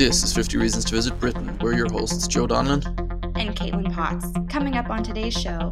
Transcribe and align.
This 0.00 0.24
is 0.24 0.32
50 0.32 0.56
Reasons 0.56 0.86
to 0.86 0.94
Visit 0.94 1.20
Britain. 1.20 1.58
We're 1.60 1.74
your 1.74 1.92
hosts, 1.92 2.26
Joe 2.26 2.46
Donlan 2.46 2.86
and 3.38 3.54
Caitlin 3.54 3.94
Potts. 3.94 4.32
Coming 4.48 4.78
up 4.78 4.88
on 4.88 5.02
today's 5.02 5.34
show, 5.34 5.70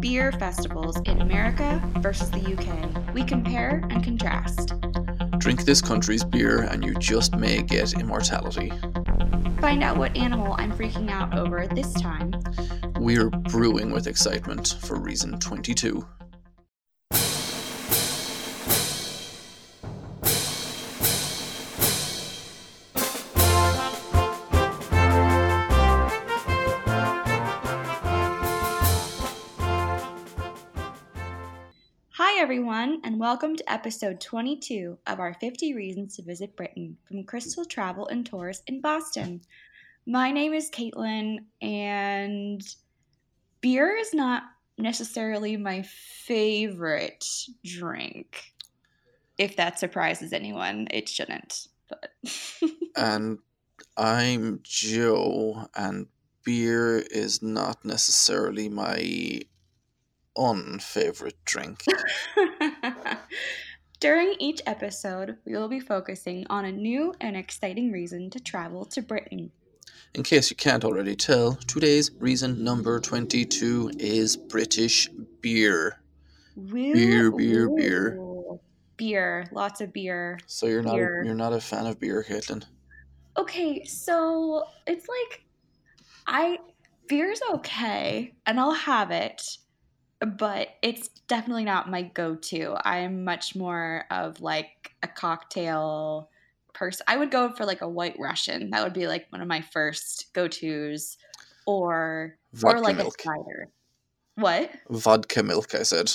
beer 0.00 0.32
festivals 0.32 0.98
in 1.04 1.20
America 1.20 1.78
versus 1.98 2.30
the 2.30 2.38
UK. 2.38 3.12
We 3.12 3.22
compare 3.22 3.86
and 3.90 4.02
contrast. 4.02 4.72
Drink 5.40 5.66
this 5.66 5.82
country's 5.82 6.24
beer 6.24 6.62
and 6.62 6.82
you 6.82 6.94
just 6.94 7.36
may 7.36 7.60
get 7.60 7.92
immortality. 7.92 8.72
Find 9.60 9.82
out 9.82 9.98
what 9.98 10.16
animal 10.16 10.54
I'm 10.56 10.72
freaking 10.72 11.10
out 11.10 11.36
over 11.36 11.66
this 11.66 11.92
time. 11.92 12.32
We're 12.98 13.28
brewing 13.28 13.90
with 13.90 14.06
excitement 14.06 14.78
for 14.80 14.98
reason 14.98 15.38
22. 15.38 16.02
Everyone, 32.80 33.00
and 33.04 33.20
welcome 33.20 33.54
to 33.54 33.70
episode 33.72 34.18
22 34.22 34.96
of 35.06 35.20
our 35.20 35.34
50 35.34 35.74
Reasons 35.74 36.16
to 36.16 36.22
Visit 36.22 36.56
Britain 36.56 36.96
from 37.06 37.24
Crystal 37.24 37.66
Travel 37.66 38.08
and 38.08 38.24
Tours 38.24 38.62
in 38.68 38.80
Boston. 38.80 39.42
My 40.06 40.30
name 40.30 40.54
is 40.54 40.70
Caitlin, 40.70 41.40
and 41.60 42.62
beer 43.60 43.94
is 43.96 44.14
not 44.14 44.44
necessarily 44.78 45.58
my 45.58 45.82
favorite 45.82 47.22
drink. 47.62 48.54
If 49.36 49.56
that 49.56 49.78
surprises 49.78 50.32
anyone, 50.32 50.88
it 50.90 51.06
shouldn't, 51.06 51.68
but. 51.86 52.12
and 52.96 53.40
I'm 53.98 54.60
Joe, 54.62 55.68
and 55.74 56.06
beer 56.44 56.96
is 56.98 57.42
not 57.42 57.84
necessarily 57.84 58.70
my 58.70 59.42
unfavorite 60.40 61.44
drink? 61.44 61.84
During 64.00 64.34
each 64.38 64.62
episode, 64.66 65.36
we 65.44 65.52
will 65.52 65.68
be 65.68 65.80
focusing 65.80 66.46
on 66.48 66.64
a 66.64 66.72
new 66.72 67.14
and 67.20 67.36
exciting 67.36 67.92
reason 67.92 68.30
to 68.30 68.40
travel 68.40 68.86
to 68.86 69.02
Britain. 69.02 69.52
In 70.14 70.22
case 70.22 70.50
you 70.50 70.56
can't 70.56 70.84
already 70.84 71.14
tell, 71.14 71.54
today's 71.66 72.10
reason 72.18 72.64
number 72.64 72.98
22 72.98 73.92
is 73.98 74.36
British 74.36 75.08
beer. 75.42 76.00
Woo, 76.56 76.94
beer, 76.94 77.30
beer, 77.30 77.68
ooh. 77.68 77.76
beer. 77.76 78.18
Beer, 78.96 79.46
lots 79.52 79.80
of 79.80 79.92
beer. 79.92 80.38
So 80.46 80.66
you're 80.66 80.82
not 80.82 80.94
beer. 80.94 81.22
A, 81.22 81.26
you're 81.26 81.34
not 81.34 81.52
a 81.52 81.60
fan 81.60 81.86
of 81.86 82.00
beer, 82.00 82.24
Caitlin? 82.26 82.64
Okay, 83.36 83.84
so 83.84 84.64
it's 84.86 85.06
like 85.06 85.44
I 86.26 86.58
beer's 87.06 87.40
okay 87.54 88.32
and 88.46 88.58
I'll 88.58 88.72
have 88.72 89.10
it 89.10 89.42
but 90.20 90.68
it's 90.82 91.08
definitely 91.28 91.64
not 91.64 91.90
my 91.90 92.02
go-to. 92.02 92.76
I'm 92.84 93.24
much 93.24 93.56
more 93.56 94.04
of 94.10 94.40
like 94.40 94.92
a 95.02 95.08
cocktail 95.08 96.28
person. 96.74 97.04
I 97.08 97.16
would 97.16 97.30
go 97.30 97.50
for 97.52 97.64
like 97.64 97.80
a 97.80 97.88
white 97.88 98.16
Russian. 98.18 98.70
That 98.70 98.84
would 98.84 98.92
be 98.92 99.06
like 99.06 99.26
one 99.30 99.40
of 99.40 99.48
my 99.48 99.62
first 99.62 100.32
go-tos 100.34 101.16
or 101.66 102.36
Vodka 102.52 102.78
or 102.78 102.80
like 102.82 102.96
milk. 102.96 103.14
a 103.18 103.22
cider. 103.22 103.68
What? 104.34 104.70
Vodka 104.90 105.42
milk, 105.42 105.74
I 105.74 105.82
said. 105.82 106.12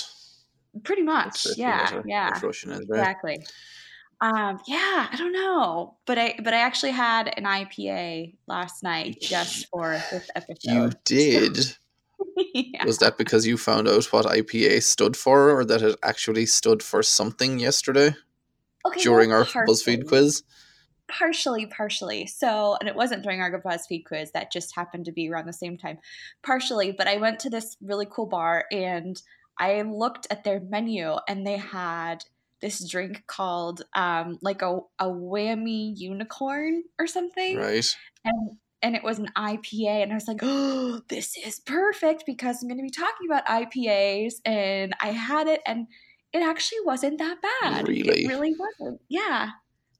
Pretty 0.84 1.02
much. 1.02 1.46
Yeah. 1.56 2.02
Yeah. 2.06 2.38
Russian 2.42 2.72
is, 2.72 2.86
right? 2.88 2.98
Exactly. 2.98 3.46
Um, 4.20 4.58
yeah, 4.66 5.08
I 5.12 5.14
don't 5.18 5.32
know, 5.32 5.98
but 6.06 6.18
I 6.18 6.36
but 6.42 6.54
I 6.54 6.60
actually 6.60 6.92
had 6.92 7.34
an 7.36 7.44
IPA 7.44 8.34
last 8.46 8.82
night 8.82 9.18
just 9.20 9.68
for 9.68 10.00
this 10.10 10.30
episode. 10.34 10.72
You 10.72 10.90
did. 11.04 11.76
yeah. 12.36 12.84
Was 12.84 12.98
that 12.98 13.18
because 13.18 13.46
you 13.46 13.56
found 13.56 13.88
out 13.88 14.04
what 14.06 14.26
IPA 14.26 14.82
stood 14.82 15.16
for, 15.16 15.50
or 15.50 15.64
that 15.64 15.82
it 15.82 15.96
actually 16.02 16.46
stood 16.46 16.82
for 16.82 17.02
something 17.02 17.58
yesterday 17.58 18.14
okay, 18.86 19.00
during 19.02 19.30
well, 19.30 19.40
our 19.40 19.66
BuzzFeed 19.66 20.06
quiz? 20.08 20.42
Partially, 21.08 21.66
partially. 21.66 22.26
So, 22.26 22.76
and 22.80 22.88
it 22.88 22.96
wasn't 22.96 23.22
during 23.22 23.40
our 23.40 23.60
BuzzFeed 23.60 24.04
quiz, 24.06 24.32
that 24.32 24.52
just 24.52 24.74
happened 24.74 25.04
to 25.04 25.12
be 25.12 25.30
around 25.30 25.46
the 25.46 25.52
same 25.52 25.78
time. 25.78 25.98
Partially, 26.42 26.92
but 26.92 27.06
I 27.06 27.18
went 27.18 27.38
to 27.40 27.50
this 27.50 27.76
really 27.80 28.06
cool 28.10 28.26
bar 28.26 28.64
and 28.72 29.20
I 29.58 29.82
looked 29.82 30.26
at 30.30 30.44
their 30.44 30.60
menu 30.60 31.14
and 31.28 31.46
they 31.46 31.56
had 31.56 32.24
this 32.60 32.88
drink 32.88 33.24
called 33.26 33.82
um, 33.94 34.38
like 34.42 34.62
a, 34.62 34.80
a 34.98 35.06
whammy 35.06 35.92
unicorn 35.96 36.82
or 36.98 37.06
something. 37.06 37.56
Right. 37.56 37.96
And 38.24 38.56
and 38.82 38.94
it 38.94 39.02
was 39.02 39.18
an 39.18 39.30
IPA. 39.36 40.02
And 40.02 40.12
I 40.12 40.14
was 40.14 40.28
like, 40.28 40.40
oh, 40.42 41.00
this 41.08 41.36
is 41.36 41.60
perfect 41.60 42.24
because 42.26 42.62
I'm 42.62 42.68
going 42.68 42.78
to 42.78 42.82
be 42.82 42.90
talking 42.90 43.26
about 43.26 43.46
IPAs. 43.46 44.34
And 44.44 44.94
I 45.00 45.08
had 45.08 45.46
it, 45.46 45.60
and 45.66 45.86
it 46.32 46.42
actually 46.42 46.80
wasn't 46.84 47.18
that 47.18 47.38
bad. 47.62 47.88
Really? 47.88 48.24
It 48.24 48.28
really 48.28 48.54
wasn't. 48.58 49.00
Yeah. 49.08 49.50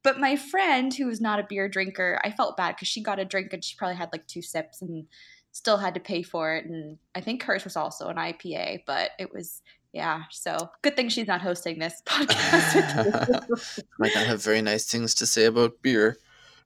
But 0.02 0.20
my 0.20 0.36
friend, 0.36 0.94
who 0.94 1.06
was 1.06 1.20
not 1.20 1.40
a 1.40 1.46
beer 1.48 1.68
drinker, 1.68 2.20
I 2.22 2.30
felt 2.30 2.56
bad 2.56 2.76
because 2.76 2.88
she 2.88 3.02
got 3.02 3.18
a 3.18 3.24
drink 3.24 3.52
and 3.52 3.64
she 3.64 3.76
probably 3.76 3.96
had 3.96 4.10
like 4.12 4.26
two 4.28 4.42
sips 4.42 4.80
and 4.80 5.06
still 5.50 5.78
had 5.78 5.94
to 5.94 6.00
pay 6.00 6.22
for 6.22 6.54
it. 6.54 6.66
And 6.66 6.98
I 7.14 7.20
think 7.20 7.42
hers 7.42 7.64
was 7.64 7.76
also 7.76 8.08
an 8.08 8.16
IPA, 8.16 8.84
but 8.86 9.10
it 9.18 9.32
was 9.32 9.62
yeah. 9.92 10.24
So 10.30 10.68
good 10.82 10.94
thing 10.94 11.08
she's 11.08 11.26
not 11.26 11.40
hosting 11.40 11.78
this 11.78 12.02
podcast. 12.06 13.82
might 13.98 14.14
not 14.14 14.26
have 14.26 14.44
very 14.44 14.60
nice 14.60 14.84
things 14.84 15.14
to 15.16 15.26
say 15.26 15.46
about 15.46 15.80
beer. 15.82 16.18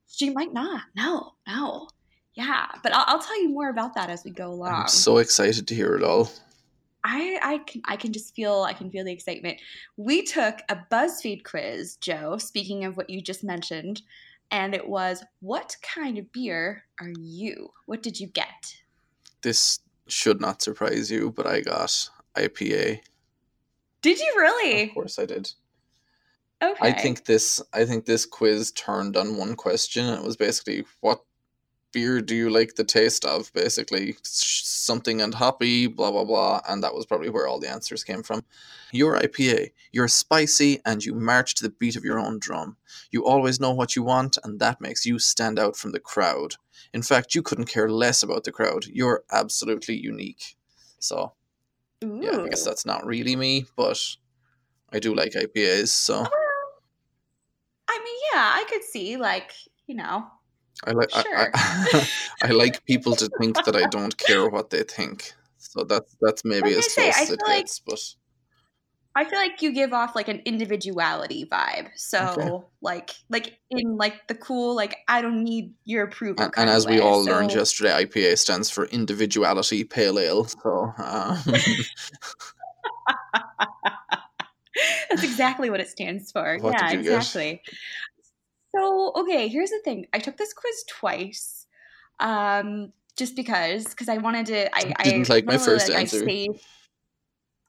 She 0.08 0.30
might 0.30 0.52
not. 0.52 0.82
No, 0.96 1.34
no. 1.46 1.88
Yeah, 2.34 2.66
but 2.82 2.94
I'll, 2.94 3.04
I'll, 3.06 3.18
tell 3.18 3.40
you 3.42 3.48
more 3.48 3.70
about 3.70 3.94
that 3.94 4.08
as 4.08 4.24
we 4.24 4.30
go 4.30 4.52
along. 4.52 4.72
I'm 4.72 4.88
so 4.88 5.18
excited 5.18 5.66
to 5.66 5.74
hear 5.74 5.96
it 5.96 6.02
all. 6.02 6.30
I, 7.02 7.38
I 7.42 7.58
can 7.58 7.82
I 7.86 7.96
can 7.96 8.12
just 8.12 8.34
feel 8.34 8.62
I 8.62 8.72
can 8.72 8.90
feel 8.90 9.04
the 9.04 9.12
excitement. 9.12 9.58
We 9.96 10.22
took 10.22 10.60
a 10.68 10.78
BuzzFeed 10.90 11.44
quiz, 11.44 11.96
Joe. 11.96 12.36
Speaking 12.38 12.84
of 12.84 12.96
what 12.96 13.10
you 13.10 13.20
just 13.20 13.42
mentioned, 13.42 14.02
and 14.50 14.74
it 14.74 14.86
was 14.86 15.24
what 15.40 15.76
kind 15.82 16.18
of 16.18 16.30
beer 16.32 16.84
are 17.00 17.12
you? 17.18 17.72
What 17.86 18.02
did 18.02 18.20
you 18.20 18.26
get? 18.26 18.76
This 19.42 19.80
should 20.08 20.40
not 20.40 20.62
surprise 20.62 21.10
you, 21.10 21.30
but 21.30 21.46
I 21.46 21.62
got 21.62 22.10
IPA. 22.36 23.00
Did 24.02 24.18
you 24.18 24.34
really? 24.36 24.84
Of 24.84 24.94
course 24.94 25.18
I 25.18 25.26
did. 25.26 25.50
Okay. 26.62 26.88
I 26.88 26.92
think 26.92 27.24
this 27.24 27.62
I 27.72 27.84
think 27.86 28.04
this 28.04 28.26
quiz 28.26 28.72
turned 28.72 29.16
on 29.16 29.36
one 29.36 29.56
question. 29.56 30.06
and 30.06 30.18
It 30.18 30.26
was 30.26 30.36
basically 30.36 30.84
what 31.00 31.22
beer 31.92 32.20
do 32.20 32.34
you 32.34 32.50
like 32.50 32.74
the 32.74 32.84
taste 32.84 33.24
of? 33.24 33.52
Basically, 33.52 34.16
something 34.22 35.20
and 35.20 35.34
hoppy, 35.34 35.86
blah, 35.86 36.10
blah, 36.10 36.24
blah. 36.24 36.60
And 36.68 36.82
that 36.82 36.94
was 36.94 37.06
probably 37.06 37.30
where 37.30 37.46
all 37.46 37.60
the 37.60 37.70
answers 37.70 38.04
came 38.04 38.22
from. 38.22 38.44
You're 38.92 39.18
IPA. 39.18 39.70
You're 39.92 40.08
spicy 40.08 40.80
and 40.84 41.04
you 41.04 41.14
march 41.14 41.54
to 41.56 41.62
the 41.62 41.70
beat 41.70 41.96
of 41.96 42.04
your 42.04 42.18
own 42.18 42.38
drum. 42.38 42.76
You 43.10 43.24
always 43.24 43.60
know 43.60 43.72
what 43.72 43.94
you 43.96 44.02
want, 44.02 44.38
and 44.42 44.58
that 44.60 44.80
makes 44.80 45.06
you 45.06 45.18
stand 45.18 45.58
out 45.58 45.76
from 45.76 45.92
the 45.92 46.00
crowd. 46.00 46.54
In 46.92 47.02
fact, 47.02 47.34
you 47.34 47.42
couldn't 47.42 47.66
care 47.66 47.88
less 47.88 48.22
about 48.22 48.44
the 48.44 48.52
crowd. 48.52 48.86
You're 48.86 49.24
absolutely 49.30 49.96
unique. 49.96 50.56
So, 50.98 51.34
Ooh. 52.04 52.20
yeah, 52.22 52.38
I 52.38 52.48
guess 52.48 52.64
that's 52.64 52.86
not 52.86 53.06
really 53.06 53.36
me, 53.36 53.66
but 53.76 53.98
I 54.92 54.98
do 54.98 55.14
like 55.14 55.32
IPAs. 55.32 55.88
So, 55.88 56.26
I 57.88 57.98
mean, 57.98 58.16
yeah, 58.32 58.52
I 58.54 58.64
could 58.68 58.82
see, 58.82 59.16
like, 59.16 59.52
you 59.86 59.94
know, 59.94 60.26
I 60.84 60.92
like 60.92 61.10
sure. 61.10 61.22
I, 61.36 61.48
I, 61.54 62.08
I, 62.44 62.50
like 62.52 62.84
people 62.86 63.14
to 63.16 63.28
think 63.38 63.62
that 63.64 63.76
I 63.76 63.86
don't 63.88 64.16
care 64.16 64.48
what 64.48 64.70
they 64.70 64.82
think. 64.82 65.32
So 65.58 65.84
that's 65.84 66.16
that's 66.20 66.44
maybe 66.44 66.74
as 66.74 66.88
close 66.94 67.20
as 67.20 67.30
it 67.30 67.40
like, 67.46 67.60
gets. 67.60 67.80
But 67.80 68.00
I 69.14 69.24
feel 69.24 69.38
like 69.38 69.60
you 69.60 69.72
give 69.72 69.92
off 69.92 70.14
like 70.14 70.28
an 70.28 70.40
individuality 70.44 71.44
vibe. 71.44 71.88
So 71.96 72.34
okay. 72.38 72.66
like 72.80 73.10
like 73.28 73.58
in 73.70 73.96
like 73.96 74.26
the 74.28 74.34
cool 74.34 74.74
like 74.74 74.96
I 75.08 75.20
don't 75.20 75.42
need 75.44 75.74
your 75.84 76.04
approval. 76.04 76.44
And, 76.44 76.54
and 76.56 76.70
as 76.70 76.86
we 76.86 77.00
all 77.00 77.24
so, 77.24 77.30
learned 77.30 77.52
yesterday, 77.52 78.04
IPA 78.04 78.38
stands 78.38 78.70
for 78.70 78.86
individuality 78.86 79.84
pale 79.84 80.18
ale. 80.18 80.44
So 80.44 80.92
um. 80.98 81.38
that's 85.10 85.24
exactly 85.24 85.70
what 85.70 85.80
it 85.80 85.88
stands 85.88 86.30
for. 86.30 86.58
What 86.62 86.74
yeah, 86.74 86.90
exactly. 86.92 87.62
So, 88.74 89.12
okay, 89.16 89.48
here's 89.48 89.70
the 89.70 89.80
thing. 89.84 90.06
I 90.12 90.18
took 90.18 90.36
this 90.36 90.52
quiz 90.52 90.84
twice. 90.88 91.66
Um, 92.20 92.92
just 93.16 93.36
because, 93.36 93.84
because 93.84 94.08
I 94.08 94.18
wanted 94.18 94.46
to. 94.46 94.74
I, 94.74 94.94
didn't 95.02 95.30
I, 95.30 95.34
like 95.34 95.44
my 95.44 95.58
first 95.58 95.88
like, 95.88 95.98
answer. 95.98 96.24
Save, 96.24 96.62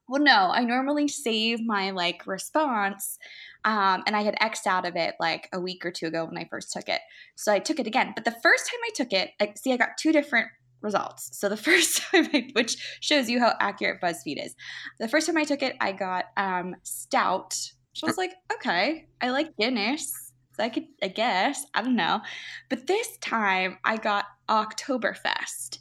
well, 0.07 0.21
no, 0.21 0.51
I 0.51 0.63
normally 0.63 1.07
save 1.07 1.65
my 1.65 1.92
like 1.92 2.27
response, 2.27 3.18
um, 3.63 4.03
and 4.06 4.15
I 4.15 4.24
had 4.24 4.36
xed 4.39 4.68
out 4.68 4.86
of 4.86 4.95
it 4.95 5.15
like 5.19 5.50
a 5.53 5.59
week 5.59 5.86
or 5.86 5.92
two 5.92 6.07
ago 6.07 6.25
when 6.25 6.38
I 6.38 6.48
first 6.50 6.71
took 6.74 6.89
it. 6.89 7.01
So 7.36 7.51
I 7.51 7.59
took 7.59 7.80
it 7.80 7.88
again. 7.88 8.12
But 8.15 8.25
the 8.25 8.36
first 8.44 8.69
time 8.69 8.80
I 8.86 8.89
took 8.94 9.13
it, 9.13 9.31
I, 9.39 9.53
see, 9.56 9.74
I 9.74 9.77
got 9.77 9.98
two 9.98 10.12
different 10.12 10.48
results. 10.81 11.38
So 11.38 11.50
the 11.50 11.57
first 11.69 12.01
time, 12.01 12.27
I, 12.33 12.50
which 12.53 12.75
shows 13.00 13.30
you 13.30 13.39
how 13.39 13.53
accurate 13.59 14.01
BuzzFeed 14.01 14.45
is. 14.45 14.56
The 15.00 15.07
first 15.07 15.27
time 15.27 15.38
I 15.38 15.44
took 15.44 15.63
it, 15.63 15.75
I 15.80 15.92
got 15.92 16.25
um, 16.38 16.75
stout. 16.83 17.53
So 17.94 18.07
I 18.07 18.09
was 18.09 18.18
like, 18.18 18.33
okay, 18.53 19.07
I 19.21 19.30
like 19.30 19.56
Guinness 19.57 20.31
I 20.62 20.69
could, 20.69 20.88
I 21.02 21.08
guess, 21.08 21.66
I 21.74 21.81
don't 21.81 21.96
know. 21.96 22.22
But 22.69 22.88
this 22.88 23.18
time 23.18 23.78
I 23.84 23.98
got 23.98 24.25
Oktoberfest. 24.50 25.80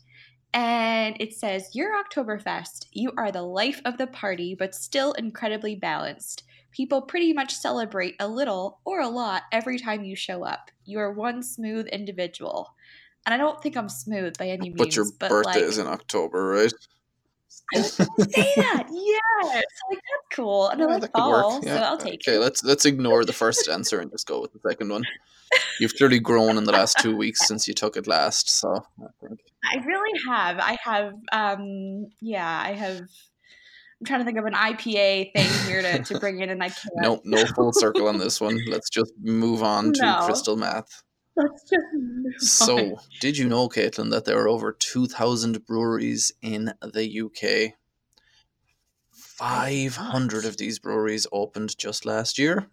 And 0.53 1.17
it 1.21 1.35
says, 1.35 1.75
Your 1.75 1.93
Oktoberfest, 2.03 2.87
you 2.93 3.13
are 3.17 3.31
the 3.31 3.43
life 3.43 3.81
of 3.85 3.99
the 3.99 4.09
party, 4.09 4.57
but 4.59 4.75
still 4.75 5.13
incredibly 5.13 5.77
balanced. 5.77 6.43
People 6.73 7.03
pretty 7.03 7.33
much 7.33 7.55
celebrate 7.55 8.17
a 8.21 8.29
little 8.29 8.81
or 8.85 9.01
a 9.01 9.09
lot 9.09 9.43
every 9.53 9.79
time 9.79 10.05
you 10.05 10.17
show 10.17 10.45
up. 10.45 10.71
You 10.85 10.99
are 11.01 11.13
one 11.13 11.43
smooth 11.43 11.87
individual. 11.89 12.75
And 13.27 13.35
I 13.35 13.37
don't 13.37 13.61
think 13.63 13.77
I'm 13.77 13.89
smooth 13.89 14.39
by 14.39 14.49
any 14.49 14.71
means. 14.71 14.79
But 14.79 14.97
your 14.97 15.05
birthday 15.19 15.61
like, 15.61 15.63
is 15.63 15.79
in 15.79 15.87
October, 15.87 16.45
right? 16.47 16.73
I 17.75 17.79
was 17.79 17.97
gonna 17.97 18.31
say 18.31 18.53
that. 18.57 18.87
Yes. 18.91 19.65
Like 19.91 19.99
that's 19.99 20.37
cool. 20.37 20.69
And 20.69 20.83
I 20.83 20.87
like 20.87 21.13
fall, 21.13 21.61
Yeah. 21.65 21.77
so 21.77 21.83
I'll 21.83 21.99
take 21.99 22.21
okay, 22.27 22.37
it. 22.37 22.41
let's 22.41 22.63
let's 22.65 22.85
ignore 22.87 23.25
the 23.25 23.33
first 23.33 23.69
answer 23.69 24.01
and 24.01 24.11
just 24.11 24.27
go 24.27 24.41
with 24.41 24.53
the 24.53 24.61
second 24.69 24.89
one. 24.91 25.05
You've 25.81 25.95
clearly 25.97 26.21
grown 26.21 26.57
in 26.59 26.65
the 26.65 26.73
last 26.73 26.99
two 26.99 27.17
weeks 27.17 27.41
since 27.47 27.67
you 27.69 27.75
took 27.75 27.97
it 27.97 28.07
last, 28.07 28.49
so 28.51 28.85
I 29.03 29.07
think 29.27 29.41
I 29.65 29.85
really 29.85 30.19
have. 30.29 30.59
I 30.59 30.77
have 30.83 31.13
um 31.33 32.07
yeah, 32.21 32.63
I 32.65 32.73
have 32.73 32.99
I'm 32.99 34.07
trying 34.07 34.21
to 34.21 34.25
think 34.25 34.39
of 34.39 34.47
an 34.47 34.55
IPA 34.55 35.33
thing 35.35 35.47
here 35.69 35.83
to, 35.83 36.03
to 36.05 36.19
bring 36.19 36.41
in 36.41 36.49
and 36.51 36.63
I 36.63 36.69
can't. 36.81 36.95
no 36.97 37.21
no 37.25 37.45
full 37.47 37.73
circle 37.73 38.09
on 38.09 38.19
this 38.19 38.41
one. 38.41 38.59
Let's 38.69 38.89
just 38.91 39.13
move 39.23 39.63
on 39.63 39.93
to 39.95 40.03
No. 40.03 40.21
crystal 40.25 40.57
math. 40.57 41.03
Let's 41.37 41.63
just 41.63 41.87
move 41.95 42.27
on. 42.27 42.41
So, 42.41 43.01
did 43.21 43.39
you 43.39 43.49
know, 43.49 43.69
Caitlin, 43.69 44.11
that 44.11 44.25
there 44.25 44.41
are 44.41 44.49
over 44.49 44.73
2,000 44.73 45.65
breweries 45.67 46.33
in 46.43 46.73
the 46.83 47.21
UK? 47.21 47.75
500 49.13 50.45
of 50.45 50.57
these 50.59 50.79
breweries 50.79 51.27
opened 51.33 51.79
just 51.79 52.05
last 52.05 52.39
year, 52.39 52.69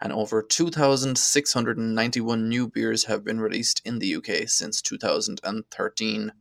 and 0.00 0.12
over 0.12 0.42
2,691 0.42 2.48
new 2.48 2.68
beers 2.68 3.04
have 3.04 3.22
been 3.22 3.40
released 3.40 3.82
in 3.84 3.98
the 3.98 4.16
UK 4.16 4.48
since 4.48 4.80
2013. 4.80 6.32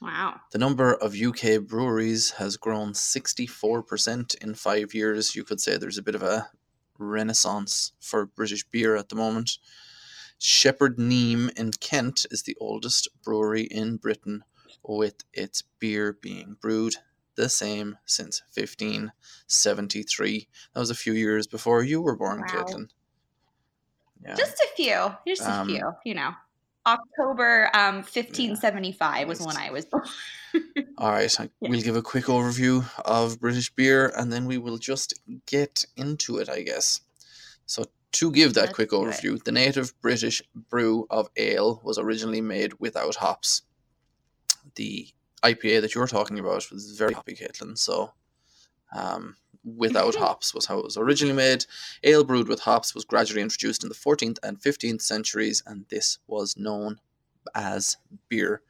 Wow. 0.00 0.40
The 0.52 0.58
number 0.58 0.94
of 0.94 1.14
UK 1.14 1.66
breweries 1.66 2.30
has 2.32 2.56
grown 2.56 2.92
64% 2.92 4.34
in 4.36 4.54
five 4.54 4.94
years. 4.94 5.34
You 5.34 5.44
could 5.44 5.60
say 5.60 5.76
there's 5.76 5.98
a 5.98 6.02
bit 6.02 6.14
of 6.14 6.22
a 6.22 6.48
renaissance 6.98 7.92
for 8.00 8.26
British 8.26 8.64
beer 8.64 8.96
at 8.96 9.08
the 9.08 9.16
moment. 9.16 9.58
Shepherd 10.38 10.98
Neame 10.98 11.50
in 11.58 11.70
Kent 11.72 12.26
is 12.30 12.42
the 12.42 12.56
oldest 12.60 13.08
brewery 13.22 13.62
in 13.62 13.96
Britain, 13.96 14.44
with 14.82 15.24
its 15.32 15.62
beer 15.78 16.12
being 16.12 16.56
brewed 16.60 16.96
the 17.36 17.48
same 17.48 17.96
since 18.06 18.42
1573. 18.54 20.48
That 20.72 20.80
was 20.80 20.90
a 20.90 20.94
few 20.94 21.12
years 21.12 21.46
before 21.46 21.82
you 21.82 22.00
were 22.00 22.16
born, 22.16 22.40
Wow. 22.40 22.46
Caitlin. 22.46 22.88
Yeah. 24.22 24.34
Just 24.34 24.54
a 24.58 24.68
few. 24.76 25.14
Just 25.26 25.42
a 25.42 25.52
Um, 25.52 25.68
few, 25.68 25.92
you 26.04 26.14
know. 26.14 26.34
October 26.86 27.68
um 27.74 27.96
1575 27.96 29.26
was 29.28 29.40
when 29.40 29.56
I 29.56 29.70
was 29.70 29.84
born. 29.86 30.04
All 30.98 31.10
right, 31.10 31.38
Yeah. 31.38 31.46
we'll 31.60 31.82
give 31.82 31.96
a 31.96 32.02
quick 32.02 32.24
overview 32.24 32.88
of 33.04 33.38
British 33.38 33.70
beer 33.74 34.12
and 34.16 34.32
then 34.32 34.46
we 34.46 34.56
will 34.56 34.78
just 34.78 35.12
get 35.44 35.84
into 35.96 36.38
it, 36.38 36.48
I 36.48 36.62
guess. 36.62 37.00
So, 37.66 37.84
to 38.12 38.30
give 38.30 38.54
that 38.54 38.66
Let's 38.66 38.74
quick 38.74 38.90
overview, 38.90 39.42
the 39.42 39.52
native 39.52 39.98
British 40.00 40.42
brew 40.54 41.06
of 41.10 41.28
ale 41.36 41.82
was 41.84 41.98
originally 41.98 42.40
made 42.40 42.80
without 42.80 43.16
hops. 43.16 43.62
The 44.76 45.08
IPA 45.42 45.82
that 45.82 45.94
you're 45.94 46.06
talking 46.06 46.38
about 46.38 46.70
was 46.70 46.96
very 46.96 47.12
hoppy, 47.12 47.34
Caitlin. 47.34 47.76
So, 47.76 48.12
um, 48.94 49.36
without 49.64 50.14
hops 50.24 50.54
was 50.54 50.64
how 50.64 50.78
it 50.78 50.84
was 50.84 50.96
originally 50.96 51.34
made. 51.34 51.66
Ale 52.04 52.24
brewed 52.24 52.48
with 52.48 52.60
hops 52.60 52.94
was 52.94 53.04
gradually 53.04 53.42
introduced 53.42 53.82
in 53.82 53.90
the 53.90 53.94
14th 53.94 54.38
and 54.42 54.58
15th 54.60 55.02
centuries, 55.02 55.62
and 55.66 55.84
this 55.90 56.18
was 56.26 56.56
known 56.56 57.00
as 57.54 57.98
beer. 58.28 58.62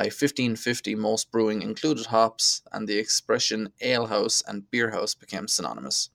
By 0.00 0.06
1550, 0.06 0.94
most 0.94 1.30
brewing 1.30 1.60
included 1.60 2.06
hops, 2.06 2.62
and 2.72 2.88
the 2.88 2.96
expression 2.96 3.74
alehouse 3.82 4.42
and 4.48 4.70
beerhouse 4.70 5.14
became 5.14 5.46
synonymous. 5.46 6.08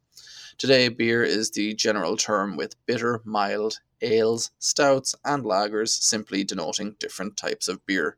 Today, 0.57 0.87
beer 0.87 1.23
is 1.23 1.51
the 1.51 1.75
general 1.75 2.17
term 2.17 2.57
with 2.57 2.83
bitter, 2.87 3.21
mild, 3.25 3.81
ales, 4.01 4.49
stouts, 4.57 5.13
and 5.23 5.43
lagers 5.43 5.89
simply 5.89 6.43
denoting 6.43 6.95
different 6.97 7.37
types 7.37 7.67
of 7.67 7.85
beer. 7.85 8.17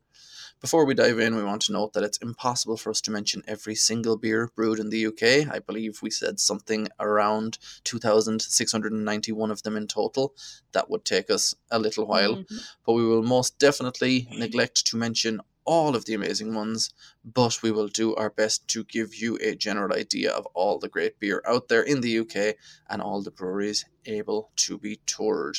Before 0.62 0.86
we 0.86 0.96
dive 0.96 1.20
in, 1.20 1.36
we 1.36 1.44
want 1.44 1.64
to 1.64 1.74
note 1.74 1.94
that 1.94 2.04
it's 2.04 2.18
impossible 2.18 2.78
for 2.78 2.90
us 2.90 3.02
to 3.02 3.12
mention 3.12 3.44
every 3.46 3.76
single 3.76 4.18
beer 4.18 4.50
brewed 4.56 4.80
in 4.80 4.90
the 4.90 5.06
UK. 5.06 5.48
I 5.54 5.60
believe 5.60 6.02
we 6.02 6.10
said 6.10 6.40
something 6.40 6.88
around 7.00 7.60
2,691 7.84 9.52
of 9.52 9.62
them 9.62 9.76
in 9.78 9.86
total. 9.86 10.34
That 10.72 10.90
would 10.90 11.06
take 11.06 11.30
us 11.30 11.54
a 11.70 11.78
little 11.78 12.08
while 12.08 12.38
Mhm. 12.38 12.64
but 12.86 12.94
we 12.94 13.06
will 13.06 13.22
most 13.22 13.60
definitely 13.60 14.28
neglect 14.32 14.86
to 14.88 14.98
mention 14.98 15.42
all 15.68 15.96
of 15.96 16.06
the 16.06 16.16
amazing 16.16 16.56
ones, 16.56 16.90
but 17.24 17.62
we 17.62 17.72
will 17.72 17.90
do 17.90 18.16
our 18.16 18.32
best 18.32 18.68
to 18.70 18.84
give 18.86 19.14
you 19.14 19.38
a 19.38 19.54
general 19.54 19.94
idea 19.96 20.32
of 20.32 20.48
all 20.56 20.80
the 20.80 20.90
great 20.90 21.20
beer 21.20 21.44
out 21.46 21.68
there 21.68 21.84
in 21.84 22.02
the 22.02 22.20
UK 22.20 22.56
and 22.90 23.02
all 23.02 23.22
the 23.22 23.30
breweries 23.30 23.86
able 24.06 24.50
to 24.56 24.80
be 24.80 25.00
toured. 25.06 25.58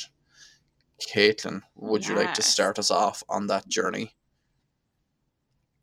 Caitlin, 1.07 1.61
would 1.75 2.05
you 2.05 2.15
like 2.15 2.33
to 2.33 2.41
start 2.41 2.77
us 2.77 2.91
off 2.91 3.23
on 3.29 3.47
that 3.47 3.69
journey? 3.69 4.15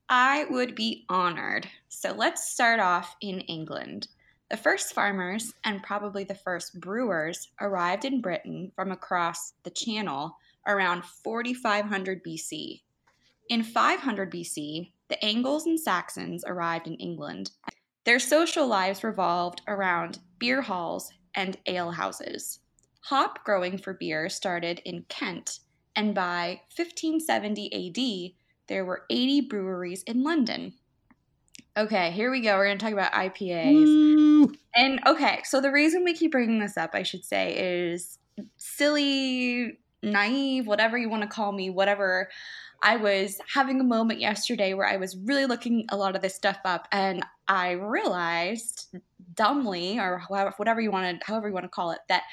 I 0.09 0.45
would 0.51 0.75
be 0.75 1.07
honored. 1.09 1.69
So 1.89 2.13
let's 2.13 2.49
start 2.49 2.81
off 2.81 3.17
in 3.21 3.41
England. 3.41 4.09
The 4.51 4.57
first 4.57 4.93
farmers 4.93 5.53
and 5.65 5.83
probably 5.83 6.23
the 6.23 6.35
first 6.35 6.79
brewers 6.81 7.49
arrived 7.61 8.05
in 8.05 8.21
Britain 8.21 8.71
from 8.77 8.93
across 8.93 9.55
the 9.65 9.71
Channel 9.71 10.37
around 10.67 11.05
4500 11.05 12.23
BC. 12.25 12.83
In 13.49 13.63
500 13.63 14.33
BC, 14.33 14.93
the 15.09 15.25
Angles 15.25 15.67
and 15.67 15.79
Saxons 15.79 16.45
arrived 16.47 16.87
in 16.87 16.95
England. 16.95 17.53
Their 18.05 18.19
social 18.19 18.67
lives 18.67 19.05
revolved 19.05 19.63
around 19.69 20.19
beer 20.39 20.63
halls 20.63 21.13
and 21.35 21.57
alehouses. 21.67 22.59
Hop 23.03 23.45
growing 23.45 23.79
for 23.79 23.95
beer 23.95 24.29
started 24.29 24.81
in 24.85 25.05
Kent, 25.09 25.61
and 25.95 26.15
by 26.15 26.61
1570 26.75 27.73
AD, 27.89 28.35
there 28.69 28.85
were 28.85 29.05
80 29.11 29.43
breweries 29.43 30.03
in 30.03 30.25
London. 30.25 30.75
Okay, 31.77 32.11
here 32.11 32.31
we 32.31 32.41
go. 32.41 32.57
We're 32.57 32.67
going 32.67 32.79
to 32.79 32.85
talk 32.85 32.93
about 32.93 33.13
IPAs. 33.13 33.75
Woo! 33.75 34.53
And 34.75 35.01
okay, 35.07 35.41
so 35.45 35.61
the 35.61 35.71
reason 35.71 36.05
we 36.05 36.15
keep 36.15 36.33
bringing 36.33 36.59
this 36.59 36.77
up, 36.77 36.91
I 36.95 37.03
should 37.03 37.25
say, 37.25 37.55
is 37.57 38.19
silly, 38.57 39.79
naive, 40.07 40.67
whatever 40.67 40.97
you 40.97 41.09
want 41.09 41.23
to 41.23 41.29
call 41.29 41.53
me, 41.53 41.71
whatever. 41.71 42.29
I 42.83 42.97
was 42.97 43.41
having 43.53 43.81
a 43.81 43.85
moment 43.85 44.21
yesterday 44.21 44.75
where 44.75 44.87
I 44.87 44.97
was 44.97 45.17
really 45.17 45.47
looking 45.47 45.87
a 45.91 45.97
lot 45.97 46.15
of 46.15 46.23
this 46.23 46.35
stuff 46.35 46.59
up, 46.65 46.89
and 46.93 47.25
I 47.49 47.73
realized 47.73 48.97
dumbly, 49.35 49.99
or 49.99 50.19
however, 50.19 50.53
whatever 50.57 50.81
you 50.81 50.91
want 50.91 51.21
to, 51.21 51.27
however 51.27 51.49
you 51.49 51.55
want 51.55 51.65
to 51.65 51.71
call 51.71 51.91
it, 51.91 52.01
that 52.09 52.25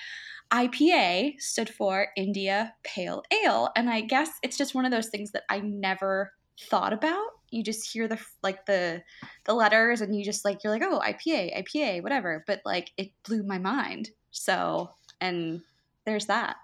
IPA 0.51 1.41
stood 1.41 1.69
for 1.69 2.07
India 2.15 2.73
Pale 2.83 3.23
Ale, 3.31 3.69
and 3.75 3.89
I 3.89 4.01
guess 4.01 4.29
it's 4.43 4.57
just 4.57 4.75
one 4.75 4.85
of 4.85 4.91
those 4.91 5.09
things 5.09 5.31
that 5.31 5.43
I 5.49 5.59
never 5.59 6.33
thought 6.59 6.93
about. 6.93 7.25
You 7.49 7.63
just 7.63 7.91
hear 7.91 8.07
the 8.07 8.19
like 8.41 8.65
the 8.65 9.01
the 9.45 9.53
letters, 9.53 10.01
and 10.01 10.15
you 10.15 10.23
just 10.23 10.45
like 10.45 10.63
you're 10.63 10.73
like, 10.73 10.83
oh, 10.83 10.99
IPA, 10.99 11.63
IPA, 11.63 12.03
whatever. 12.03 12.43
But 12.45 12.61
like 12.65 12.91
it 12.97 13.11
blew 13.25 13.43
my 13.43 13.57
mind. 13.57 14.11
So 14.31 14.91
and 15.21 15.61
there's 16.05 16.25
that. 16.27 16.57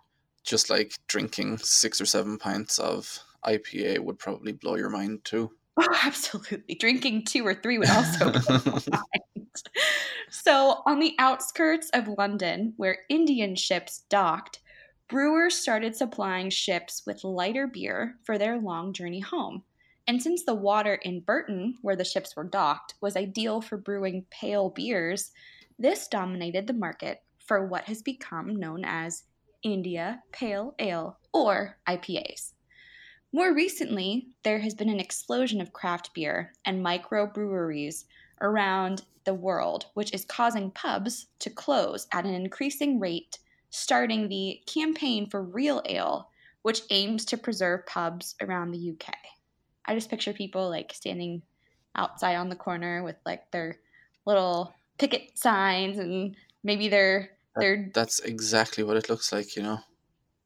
Just 0.50 0.72
like 0.72 0.94
drinking 1.06 1.60
six 1.60 2.02
or 2.02 2.08
seven 2.08 2.40
pints 2.40 2.80
of 2.80 3.20
IPA 3.46 4.00
would 4.00 4.18
probably 4.18 4.52
blow 4.52 4.76
your 4.76 4.90
mind 4.90 5.24
too. 5.24 5.52
Oh, 5.82 5.96
absolutely. 6.04 6.76
Drinking 6.76 7.24
two 7.24 7.48
or 7.48 7.54
three 7.54 7.78
would 7.78 7.90
also 7.90 8.32
blow 8.32 8.60
my 8.66 8.82
mind. 8.92 9.64
So, 10.30 10.82
on 10.86 11.00
the 11.00 11.16
outskirts 11.20 11.90
of 11.94 12.10
London, 12.18 12.74
where 12.76 12.98
Indian 13.08 13.56
ships 13.56 14.04
docked, 14.10 14.60
brewers 15.08 15.56
started 15.56 15.96
supplying 15.96 16.50
ships 16.50 17.04
with 17.06 17.24
lighter 17.24 17.66
beer 17.66 18.18
for 18.26 18.38
their 18.38 18.58
long 18.58 18.92
journey 18.92 19.22
home. 19.22 19.64
And 20.06 20.22
since 20.22 20.44
the 20.44 20.56
water 20.56 20.96
in 20.96 21.22
Burton, 21.22 21.76
where 21.82 21.96
the 21.96 22.04
ships 22.04 22.36
were 22.36 22.44
docked, 22.44 22.96
was 23.00 23.16
ideal 23.16 23.62
for 23.62 23.78
brewing 23.78 24.26
pale 24.32 24.72
beers, 24.72 25.32
this 25.78 26.10
dominated 26.10 26.68
the 26.68 26.74
market 26.74 27.22
for 27.38 27.66
what 27.66 27.86
has 27.86 28.02
become 28.02 28.56
known 28.58 28.84
as 28.84 29.24
India 29.64 30.24
Pale 30.32 30.76
Ale 30.80 31.18
or 31.34 31.78
IPAs. 31.88 32.54
More 33.32 33.54
recently, 33.54 34.30
there 34.44 34.60
has 34.60 34.74
been 34.74 34.90
an 34.90 35.00
explosion 35.00 35.62
of 35.62 35.74
craft 35.74 36.14
beer 36.14 36.54
and 36.66 36.84
microbreweries 36.84 38.06
around 38.42 39.04
the 39.26 39.34
world, 39.34 39.86
which 39.94 40.14
is 40.14 40.26
causing 40.26 40.72
pubs 40.72 41.28
to 41.40 41.50
close 41.50 42.08
at 42.12 42.26
an 42.26 42.34
increasing 42.34 43.00
rate, 43.00 43.38
starting 43.70 44.28
the 44.28 44.62
campaign 44.66 45.30
for 45.30 45.44
Real 45.44 45.84
Ale, 45.86 46.30
which 46.64 46.82
aims 46.90 47.26
to 47.26 47.38
preserve 47.38 47.86
pubs 47.86 48.36
around 48.42 48.72
the 48.72 48.92
UK. 48.92 49.14
I 49.86 49.94
just 49.94 50.10
picture 50.10 50.34
people 50.34 50.70
like 50.70 50.94
standing 50.94 51.44
outside 51.96 52.36
on 52.36 52.50
the 52.50 52.56
corner 52.56 53.04
with 53.04 53.18
like 53.26 53.52
their 53.52 53.80
little 54.26 54.74
picket 54.98 55.38
signs 55.38 56.00
and 56.00 56.36
maybe 56.64 56.90
their 56.90 57.32
They're 57.60 57.92
That's 57.94 58.20
exactly 58.20 58.84
what 58.84 58.98
it 58.98 59.10
looks 59.10 59.32
like, 59.32 59.56
you 59.56 59.64
know. 59.64 59.80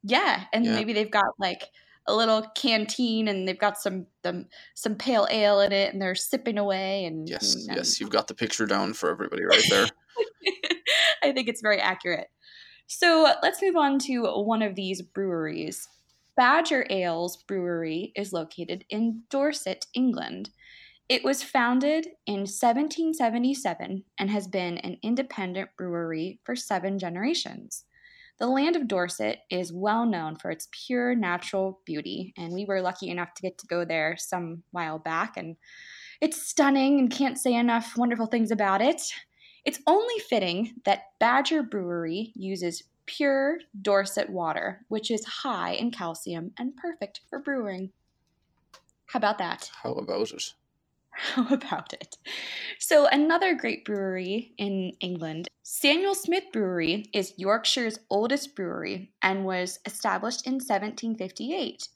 yeah, 0.02 0.44
and 0.52 0.64
Yeah. 0.64 0.74
maybe 0.74 0.92
they've 0.92 1.10
got 1.10 1.26
like 1.38 1.62
a 2.06 2.14
little 2.14 2.42
canteen 2.54 3.28
and 3.28 3.48
they've 3.48 3.58
got 3.58 3.78
some 3.78 4.06
them 4.22 4.46
some 4.74 4.94
pale 4.94 5.26
ale 5.30 5.60
in 5.60 5.72
it 5.72 5.92
and 5.92 6.02
they're 6.02 6.14
sipping 6.14 6.58
away 6.58 7.06
and 7.06 7.28
Yes, 7.28 7.54
and- 7.54 7.76
yes, 7.76 7.98
you've 8.00 8.10
got 8.10 8.28
the 8.28 8.34
picture 8.34 8.66
down 8.66 8.92
for 8.92 9.10
everybody 9.10 9.44
right 9.44 9.64
there. 9.70 9.86
I 11.22 11.32
think 11.32 11.48
it's 11.48 11.62
very 11.62 11.80
accurate. 11.80 12.28
So 12.86 13.32
let's 13.42 13.62
move 13.62 13.76
on 13.76 13.98
to 14.00 14.24
one 14.44 14.60
of 14.62 14.74
these 14.74 15.00
breweries. 15.00 15.88
Badger 16.36 16.84
Ales 16.90 17.36
Brewery 17.48 18.12
is 18.16 18.32
located 18.32 18.84
in 18.90 19.22
Dorset, 19.30 19.86
England. 19.94 20.50
It 21.06 21.22
was 21.22 21.42
founded 21.42 22.06
in 22.26 22.46
1777 22.46 24.04
and 24.18 24.30
has 24.30 24.48
been 24.48 24.78
an 24.78 24.96
independent 25.02 25.68
brewery 25.76 26.40
for 26.44 26.56
seven 26.56 26.98
generations. 26.98 27.84
The 28.38 28.46
land 28.46 28.74
of 28.74 28.88
Dorset 28.88 29.40
is 29.50 29.70
well 29.70 30.06
known 30.06 30.36
for 30.36 30.50
its 30.50 30.68
pure 30.72 31.14
natural 31.14 31.80
beauty, 31.84 32.32
and 32.38 32.54
we 32.54 32.64
were 32.64 32.80
lucky 32.80 33.10
enough 33.10 33.34
to 33.34 33.42
get 33.42 33.58
to 33.58 33.66
go 33.66 33.84
there 33.84 34.16
some 34.18 34.62
while 34.70 34.98
back, 34.98 35.36
and 35.36 35.56
it's 36.22 36.48
stunning 36.48 36.98
and 36.98 37.10
can't 37.10 37.38
say 37.38 37.54
enough 37.54 37.98
wonderful 37.98 38.26
things 38.26 38.50
about 38.50 38.80
it. 38.80 39.02
It's 39.66 39.80
only 39.86 40.18
fitting 40.28 40.74
that 40.86 41.10
Badger 41.20 41.62
Brewery 41.62 42.32
uses 42.34 42.82
pure 43.04 43.58
Dorset 43.82 44.30
water, 44.30 44.84
which 44.88 45.10
is 45.10 45.24
high 45.26 45.72
in 45.72 45.90
calcium 45.90 46.52
and 46.58 46.76
perfect 46.76 47.20
for 47.28 47.38
brewing. 47.38 47.92
How 49.06 49.18
about 49.18 49.36
that? 49.38 49.70
How 49.82 49.92
about 49.92 50.32
it? 50.32 50.54
How 51.14 51.46
about 51.50 51.92
it? 51.92 52.16
So, 52.78 53.06
another 53.06 53.54
great 53.54 53.84
brewery 53.84 54.52
in 54.58 54.92
England, 55.00 55.48
Samuel 55.62 56.14
Smith 56.14 56.44
Brewery, 56.52 57.06
is 57.12 57.34
Yorkshire's 57.36 57.98
oldest 58.10 58.54
brewery 58.56 59.12
and 59.22 59.44
was 59.44 59.78
established 59.86 60.46
in 60.46 60.54
1758. 60.54 61.88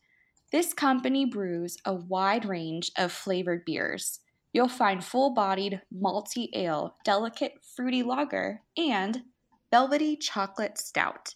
This 0.51 0.73
company 0.73 1.25
brews 1.25 1.77
a 1.85 1.95
wide 1.95 2.45
range 2.45 2.91
of 2.97 3.13
flavored 3.13 3.65
beers. 3.65 4.21
You'll 4.53 4.69
find 4.69 5.05
full 5.05 5.35
bodied 5.35 5.83
malty 5.95 6.49
ale, 6.55 6.97
delicate 7.05 7.53
fruity 7.77 8.03
lager, 8.03 8.63
and 8.77 9.23
velvety 9.71 10.17
chocolate 10.17 10.79
stout. 10.79 11.35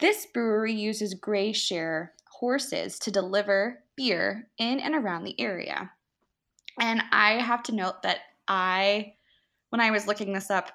This 0.00 0.26
brewery 0.26 0.72
uses 0.72 1.14
Grey 1.14 1.52
Shire 1.52 2.14
horses 2.40 2.98
to 3.00 3.10
deliver 3.10 3.84
beer 3.96 4.48
in 4.58 4.80
and 4.80 4.94
around 4.94 5.24
the 5.24 5.38
area. 5.38 5.92
And 6.80 7.02
I 7.12 7.34
have 7.34 7.62
to 7.64 7.74
note 7.74 8.02
that 8.02 8.18
I, 8.48 9.14
when 9.70 9.80
I 9.80 9.90
was 9.90 10.06
looking 10.06 10.32
this 10.32 10.50
up, 10.50 10.70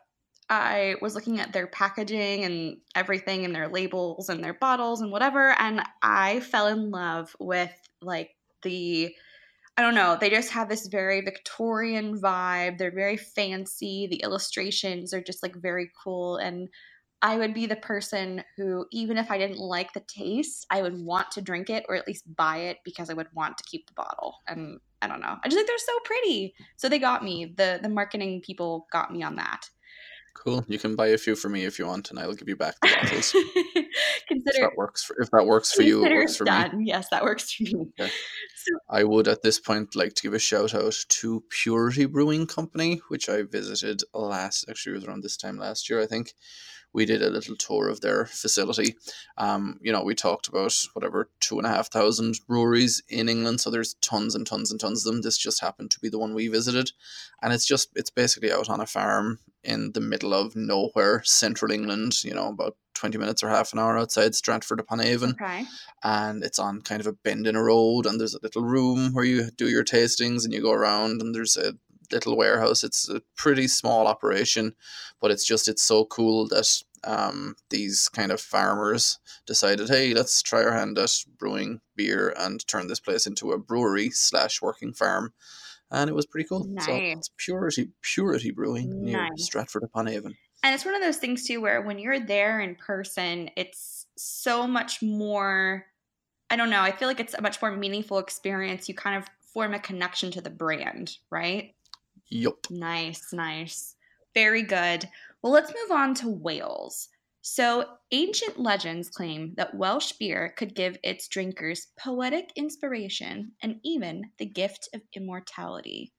I 0.49 0.95
was 1.01 1.13
looking 1.13 1.39
at 1.39 1.53
their 1.53 1.67
packaging 1.67 2.43
and 2.43 2.77
everything 2.95 3.45
and 3.45 3.53
their 3.53 3.67
labels 3.67 4.29
and 4.29 4.43
their 4.43 4.55
bottles 4.55 5.01
and 5.01 5.11
whatever. 5.11 5.51
And 5.59 5.81
I 6.01 6.39
fell 6.39 6.67
in 6.67 6.89
love 6.89 7.35
with 7.39 7.71
like 8.01 8.31
the, 8.63 9.13
I 9.77 9.81
don't 9.81 9.93
know, 9.93 10.17
they 10.19 10.29
just 10.29 10.51
have 10.51 10.67
this 10.67 10.87
very 10.87 11.21
Victorian 11.21 12.19
vibe. 12.19 12.77
They're 12.77 12.91
very 12.91 13.17
fancy. 13.17 14.07
The 14.09 14.23
illustrations 14.23 15.13
are 15.13 15.21
just 15.21 15.43
like 15.43 15.55
very 15.55 15.91
cool. 16.03 16.37
And 16.37 16.67
I 17.21 17.35
would 17.35 17.53
be 17.53 17.65
the 17.65 17.75
person 17.75 18.43
who, 18.57 18.85
even 18.91 19.17
if 19.17 19.29
I 19.29 19.37
didn't 19.37 19.59
like 19.59 19.93
the 19.93 20.03
taste, 20.07 20.65
I 20.71 20.81
would 20.81 20.97
want 20.97 21.29
to 21.31 21.41
drink 21.41 21.69
it 21.69 21.85
or 21.87 21.95
at 21.95 22.07
least 22.07 22.33
buy 22.35 22.57
it 22.57 22.77
because 22.83 23.09
I 23.09 23.13
would 23.13 23.27
want 23.33 23.57
to 23.57 23.63
keep 23.65 23.87
the 23.87 23.93
bottle. 23.93 24.35
And 24.47 24.79
I 25.01 25.07
don't 25.07 25.21
know. 25.21 25.37
I 25.43 25.47
just 25.47 25.55
think 25.55 25.67
they're 25.67 25.77
so 25.77 25.99
pretty. 26.03 26.53
So 26.77 26.89
they 26.89 26.99
got 26.99 27.23
me. 27.23 27.53
The 27.57 27.79
the 27.81 27.89
marketing 27.89 28.41
people 28.41 28.87
got 28.91 29.11
me 29.13 29.23
on 29.23 29.35
that. 29.35 29.69
Cool. 30.43 30.63
You 30.69 30.79
can 30.79 30.95
buy 30.95 31.07
a 31.07 31.17
few 31.17 31.35
for 31.35 31.49
me 31.49 31.65
if 31.65 31.77
you 31.77 31.85
want, 31.85 32.09
and 32.09 32.19
I'll 32.19 32.33
give 32.33 32.47
you 32.47 32.55
back 32.55 32.75
the 32.81 32.87
bottles. 32.87 33.31
if 33.35 34.43
that 34.45 34.71
works 34.77 35.03
for 35.03 35.17
if 35.21 35.29
that 35.31 35.45
works 35.45 35.73
for 35.73 35.81
you, 35.81 36.05
it 36.05 36.13
works 36.13 36.37
for 36.37 36.45
me. 36.45 36.85
Yes, 36.85 37.09
that 37.11 37.23
works 37.23 37.51
for 37.51 37.63
me. 37.63 37.75
Okay. 37.99 38.11
So 38.61 38.77
I 38.89 39.05
would 39.05 39.29
at 39.29 39.41
this 39.41 39.57
point 39.57 39.95
like 39.95 40.15
to 40.15 40.21
give 40.21 40.33
a 40.33 40.39
shout 40.39 40.75
out 40.75 40.93
to 41.07 41.43
Purity 41.49 42.05
Brewing 42.05 42.45
Company, 42.45 42.99
which 43.07 43.29
I 43.29 43.43
visited 43.43 44.01
last 44.13 44.65
actually 44.69 44.91
it 44.91 44.95
was 44.95 45.05
around 45.05 45.23
this 45.23 45.37
time 45.37 45.57
last 45.57 45.89
year, 45.89 46.01
I 46.01 46.05
think. 46.05 46.33
We 46.91 47.05
did 47.05 47.21
a 47.21 47.29
little 47.29 47.55
tour 47.55 47.87
of 47.87 48.01
their 48.01 48.25
facility. 48.25 48.97
Um, 49.37 49.79
you 49.81 49.93
know, 49.93 50.03
we 50.03 50.13
talked 50.13 50.49
about 50.49 50.75
whatever 50.91 51.29
two 51.39 51.57
and 51.57 51.65
a 51.65 51.69
half 51.69 51.89
thousand 51.89 52.39
breweries 52.47 53.01
in 53.07 53.29
England, 53.29 53.61
so 53.61 53.69
there's 53.69 53.93
tons 54.01 54.35
and 54.35 54.45
tons 54.45 54.71
and 54.71 54.79
tons 54.79 55.05
of 55.05 55.13
them. 55.13 55.21
This 55.21 55.37
just 55.37 55.61
happened 55.61 55.91
to 55.91 55.99
be 56.01 56.09
the 56.09 56.19
one 56.19 56.33
we 56.33 56.49
visited, 56.49 56.91
and 57.41 57.53
it's 57.53 57.65
just 57.65 57.89
it's 57.95 58.09
basically 58.09 58.51
out 58.51 58.69
on 58.69 58.81
a 58.81 58.85
farm 58.85 59.39
in 59.63 59.91
the 59.93 60.01
middle 60.01 60.33
of 60.33 60.55
nowhere, 60.55 61.21
central 61.23 61.71
England. 61.71 62.23
You 62.23 62.33
know, 62.33 62.49
about 62.49 62.75
twenty 62.99 63.17
minutes 63.17 63.41
or 63.43 63.49
half 63.49 63.71
an 63.71 63.79
hour 63.79 63.97
outside 63.97 64.35
Stratford 64.35 64.79
upon 64.79 64.99
Avon 64.99 65.31
okay. 65.31 65.65
and 66.03 66.43
it's 66.43 66.59
on 66.59 66.81
kind 66.81 66.99
of 66.99 67.07
a 67.07 67.13
bend 67.13 67.47
in 67.47 67.55
a 67.55 67.63
road 67.63 68.05
and 68.05 68.19
there's 68.19 68.35
a 68.35 68.41
little 68.43 68.63
room 68.63 69.13
where 69.13 69.23
you 69.23 69.49
do 69.51 69.69
your 69.69 69.85
tastings 69.85 70.43
and 70.43 70.53
you 70.53 70.61
go 70.61 70.73
around 70.73 71.21
and 71.21 71.33
there's 71.33 71.55
a 71.55 71.73
little 72.11 72.35
warehouse 72.35 72.83
it's 72.83 73.07
a 73.07 73.21
pretty 73.37 73.67
small 73.67 74.05
operation 74.05 74.73
but 75.21 75.31
it's 75.31 75.45
just 75.45 75.67
it's 75.67 75.83
so 75.83 76.03
cool 76.05 76.47
that 76.47 76.83
um, 77.05 77.55
these 77.69 78.09
kind 78.09 78.31
of 78.31 78.41
farmers 78.41 79.19
decided 79.45 79.87
hey 79.87 80.13
let's 80.13 80.41
try 80.41 80.61
our 80.61 80.73
hand 80.73 80.97
at 80.97 81.23
brewing 81.37 81.79
beer 81.95 82.33
and 82.37 82.67
turn 82.67 82.87
this 82.87 82.99
place 82.99 83.25
into 83.25 83.51
a 83.51 83.57
brewery 83.57 84.09
slash 84.09 84.61
working 84.61 84.91
farm 84.91 85.31
and 85.91 86.09
it 86.09 86.13
was 86.13 86.25
pretty 86.25 86.47
cool 86.47 86.69
so 86.77 86.93
Nice. 86.93 87.17
it's 87.17 87.29
purity 87.37 87.89
purity 88.01 88.51
brewing 88.51 88.93
near 89.03 89.29
Nice. 89.29 89.33
stratford 89.35 89.83
upon 89.83 90.07
avon 90.07 90.37
And 90.63 90.75
it's 90.75 90.85
one 90.85 90.95
of 90.95 91.01
those 91.01 91.17
things 91.17 91.45
too 91.45 91.61
where 91.61 91.81
when 91.81 91.99
you're 91.99 92.19
there 92.19 92.59
in 92.59 92.75
person, 92.75 93.49
it's 93.55 94.07
so 94.17 94.67
much 94.67 95.01
more 95.01 95.85
I 96.51 96.57
don't 96.57 96.69
know, 96.71 96.81
I 96.81 96.91
feel 96.91 97.07
like 97.09 97.19
it's 97.21 97.33
a 97.35 97.41
much 97.41 97.61
more 97.61 97.71
meaningful 97.75 98.19
experience. 98.19 98.89
You 98.89 98.95
kind 98.95 99.17
of 99.17 99.27
form 99.41 99.73
a 99.73 99.79
connection 99.79 100.31
to 100.31 100.41
the 100.41 100.49
brand, 100.51 101.17
right? 101.31 101.75
yup 102.29 102.67
Nice, 102.69 103.33
nice. 103.33 103.95
Very 104.33 104.61
good. 104.63 105.09
Well, 105.41 105.51
let's 105.53 105.73
move 105.73 105.91
on 105.91 106.13
to 106.15 106.29
Wales. 106.29 107.09
So, 107.41 107.97
ancient 108.11 108.59
legends 108.59 109.09
claim 109.09 109.53
that 109.55 109.73
Welsh 109.73 110.11
beer 110.13 110.53
could 110.57 110.75
give 110.75 110.97
its 111.03 111.27
drinkers 111.27 111.87
poetic 111.97 112.51
inspiration 112.55 113.53
and 113.61 113.79
even 113.83 114.31
the 114.37 114.45
gift 114.45 114.89
of 114.93 115.01
immortality. 115.13 116.13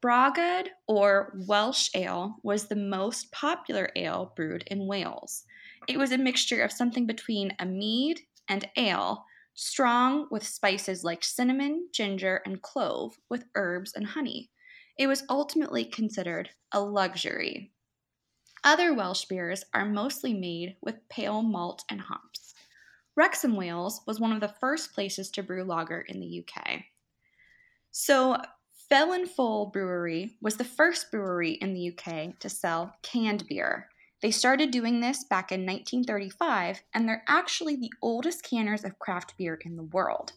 Bragad, 0.00 0.68
or 0.86 1.34
Welsh 1.46 1.90
ale, 1.94 2.36
was 2.42 2.68
the 2.68 2.76
most 2.76 3.32
popular 3.32 3.90
ale 3.96 4.32
brewed 4.36 4.62
in 4.68 4.86
Wales. 4.86 5.44
It 5.88 5.98
was 5.98 6.12
a 6.12 6.18
mixture 6.18 6.62
of 6.62 6.72
something 6.72 7.06
between 7.06 7.54
a 7.58 7.66
mead 7.66 8.20
and 8.48 8.70
ale, 8.76 9.24
strong 9.54 10.28
with 10.30 10.46
spices 10.46 11.02
like 11.02 11.24
cinnamon, 11.24 11.88
ginger, 11.92 12.40
and 12.46 12.62
clove, 12.62 13.18
with 13.28 13.44
herbs 13.54 13.92
and 13.92 14.06
honey. 14.06 14.50
It 14.96 15.08
was 15.08 15.24
ultimately 15.28 15.84
considered 15.84 16.50
a 16.72 16.80
luxury. 16.80 17.72
Other 18.64 18.92
Welsh 18.92 19.24
beers 19.26 19.64
are 19.72 19.84
mostly 19.84 20.34
made 20.34 20.76
with 20.82 21.08
pale 21.08 21.42
malt 21.42 21.84
and 21.88 22.00
hops. 22.00 22.54
Wrexham, 23.16 23.56
Wales 23.56 24.02
was 24.06 24.20
one 24.20 24.32
of 24.32 24.40
the 24.40 24.54
first 24.60 24.92
places 24.94 25.30
to 25.30 25.42
brew 25.42 25.64
lager 25.64 26.00
in 26.02 26.20
the 26.20 26.44
UK. 26.44 26.84
So, 27.90 28.36
Felinfoel 28.90 29.72
Brewery 29.72 30.36
was 30.40 30.56
the 30.56 30.64
first 30.64 31.10
brewery 31.10 31.52
in 31.52 31.74
the 31.74 31.92
UK 31.92 32.38
to 32.38 32.48
sell 32.48 32.96
canned 33.02 33.46
beer. 33.48 33.88
They 34.22 34.30
started 34.30 34.70
doing 34.70 35.00
this 35.00 35.24
back 35.24 35.52
in 35.52 35.66
1935, 35.66 36.82
and 36.94 37.08
they're 37.08 37.22
actually 37.28 37.76
the 37.76 37.92
oldest 38.02 38.42
canners 38.42 38.84
of 38.84 38.98
craft 38.98 39.36
beer 39.36 39.58
in 39.64 39.76
the 39.76 39.82
world. 39.82 40.32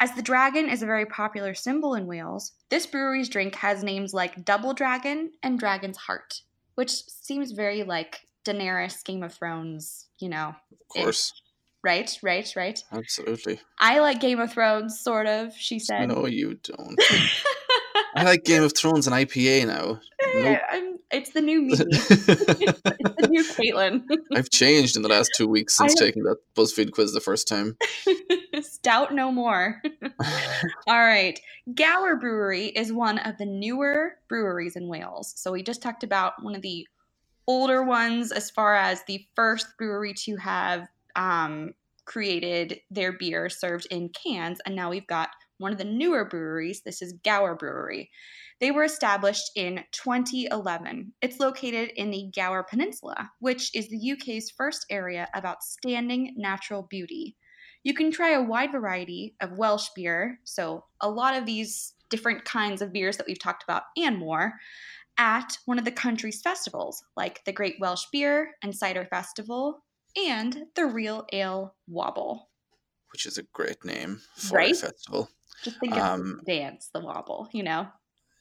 As 0.00 0.12
the 0.12 0.22
dragon 0.22 0.68
is 0.68 0.82
a 0.82 0.86
very 0.86 1.06
popular 1.06 1.54
symbol 1.54 1.94
in 1.94 2.06
Wales, 2.06 2.52
this 2.68 2.86
brewery's 2.86 3.28
drink 3.28 3.56
has 3.56 3.82
names 3.82 4.14
like 4.14 4.44
Double 4.44 4.72
Dragon 4.72 5.32
and 5.42 5.58
Dragon's 5.58 5.96
Heart, 5.96 6.42
which 6.74 6.90
seems 6.90 7.52
very 7.52 7.82
like 7.82 8.26
Daenerys, 8.44 9.04
Game 9.04 9.22
of 9.22 9.32
Thrones, 9.34 10.06
you 10.18 10.28
know, 10.28 10.54
of 10.72 10.88
course 10.88 11.32
right, 11.84 12.18
right, 12.22 12.52
right. 12.56 12.82
absolutely 12.92 13.60
I 13.78 14.00
like 14.00 14.20
Game 14.20 14.40
of 14.40 14.52
Thrones, 14.52 14.98
sort 15.00 15.26
of, 15.26 15.54
she 15.54 15.78
said. 15.78 16.08
no 16.08 16.26
you 16.26 16.58
don't 16.62 16.98
I 18.16 18.24
like 18.24 18.44
Game 18.44 18.62
of 18.62 18.74
Thrones 18.74 19.06
and 19.06 19.14
IPA 19.14 19.66
now. 19.66 20.00
Nope. 20.36 20.58
I'm, 20.68 20.93
it's 21.14 21.30
the 21.30 21.40
new 21.40 21.62
me. 21.62 21.72
it's 21.78 21.88
the 22.80 23.28
new 23.30 23.44
Caitlin. 23.44 24.04
I've 24.34 24.50
changed 24.50 24.96
in 24.96 25.02
the 25.02 25.08
last 25.08 25.30
two 25.36 25.46
weeks 25.46 25.76
since 25.76 25.94
I- 25.96 26.04
taking 26.06 26.24
that 26.24 26.38
BuzzFeed 26.54 26.92
quiz 26.92 27.12
the 27.12 27.20
first 27.20 27.48
time. 27.48 27.76
Stout 28.60 29.14
no 29.14 29.30
more. 29.32 29.80
All 30.86 31.00
right. 31.00 31.38
Gower 31.74 32.16
Brewery 32.16 32.66
is 32.66 32.92
one 32.92 33.18
of 33.18 33.38
the 33.38 33.46
newer 33.46 34.12
breweries 34.28 34.76
in 34.76 34.88
Wales. 34.88 35.32
So 35.36 35.52
we 35.52 35.62
just 35.62 35.82
talked 35.82 36.04
about 36.04 36.42
one 36.42 36.54
of 36.54 36.62
the 36.62 36.86
older 37.46 37.82
ones 37.82 38.32
as 38.32 38.50
far 38.50 38.74
as 38.74 39.02
the 39.04 39.26
first 39.34 39.66
brewery 39.78 40.14
to 40.14 40.36
have 40.36 40.86
um, 41.16 41.74
created 42.04 42.80
their 42.90 43.12
beer 43.12 43.48
served 43.48 43.86
in 43.90 44.08
cans. 44.10 44.60
And 44.66 44.74
now 44.74 44.90
we've 44.90 45.06
got 45.06 45.30
one 45.58 45.72
of 45.72 45.78
the 45.78 45.84
newer 45.84 46.24
breweries, 46.24 46.82
this 46.82 47.00
is 47.00 47.14
Gower 47.24 47.54
Brewery. 47.54 48.10
They 48.60 48.70
were 48.70 48.84
established 48.84 49.50
in 49.56 49.84
2011. 49.92 51.12
It's 51.20 51.40
located 51.40 51.90
in 51.96 52.10
the 52.10 52.30
Gower 52.34 52.62
Peninsula, 52.62 53.30
which 53.40 53.74
is 53.74 53.88
the 53.88 54.12
UK's 54.12 54.50
first 54.50 54.86
area 54.90 55.28
of 55.34 55.44
outstanding 55.44 56.34
natural 56.36 56.82
beauty. 56.82 57.36
You 57.82 57.94
can 57.94 58.10
try 58.10 58.30
a 58.30 58.42
wide 58.42 58.72
variety 58.72 59.34
of 59.40 59.58
Welsh 59.58 59.88
beer, 59.94 60.38
so 60.44 60.84
a 61.00 61.10
lot 61.10 61.36
of 61.36 61.44
these 61.46 61.92
different 62.08 62.44
kinds 62.44 62.80
of 62.80 62.92
beers 62.92 63.16
that 63.16 63.26
we've 63.26 63.38
talked 63.38 63.62
about 63.64 63.82
and 63.96 64.18
more, 64.18 64.54
at 65.18 65.58
one 65.66 65.78
of 65.78 65.84
the 65.84 65.92
country's 65.92 66.40
festivals, 66.40 67.04
like 67.16 67.44
the 67.44 67.52
Great 67.52 67.76
Welsh 67.80 68.04
Beer 68.12 68.52
and 68.62 68.74
Cider 68.74 69.04
Festival 69.10 69.84
and 70.16 70.64
the 70.74 70.86
Real 70.86 71.26
Ale 71.32 71.74
Wobble. 71.88 72.48
Which 73.12 73.26
is 73.26 73.36
a 73.38 73.42
great 73.52 73.84
name 73.84 74.20
for 74.36 74.56
Right? 74.56 74.72
a 74.72 74.76
festival. 74.76 75.28
Just 75.62 75.78
think 75.78 75.92
Um, 75.94 76.38
of 76.40 76.44
the 76.46 76.52
dance, 76.52 76.88
the 76.92 77.00
wobble, 77.00 77.48
you 77.52 77.62
know? 77.62 77.86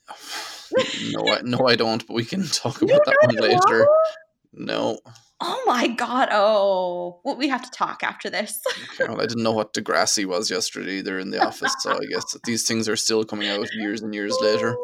no, 1.12 1.27
I, 1.27 1.41
no, 1.43 1.67
I 1.67 1.75
don't. 1.75 2.05
But 2.05 2.13
we 2.13 2.25
can 2.25 2.48
talk 2.48 2.81
about 2.81 3.01
don't 3.03 3.05
that 3.05 3.17
one 3.22 3.50
later. 3.50 3.88
No, 4.53 5.00
Oh 5.45 5.62
my 5.65 5.88
god. 5.88 6.29
Oh, 6.31 7.19
well, 7.25 7.36
we 7.36 7.50
have 7.50 7.63
to 7.63 7.72
talk 7.72 8.01
after 8.01 8.29
this. 8.29 8.62
okay, 8.93 9.12
well, 9.12 9.19
I 9.19 9.25
didn't 9.25 9.43
know 9.43 9.51
what 9.51 9.74
Degrassi 9.74 10.25
was 10.25 10.50
yesterday. 10.50 11.01
They're 11.01 11.19
in 11.19 11.31
the 11.31 11.45
office, 11.45 11.75
so 11.79 11.91
I 11.91 12.05
guess 12.05 12.31
that 12.31 12.43
these 12.43 12.65
things 12.65 12.88
are 12.88 12.95
still 12.95 13.25
coming 13.25 13.50
out 13.50 13.67
years 13.74 14.01
and 14.01 14.15
years 14.15 14.38
later. 14.39 14.77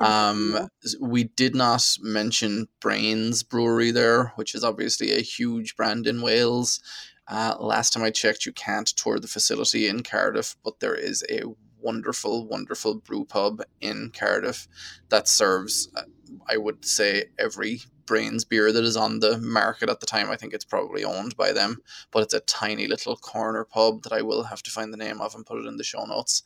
Um, 0.00 0.68
we 1.00 1.24
did 1.24 1.54
not 1.54 1.88
mention 2.02 2.66
Brains 2.82 3.42
Brewery 3.42 3.92
there, 3.92 4.34
which 4.36 4.54
is 4.54 4.62
obviously 4.62 5.12
a 5.12 5.22
huge 5.22 5.74
brand 5.74 6.06
in 6.06 6.20
Wales. 6.20 6.80
Uh, 7.26 7.54
last 7.58 7.94
time 7.94 8.04
I 8.04 8.10
checked, 8.10 8.44
you 8.44 8.52
can't 8.52 8.86
tour 8.88 9.18
the 9.18 9.26
facility 9.26 9.88
in 9.88 10.02
Cardiff, 10.02 10.54
but 10.62 10.80
there 10.80 10.94
is 10.94 11.24
a 11.30 11.44
wonderful, 11.84 12.46
wonderful 12.48 12.96
brew 12.96 13.24
pub 13.24 13.62
in 13.80 14.10
Cardiff 14.18 14.66
that 15.10 15.28
serves, 15.28 15.88
uh, 15.94 16.02
I 16.48 16.56
would 16.56 16.84
say, 16.84 17.26
every 17.38 17.82
Brains 18.06 18.44
beer 18.44 18.72
that 18.72 18.84
is 18.84 18.96
on 18.96 19.20
the 19.20 19.38
market 19.38 19.88
at 19.88 20.00
the 20.00 20.06
time. 20.06 20.30
I 20.30 20.36
think 20.36 20.52
it's 20.52 20.64
probably 20.64 21.04
owned 21.04 21.36
by 21.36 21.52
them, 21.52 21.82
but 22.10 22.22
it's 22.22 22.34
a 22.34 22.40
tiny 22.40 22.86
little 22.86 23.16
corner 23.16 23.64
pub 23.64 24.02
that 24.02 24.12
I 24.12 24.22
will 24.22 24.42
have 24.44 24.62
to 24.64 24.70
find 24.70 24.92
the 24.92 24.98
name 24.98 25.20
of 25.20 25.34
and 25.34 25.46
put 25.46 25.58
it 25.58 25.66
in 25.66 25.76
the 25.76 25.84
show 25.84 26.04
notes. 26.04 26.42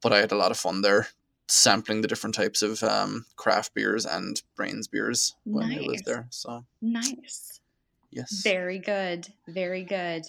But 0.00 0.12
I 0.12 0.18
had 0.20 0.32
a 0.32 0.36
lot 0.36 0.50
of 0.52 0.58
fun 0.58 0.82
there 0.82 1.08
sampling 1.48 2.02
the 2.02 2.08
different 2.08 2.34
types 2.34 2.60
of 2.62 2.82
um, 2.82 3.24
craft 3.36 3.72
beers 3.74 4.04
and 4.04 4.42
brains 4.56 4.88
beers 4.88 5.34
when 5.44 5.66
I 5.70 5.76
Nice. 5.76 5.86
was 5.86 6.02
there. 6.02 6.26
So 6.30 6.64
nice. 6.82 7.60
yes, 8.10 8.42
Very 8.42 8.78
good. 8.78 9.28
Very 9.46 9.84
good. 9.84 10.24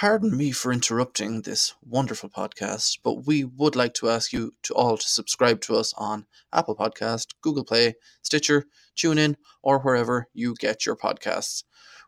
Pardon 0.00 0.36
me 0.36 0.52
for 0.52 0.72
interrupting 0.72 1.42
this 1.42 1.74
wonderful 1.84 2.28
podcast, 2.30 3.00
but 3.02 3.26
we 3.26 3.42
would 3.42 3.74
like 3.74 3.92
to 3.94 4.08
ask 4.08 4.32
you 4.32 4.54
to 4.62 4.72
all 4.74 4.96
to 4.96 5.08
subscribe 5.08 5.60
to 5.60 5.74
us 5.74 5.92
on 5.98 6.24
Apple 6.52 6.76
Podcast, 6.76 7.34
Google 7.40 7.64
Play, 7.64 7.96
Stitcher, 8.22 8.66
TuneIn, 8.96 9.34
or 9.60 9.80
wherever 9.80 10.28
you 10.32 10.54
get 10.54 10.86
your 10.86 10.94
podcasts. 10.94 11.64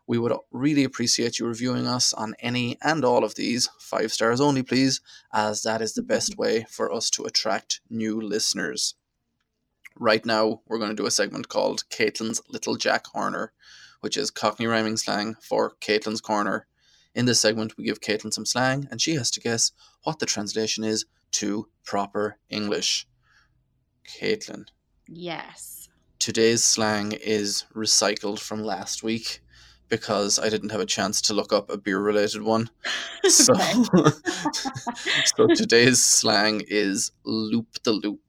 We 0.07 0.17
would 0.17 0.31
really 0.51 0.85
appreciate 0.85 1.37
you 1.37 1.45
reviewing 1.45 1.85
us 1.85 2.13
on 2.13 2.33
any 2.39 2.77
and 2.81 3.03
all 3.03 3.25
of 3.25 3.35
these, 3.35 3.67
five 3.77 4.13
stars 4.13 4.39
only, 4.39 4.63
please, 4.63 5.01
as 5.33 5.63
that 5.63 5.81
is 5.81 5.93
the 5.93 6.01
best 6.01 6.37
way 6.37 6.65
for 6.69 6.93
us 6.93 7.09
to 7.09 7.25
attract 7.25 7.81
new 7.89 8.21
listeners. 8.21 8.95
Right 9.97 10.25
now, 10.25 10.61
we're 10.65 10.79
going 10.79 10.91
to 10.91 10.95
do 10.95 11.07
a 11.07 11.11
segment 11.11 11.49
called 11.49 11.83
Caitlin's 11.89 12.41
Little 12.47 12.77
Jack 12.77 13.07
Horner, 13.07 13.51
which 13.99 14.15
is 14.15 14.31
Cockney 14.31 14.65
rhyming 14.65 14.95
slang 14.95 15.35
for 15.41 15.73
Caitlin's 15.81 16.21
Corner. 16.21 16.67
In 17.13 17.25
this 17.25 17.39
segment, 17.41 17.77
we 17.77 17.83
give 17.83 17.99
Caitlin 17.99 18.33
some 18.33 18.45
slang, 18.45 18.87
and 18.89 19.01
she 19.01 19.15
has 19.15 19.29
to 19.31 19.39
guess 19.41 19.71
what 20.03 20.19
the 20.19 20.25
translation 20.25 20.83
is 20.83 21.05
to 21.33 21.67
proper 21.83 22.37
English. 22.49 23.07
Caitlin, 24.07 24.65
Yes. 25.07 25.89
today's 26.19 26.63
slang 26.63 27.11
is 27.13 27.65
recycled 27.75 28.39
from 28.39 28.63
last 28.63 29.03
week 29.03 29.41
because 29.89 30.39
I 30.39 30.49
didn't 30.49 30.71
have 30.71 30.81
a 30.81 30.85
chance 30.85 31.21
to 31.23 31.33
look 31.33 31.51
up 31.53 31.69
a 31.69 31.77
beer 31.77 31.99
related 31.99 32.41
one. 32.43 32.69
So, 33.27 33.53
so 35.35 35.47
today's 35.55 36.01
slang 36.03 36.63
is 36.67 37.11
loop 37.23 37.67
the 37.83 37.91
loop. 37.93 38.21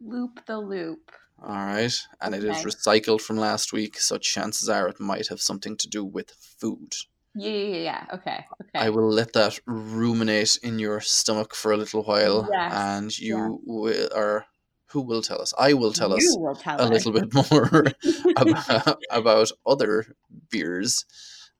Loop 0.00 0.44
the 0.46 0.58
loop. 0.58 1.12
All 1.40 1.48
right. 1.54 1.94
And 2.20 2.34
it 2.34 2.42
is 2.44 2.58
Okay. 2.58 2.68
recycled 2.68 3.20
from 3.20 3.36
last 3.36 3.72
week, 3.72 3.98
so 4.00 4.18
chances 4.18 4.68
are 4.68 4.88
it 4.88 4.98
might 5.00 5.28
have 5.28 5.40
something 5.40 5.76
to 5.76 5.88
do 5.88 6.04
with 6.04 6.32
food. 6.32 6.94
Yeah, 7.34 7.50
yeah, 7.50 7.76
yeah. 7.78 8.06
Okay. 8.14 8.44
Okay. 8.60 8.86
I 8.86 8.90
will 8.90 9.08
let 9.08 9.32
that 9.32 9.58
ruminate 9.66 10.58
in 10.62 10.78
your 10.78 11.00
stomach 11.00 11.54
for 11.54 11.72
a 11.72 11.76
little 11.76 12.02
while, 12.02 12.48
Yes, 12.52 12.72
and 12.72 13.18
you 13.18 13.60
will, 13.64 14.08
or 14.14 14.46
who 14.90 15.00
will 15.00 15.22
tell 15.22 15.40
us? 15.40 15.54
I 15.58 15.72
will 15.72 15.92
tell 15.92 16.12
you 16.12 16.16
us 16.16 16.36
will 16.36 16.54
tell 16.54 16.78
a 16.78 16.84
us. 16.84 16.90
little 16.90 17.12
bit 17.12 17.32
more 17.34 17.84
about, 18.36 18.98
about 19.10 19.52
other 19.66 20.14
beers, 20.50 21.04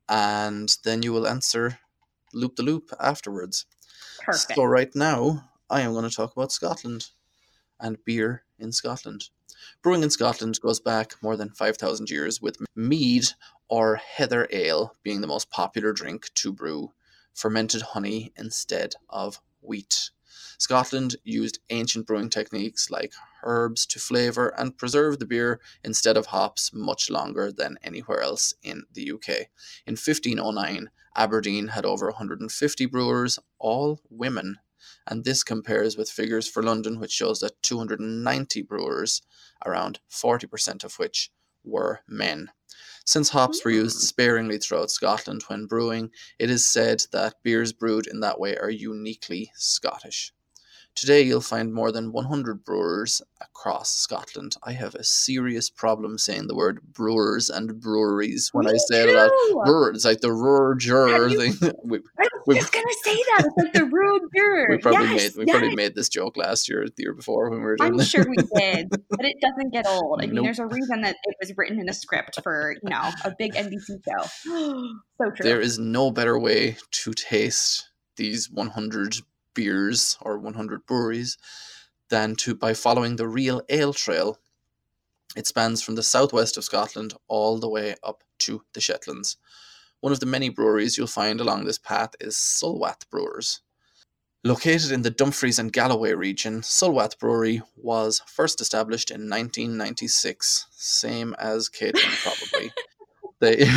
and 0.08 0.76
then 0.84 1.02
you 1.02 1.12
will 1.12 1.26
answer 1.26 1.78
loop 2.34 2.56
the 2.56 2.62
loop 2.62 2.90
afterwards. 3.00 3.66
Perfect. 4.18 4.54
So 4.54 4.64
right 4.64 4.94
now, 4.94 5.50
I 5.70 5.82
am 5.82 5.92
going 5.92 6.08
to 6.08 6.14
talk 6.14 6.32
about 6.36 6.52
Scotland 6.52 7.08
and 7.82 8.02
beer 8.06 8.44
in 8.58 8.72
Scotland. 8.72 9.28
Brewing 9.82 10.02
in 10.02 10.10
Scotland 10.10 10.58
goes 10.62 10.80
back 10.80 11.22
more 11.22 11.36
than 11.36 11.50
5,000 11.50 12.08
years, 12.08 12.40
with 12.40 12.56
mead 12.74 13.26
or 13.68 13.96
heather 13.96 14.48
ale 14.50 14.96
being 15.02 15.20
the 15.20 15.26
most 15.26 15.50
popular 15.50 15.92
drink 15.92 16.32
to 16.34 16.52
brew 16.52 16.92
fermented 17.34 17.82
honey 17.82 18.32
instead 18.36 18.94
of 19.10 19.40
wheat. 19.60 20.10
Scotland 20.58 21.16
used 21.24 21.58
ancient 21.70 22.06
brewing 22.06 22.30
techniques 22.30 22.90
like 22.90 23.12
herbs 23.42 23.84
to 23.86 23.98
flavour 23.98 24.48
and 24.56 24.78
preserve 24.78 25.18
the 25.18 25.26
beer 25.26 25.60
instead 25.82 26.16
of 26.16 26.26
hops 26.26 26.72
much 26.72 27.10
longer 27.10 27.50
than 27.50 27.78
anywhere 27.82 28.20
else 28.20 28.54
in 28.62 28.84
the 28.92 29.10
UK. 29.10 29.48
In 29.86 29.94
1509, 29.94 30.90
Aberdeen 31.16 31.68
had 31.68 31.84
over 31.84 32.06
150 32.06 32.86
brewers, 32.86 33.38
all 33.58 34.00
women, 34.08 34.58
and 35.06 35.24
this 35.24 35.42
compares 35.42 35.96
with 35.96 36.10
figures 36.10 36.48
for 36.48 36.62
London, 36.62 36.98
which 37.00 37.12
shows 37.12 37.40
that 37.40 37.62
290 37.62 38.62
brewers, 38.62 39.22
around 39.64 40.00
40% 40.10 40.84
of 40.84 40.98
which 40.98 41.30
were 41.64 42.00
men. 42.06 42.50
Since 43.04 43.30
hops 43.30 43.64
were 43.64 43.70
used 43.70 43.96
Hmm. 43.98 44.06
sparingly 44.06 44.58
throughout 44.58 44.90
Scotland 44.90 45.42
when 45.48 45.66
brewing, 45.66 46.10
it 46.38 46.50
is 46.50 46.64
said 46.64 47.04
that 47.12 47.42
beers 47.42 47.72
brewed 47.72 48.06
in 48.06 48.20
that 48.20 48.38
way 48.38 48.56
are 48.56 48.70
uniquely 48.70 49.52
Scottish. 49.56 50.32
Today, 50.94 51.22
you'll 51.22 51.40
find 51.40 51.72
more 51.72 51.90
than 51.90 52.12
100 52.12 52.64
brewers 52.64 53.22
across 53.40 53.92
Scotland. 53.92 54.56
I 54.62 54.72
have 54.72 54.94
a 54.94 55.02
serious 55.02 55.70
problem 55.70 56.18
saying 56.18 56.46
the 56.46 56.54
word 56.54 56.80
brewers 56.92 57.48
and 57.48 57.80
breweries 57.80 58.50
when 58.52 58.66
I 58.68 58.72
Me 58.72 58.78
say 58.78 59.02
it 59.04 59.08
a 59.08 59.16
lot. 59.16 59.28
too! 59.28 59.62
Brewer, 59.64 59.90
it's 59.90 60.04
like 60.04 60.20
the 60.20 60.32
rural 60.32 60.76
juror 60.76 61.30
thing. 61.30 61.54
we, 61.84 61.98
I 62.18 62.26
was 62.46 62.58
just 62.58 62.72
gonna 62.72 62.86
say 63.04 63.14
that. 63.14 63.44
It's 63.46 63.56
like 63.56 63.72
the 63.72 63.86
rude 63.86 64.22
beer. 64.32 64.66
we 64.70 64.78
probably 64.78 65.08
yes, 65.08 65.34
made 65.34 65.40
we 65.40 65.46
yes. 65.46 65.56
probably 65.56 65.76
made 65.76 65.94
this 65.94 66.08
joke 66.10 66.36
last 66.36 66.68
year, 66.68 66.86
the 66.86 67.02
year 67.02 67.14
before 67.14 67.48
when 67.48 67.60
we 67.60 67.64
were 67.64 67.76
doing 67.76 67.94
I'm 67.94 68.04
sure 68.04 68.26
we 68.28 68.36
did, 68.56 68.90
but 68.90 69.24
it 69.24 69.36
doesn't 69.40 69.72
get 69.72 69.86
old. 69.86 70.20
I 70.22 70.26
mean, 70.26 70.36
Nope. 70.36 70.44
there's 70.44 70.58
a 70.58 70.66
reason 70.66 71.00
that 71.02 71.16
it 71.24 71.36
was 71.40 71.56
written 71.56 71.80
in 71.80 71.88
a 71.88 71.94
script 71.94 72.38
for 72.42 72.76
you 72.82 72.90
know 72.90 73.10
a 73.24 73.32
big 73.38 73.54
NBC 73.54 74.02
show. 74.04 74.28
so 74.44 75.30
true. 75.30 75.32
There 75.40 75.60
is 75.60 75.78
no 75.78 76.10
better 76.10 76.38
way 76.38 76.76
to 76.90 77.12
taste 77.12 77.88
these 78.16 78.50
100 78.50 79.16
beers 79.54 80.16
or 80.20 80.38
100 80.38 80.86
breweries 80.86 81.38
than 82.08 82.36
to 82.36 82.54
by 82.54 82.74
following 82.74 83.16
the 83.16 83.28
real 83.28 83.62
ale 83.68 83.92
trail. 83.92 84.38
It 85.34 85.46
spans 85.46 85.82
from 85.82 85.94
the 85.94 86.02
southwest 86.02 86.56
of 86.56 86.64
Scotland 86.64 87.14
all 87.26 87.58
the 87.58 87.68
way 87.68 87.94
up 88.02 88.22
to 88.40 88.64
the 88.74 88.80
Shetlands. 88.80 89.36
One 90.00 90.12
of 90.12 90.20
the 90.20 90.26
many 90.26 90.48
breweries 90.48 90.98
you'll 90.98 91.06
find 91.06 91.40
along 91.40 91.64
this 91.64 91.78
path 91.78 92.10
is 92.20 92.36
Sulwath 92.36 93.08
Brewers. 93.08 93.60
Located 94.44 94.90
in 94.90 95.02
the 95.02 95.10
Dumfries 95.10 95.60
and 95.60 95.72
Galloway 95.72 96.14
region, 96.14 96.62
Sulwath 96.62 97.16
Brewery 97.18 97.62
was 97.76 98.20
first 98.26 98.60
established 98.60 99.12
in 99.12 99.30
1996, 99.30 100.66
same 100.72 101.34
as 101.38 101.68
Caitlin 101.68 102.22
probably. 102.22 102.72
they 103.40 103.70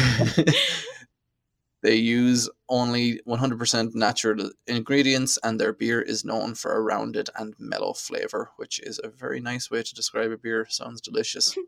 they 1.84 1.96
use 1.96 2.50
only 2.70 3.22
100% 3.28 3.96
natural 3.96 4.50
ingredients 4.68 5.38
and 5.44 5.60
their 5.60 5.74
beer 5.74 6.02
is 6.02 6.26
known 6.26 6.56
for 6.56 6.74
a 6.74 6.82
rounded 6.82 7.30
and 7.36 7.54
mellow 7.60 7.94
flavor, 7.94 8.52
which 8.58 8.80
is 8.80 9.00
a 9.04 9.10
very 9.10 9.40
nice 9.40 9.70
way 9.70 9.84
to 9.84 9.96
describe 9.96 10.32
a 10.32 10.38
beer. 10.38 10.66
Sounds 10.70 11.02
delicious. 11.02 11.56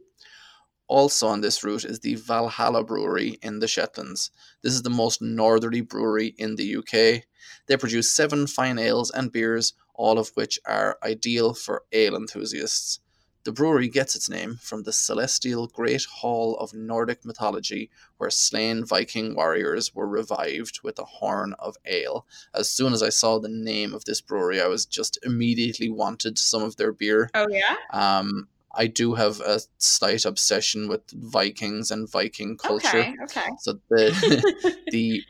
Also 0.88 1.27
on 1.27 1.41
this 1.41 1.65
route 1.65 1.83
is 1.83 1.99
the 1.99 2.15
Valhalla 2.15 2.81
Brewery 2.81 3.38
in 3.41 3.60
the 3.60 3.67
Shetlands. 3.67 4.31
This 4.62 4.73
is 4.73 4.83
the 4.83 4.89
most 4.89 5.21
northerly 5.21 5.81
brewery 5.81 6.33
in 6.38 6.55
the 6.55 6.77
UK. 6.77 7.25
They 7.67 7.75
produce 7.77 8.10
seven 8.10 8.47
fine 8.47 8.79
ales 8.79 9.12
and 9.12 9.31
beers, 9.31 9.73
all 9.93 10.17
of 10.17 10.29
which 10.36 10.60
are 10.65 10.97
ideal 11.03 11.53
for 11.53 11.83
ale 11.91 12.15
enthusiasts. 12.15 13.01
The 13.47 13.53
brewery 13.53 13.88
gets 13.88 14.13
its 14.13 14.29
name 14.29 14.57
from 14.62 14.83
the 14.83 14.91
celestial 14.91 15.67
great 15.67 16.03
hall 16.03 16.57
of 16.57 16.73
Nordic 16.73 17.23
mythology, 17.23 17.89
where 18.17 18.29
slain 18.29 18.83
Viking 18.83 19.36
warriors 19.36 19.95
were 19.95 20.05
revived 20.05 20.81
with 20.83 20.99
a 20.99 21.05
horn 21.05 21.55
of 21.57 21.77
ale. 21.86 22.25
As 22.53 22.69
soon 22.69 22.91
as 22.91 23.01
I 23.01 23.07
saw 23.07 23.39
the 23.39 23.47
name 23.47 23.93
of 23.93 24.03
this 24.03 24.19
brewery, 24.19 24.60
I 24.60 24.67
was 24.67 24.86
just 24.86 25.17
immediately 25.23 25.89
wanted 25.89 26.38
some 26.38 26.62
of 26.62 26.75
their 26.75 26.91
beer. 26.91 27.29
Oh 27.33 27.47
yeah. 27.49 27.77
Um, 27.93 28.49
I 28.73 28.88
do 28.88 29.13
have 29.13 29.39
a 29.39 29.62
slight 29.77 30.25
obsession 30.25 30.89
with 30.89 31.10
Vikings 31.12 31.89
and 31.89 32.12
Viking 32.12 32.57
culture. 32.57 32.99
Okay. 32.99 33.13
Okay. 33.23 33.47
So 33.62 33.79
the 33.89 34.81
the 34.91 35.23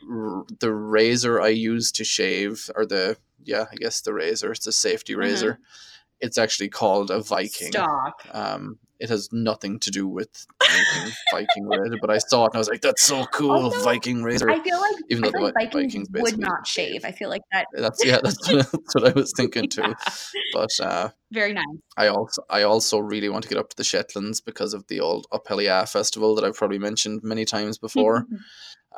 the 0.58 0.72
razor 0.72 1.40
I 1.40 1.50
use 1.50 1.92
to 1.92 2.02
shave, 2.02 2.68
or 2.74 2.84
the 2.84 3.16
yeah, 3.44 3.66
I 3.70 3.76
guess 3.76 4.00
the 4.00 4.12
razor. 4.12 4.50
It's 4.50 4.66
a 4.66 4.72
safety 4.72 5.14
Mhm. 5.14 5.18
razor. 5.18 5.60
It's 6.20 6.38
actually 6.38 6.68
called 6.68 7.10
a 7.10 7.20
Viking. 7.20 7.68
Stop. 7.68 8.22
Um, 8.32 8.78
it 9.00 9.08
has 9.10 9.28
nothing 9.32 9.78
to 9.80 9.90
do 9.90 10.08
with 10.08 10.46
anything 10.68 11.12
Viking 11.30 11.66
related, 11.68 11.98
but 12.00 12.10
I 12.10 12.18
saw 12.18 12.44
it 12.44 12.46
and 12.46 12.56
I 12.56 12.58
was 12.58 12.68
like, 12.68 12.80
"That's 12.80 13.02
so 13.02 13.24
cool, 13.26 13.52
Also, 13.52 13.80
Viking 13.82 14.22
razor." 14.22 14.50
I 14.50 14.60
feel 14.60 14.80
like 14.80 14.96
Even 15.08 15.22
though 15.22 15.38
like 15.38 15.54
Vikings, 15.54 16.08
Vikings 16.08 16.08
would 16.10 16.38
not 16.38 16.66
shave. 16.66 17.04
I 17.04 17.12
feel 17.12 17.28
like 17.28 17.42
that. 17.52 17.66
That's 17.72 18.04
yeah, 18.04 18.18
that's, 18.22 18.48
that's 18.48 18.94
what 18.94 19.06
I 19.06 19.12
was 19.12 19.32
thinking 19.36 19.68
too. 19.70 19.82
Yeah. 19.82 19.94
But 20.52 20.70
uh, 20.80 21.08
Very 21.30 21.52
nice. 21.52 21.64
I 21.96 22.08
also 22.08 22.42
I 22.50 22.62
also 22.62 22.98
really 22.98 23.28
want 23.28 23.44
to 23.44 23.48
get 23.48 23.58
up 23.58 23.70
to 23.70 23.76
the 23.76 23.84
Shetlands 23.84 24.40
because 24.44 24.74
of 24.74 24.86
the 24.88 25.00
old 25.00 25.26
Up 25.30 25.46
Helly 25.46 25.68
Aa 25.68 25.84
festival 25.84 26.34
that 26.34 26.44
I've 26.44 26.56
probably 26.56 26.78
mentioned 26.78 27.20
many 27.22 27.44
times 27.44 27.78
before. 27.78 28.26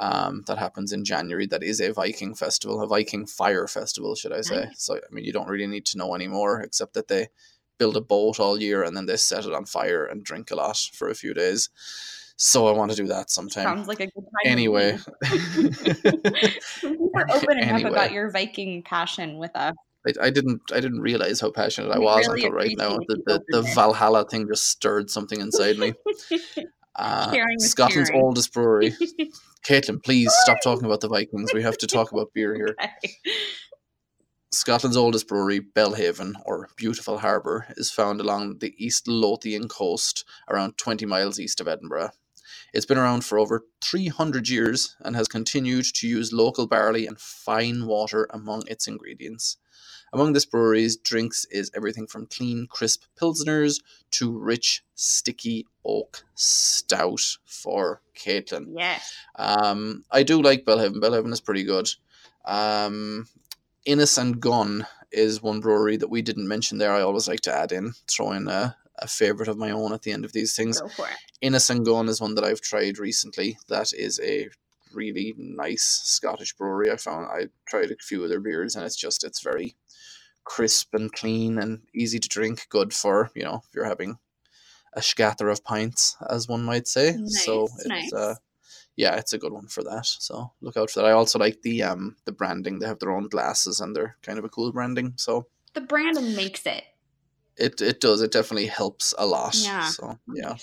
Um, 0.00 0.42
that 0.46 0.58
happens 0.58 0.92
in 0.92 1.04
January. 1.04 1.46
That 1.46 1.62
is 1.62 1.80
a 1.80 1.92
Viking 1.92 2.34
festival, 2.34 2.82
a 2.82 2.86
Viking 2.86 3.26
fire 3.26 3.68
festival, 3.68 4.14
should 4.14 4.32
I 4.32 4.40
say? 4.40 4.64
Nice. 4.64 4.82
So 4.82 4.96
I 4.96 5.14
mean, 5.14 5.24
you 5.24 5.32
don't 5.32 5.48
really 5.48 5.66
need 5.66 5.86
to 5.86 5.98
know 5.98 6.14
anymore, 6.14 6.62
except 6.62 6.94
that 6.94 7.08
they 7.08 7.28
build 7.78 7.96
a 7.96 8.00
boat 8.00 8.40
all 8.40 8.60
year 8.60 8.82
and 8.82 8.96
then 8.96 9.06
they 9.06 9.16
set 9.16 9.44
it 9.44 9.52
on 9.52 9.64
fire 9.66 10.04
and 10.04 10.24
drink 10.24 10.50
a 10.50 10.56
lot 10.56 10.78
for 10.94 11.08
a 11.08 11.14
few 11.14 11.34
days. 11.34 11.68
So 12.36 12.66
I 12.66 12.72
want 12.72 12.90
to 12.90 12.96
do 12.96 13.06
that 13.08 13.30
sometime. 13.30 13.64
Sounds 13.64 13.88
like 13.88 14.00
a 14.00 14.06
good 14.06 14.24
time. 14.24 14.52
Anyway, 14.52 14.92
me. 14.92 14.98
Thank 15.70 16.82
you 16.82 17.10
for 17.12 17.30
opening 17.30 17.68
up 17.68 17.84
about 17.84 18.12
your 18.12 18.30
Viking 18.30 18.82
passion 18.82 19.36
with 19.36 19.54
us. 19.54 19.74
I, 20.06 20.26
I 20.26 20.30
didn't 20.30 20.62
I 20.72 20.80
didn't 20.80 21.00
realize 21.00 21.40
how 21.40 21.50
passionate 21.50 21.90
I 21.90 21.98
was 21.98 22.26
really 22.26 22.46
until 22.46 22.56
right 22.56 22.74
now. 22.78 22.96
The, 23.06 23.20
the, 23.26 23.42
the. 23.50 23.62
Valhalla 23.74 24.26
thing 24.26 24.48
just 24.48 24.70
stirred 24.70 25.10
something 25.10 25.40
inside 25.40 25.78
me. 25.78 25.92
Uh, 26.96 27.32
Scotland's 27.58 28.10
oldest 28.12 28.52
brewery. 28.52 28.94
Caitlin, 29.64 30.02
please 30.02 30.32
stop 30.42 30.58
talking 30.62 30.86
about 30.86 31.00
the 31.00 31.08
Vikings. 31.08 31.52
We 31.52 31.62
have 31.62 31.78
to 31.78 31.86
talk 31.86 32.12
about 32.12 32.32
beer 32.34 32.54
here. 32.54 32.74
Okay. 32.82 33.14
Scotland's 34.52 34.96
oldest 34.96 35.28
brewery, 35.28 35.60
Belhaven, 35.60 36.34
or 36.44 36.68
Beautiful 36.76 37.18
Harbour, 37.18 37.66
is 37.76 37.92
found 37.92 38.20
along 38.20 38.58
the 38.58 38.74
East 38.84 39.06
Lothian 39.06 39.68
coast, 39.68 40.24
around 40.48 40.76
20 40.76 41.06
miles 41.06 41.38
east 41.38 41.60
of 41.60 41.68
Edinburgh. 41.68 42.10
It's 42.72 42.86
been 42.86 42.98
around 42.98 43.24
for 43.24 43.38
over 43.38 43.64
300 43.80 44.48
years 44.48 44.96
and 45.00 45.14
has 45.14 45.28
continued 45.28 45.86
to 45.94 46.08
use 46.08 46.32
local 46.32 46.66
barley 46.66 47.06
and 47.06 47.18
fine 47.20 47.86
water 47.86 48.28
among 48.30 48.66
its 48.66 48.88
ingredients. 48.88 49.56
Among 50.12 50.32
this 50.32 50.44
brewery's 50.44 50.96
drinks 50.96 51.44
is 51.46 51.70
everything 51.74 52.06
from 52.06 52.26
clean, 52.26 52.66
crisp 52.68 53.04
pilsners 53.20 53.80
to 54.12 54.36
rich, 54.36 54.82
sticky 54.94 55.66
oak 55.84 56.24
stout 56.34 57.38
for 57.44 58.02
Caitlin. 58.16 58.74
Yes. 58.76 59.14
Um, 59.36 60.04
I 60.10 60.22
do 60.24 60.42
like 60.42 60.64
Belhaven. 60.64 61.00
Belhaven 61.00 61.32
is 61.32 61.40
pretty 61.40 61.62
good. 61.62 61.88
Um, 62.44 63.28
and 63.86 64.40
Gun 64.40 64.86
is 65.12 65.42
one 65.42 65.60
brewery 65.60 65.96
that 65.96 66.10
we 66.10 66.22
didn't 66.22 66.48
mention 66.48 66.78
there. 66.78 66.92
I 66.92 67.02
always 67.02 67.28
like 67.28 67.40
to 67.42 67.54
add 67.54 67.72
in, 67.72 67.92
throw 68.08 68.32
in 68.32 68.48
a, 68.48 68.76
a 68.98 69.06
favorite 69.06 69.48
of 69.48 69.58
my 69.58 69.70
own 69.70 69.92
at 69.92 70.02
the 70.02 70.12
end 70.12 70.24
of 70.24 70.32
these 70.32 70.54
things. 70.54 70.80
Go 70.80 70.88
for 70.88 71.06
it. 71.06 71.16
And 71.42 71.84
Gun 71.86 72.08
is 72.08 72.20
one 72.20 72.34
that 72.34 72.44
I've 72.44 72.60
tried 72.60 72.98
recently. 72.98 73.58
That 73.68 73.92
is 73.92 74.20
a 74.20 74.48
really 74.92 75.34
nice 75.36 75.84
Scottish 75.84 76.54
brewery. 76.54 76.90
I 76.90 76.96
found 76.96 77.26
I 77.26 77.46
tried 77.66 77.90
a 77.90 77.96
few 77.96 78.22
of 78.22 78.28
their 78.28 78.40
beers, 78.40 78.76
and 78.76 78.84
it's 78.84 78.96
just 78.96 79.24
it's 79.24 79.40
very 79.40 79.76
crisp 80.44 80.94
and 80.94 81.12
clean 81.12 81.58
and 81.58 81.82
easy 81.94 82.18
to 82.18 82.28
drink. 82.28 82.66
Good 82.68 82.92
for 82.92 83.30
you 83.34 83.44
know 83.44 83.62
if 83.66 83.74
you're 83.74 83.84
having 83.84 84.18
a 84.94 85.02
scatter 85.02 85.48
of 85.48 85.62
pints, 85.64 86.16
as 86.28 86.48
one 86.48 86.64
might 86.64 86.88
say. 86.88 87.16
so 87.26 87.64
it's 87.64 87.86
nice. 87.86 88.12
uh, 88.12 88.34
yeah, 88.96 89.16
it's 89.16 89.32
a 89.32 89.38
good 89.38 89.52
one 89.52 89.68
for 89.68 89.82
that. 89.84 90.04
So 90.06 90.52
look 90.60 90.76
out 90.76 90.90
for 90.90 91.00
that. 91.00 91.06
I 91.08 91.12
also 91.12 91.38
like 91.38 91.62
the 91.62 91.82
um 91.84 92.16
the 92.24 92.32
branding. 92.32 92.78
They 92.78 92.86
have 92.86 92.98
their 92.98 93.12
own 93.12 93.28
glasses, 93.28 93.80
and 93.80 93.94
they're 93.94 94.16
kind 94.22 94.38
of 94.38 94.44
a 94.44 94.48
cool 94.48 94.72
branding. 94.72 95.14
So 95.16 95.46
The 95.74 95.80
branding 95.82 96.34
makes 96.36 96.66
it. 96.66 96.84
it 97.56 97.80
it 97.80 98.00
does. 98.00 98.20
It 98.20 98.32
definitely 98.32 98.66
helps 98.66 99.14
a 99.18 99.26
lot. 99.26 99.54
Yeah. 99.56 99.86
So 99.88 100.18
yeah. 100.34 100.56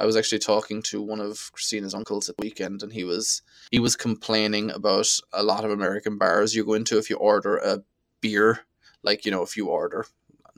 I 0.00 0.06
was 0.06 0.16
actually 0.16 0.38
talking 0.38 0.80
to 0.82 1.02
one 1.02 1.20
of 1.20 1.50
Christina's 1.52 1.92
uncles 1.94 2.28
at 2.28 2.36
the 2.36 2.44
weekend, 2.44 2.82
and 2.82 2.92
he 2.92 3.04
was 3.04 3.42
he 3.70 3.78
was 3.80 3.96
complaining 3.96 4.70
about 4.70 5.08
a 5.32 5.42
lot 5.42 5.64
of 5.64 5.70
American 5.70 6.18
bars 6.18 6.54
you 6.54 6.64
go 6.64 6.74
into 6.74 6.98
if 6.98 7.10
you 7.10 7.16
order 7.16 7.56
a 7.56 7.82
beer, 8.20 8.60
like 9.02 9.24
you 9.24 9.30
know 9.30 9.42
if 9.42 9.56
you 9.56 9.66
order. 9.68 10.06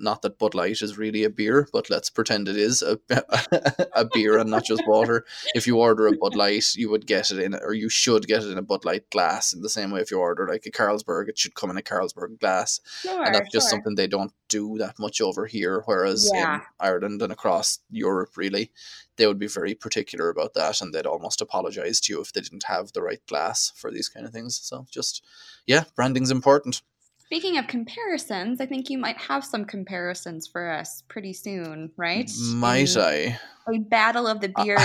Not 0.02 0.22
that 0.22 0.38
Bud 0.38 0.54
Light 0.54 0.80
is 0.80 0.96
really 0.96 1.24
a 1.24 1.28
beer, 1.28 1.68
but 1.74 1.90
let's 1.90 2.08
pretend 2.08 2.48
it 2.48 2.56
is 2.56 2.80
a, 2.80 2.98
a 3.94 4.06
beer 4.10 4.38
and 4.38 4.48
not 4.48 4.64
just 4.64 4.82
water. 4.86 5.26
If 5.54 5.66
you 5.66 5.76
order 5.76 6.06
a 6.06 6.16
Bud 6.16 6.34
Light, 6.34 6.74
you 6.74 6.88
would 6.88 7.06
get 7.06 7.30
it 7.30 7.38
in, 7.38 7.54
or 7.54 7.74
you 7.74 7.90
should 7.90 8.26
get 8.26 8.42
it 8.42 8.50
in 8.50 8.56
a 8.56 8.62
Bud 8.62 8.86
Light 8.86 9.10
glass. 9.10 9.52
In 9.52 9.60
the 9.60 9.68
same 9.68 9.90
way, 9.90 10.00
if 10.00 10.10
you 10.10 10.18
order 10.18 10.48
like 10.48 10.64
a 10.64 10.70
Carlsberg, 10.70 11.28
it 11.28 11.38
should 11.38 11.54
come 11.54 11.68
in 11.68 11.76
a 11.76 11.82
Carlsberg 11.82 12.40
glass 12.40 12.80
Sure. 13.02 13.22
and 13.22 13.34
that's 13.34 13.52
just 13.52 13.64
sure. 13.66 13.72
something 13.76 13.94
they 13.94 14.06
don't 14.06 14.32
do 14.48 14.78
that 14.78 14.98
much 14.98 15.20
over 15.20 15.44
here. 15.44 15.82
Whereas 15.84 16.30
Yeah. 16.32 16.54
in 16.54 16.60
Ireland 16.80 17.20
and 17.20 17.30
across 17.32 17.80
Europe, 17.90 18.38
really, 18.38 18.72
they 19.16 19.26
would 19.26 19.38
be 19.38 19.48
very 19.48 19.74
particular 19.74 20.30
about 20.30 20.54
that, 20.54 20.80
and 20.80 20.94
they'd 20.94 21.04
almost 21.04 21.42
apologize 21.42 22.00
to 22.00 22.14
you 22.14 22.22
if 22.22 22.32
they 22.32 22.40
didn't 22.40 22.64
have 22.64 22.92
the 22.94 23.02
right 23.02 23.20
glass 23.26 23.70
for 23.76 23.90
these 23.90 24.08
kind 24.08 24.24
of 24.24 24.32
things. 24.32 24.58
So 24.62 24.86
just 24.90 25.22
yeah, 25.66 25.84
branding's 25.94 26.30
important. 26.30 26.80
Speaking 27.30 27.58
of 27.58 27.68
comparisons, 27.68 28.60
I 28.60 28.66
think 28.66 28.90
you 28.90 28.98
might 28.98 29.16
have 29.18 29.44
some 29.44 29.64
comparisons 29.64 30.48
for 30.48 30.68
us 30.68 31.04
pretty 31.06 31.32
soon, 31.32 31.92
right? 31.96 32.28
Might 32.54 32.96
In 32.96 33.00
I? 33.00 33.38
A 33.72 33.78
battle 33.78 34.26
of 34.26 34.40
the 34.40 34.52
uh, 34.56 34.64
beers. 34.64 34.82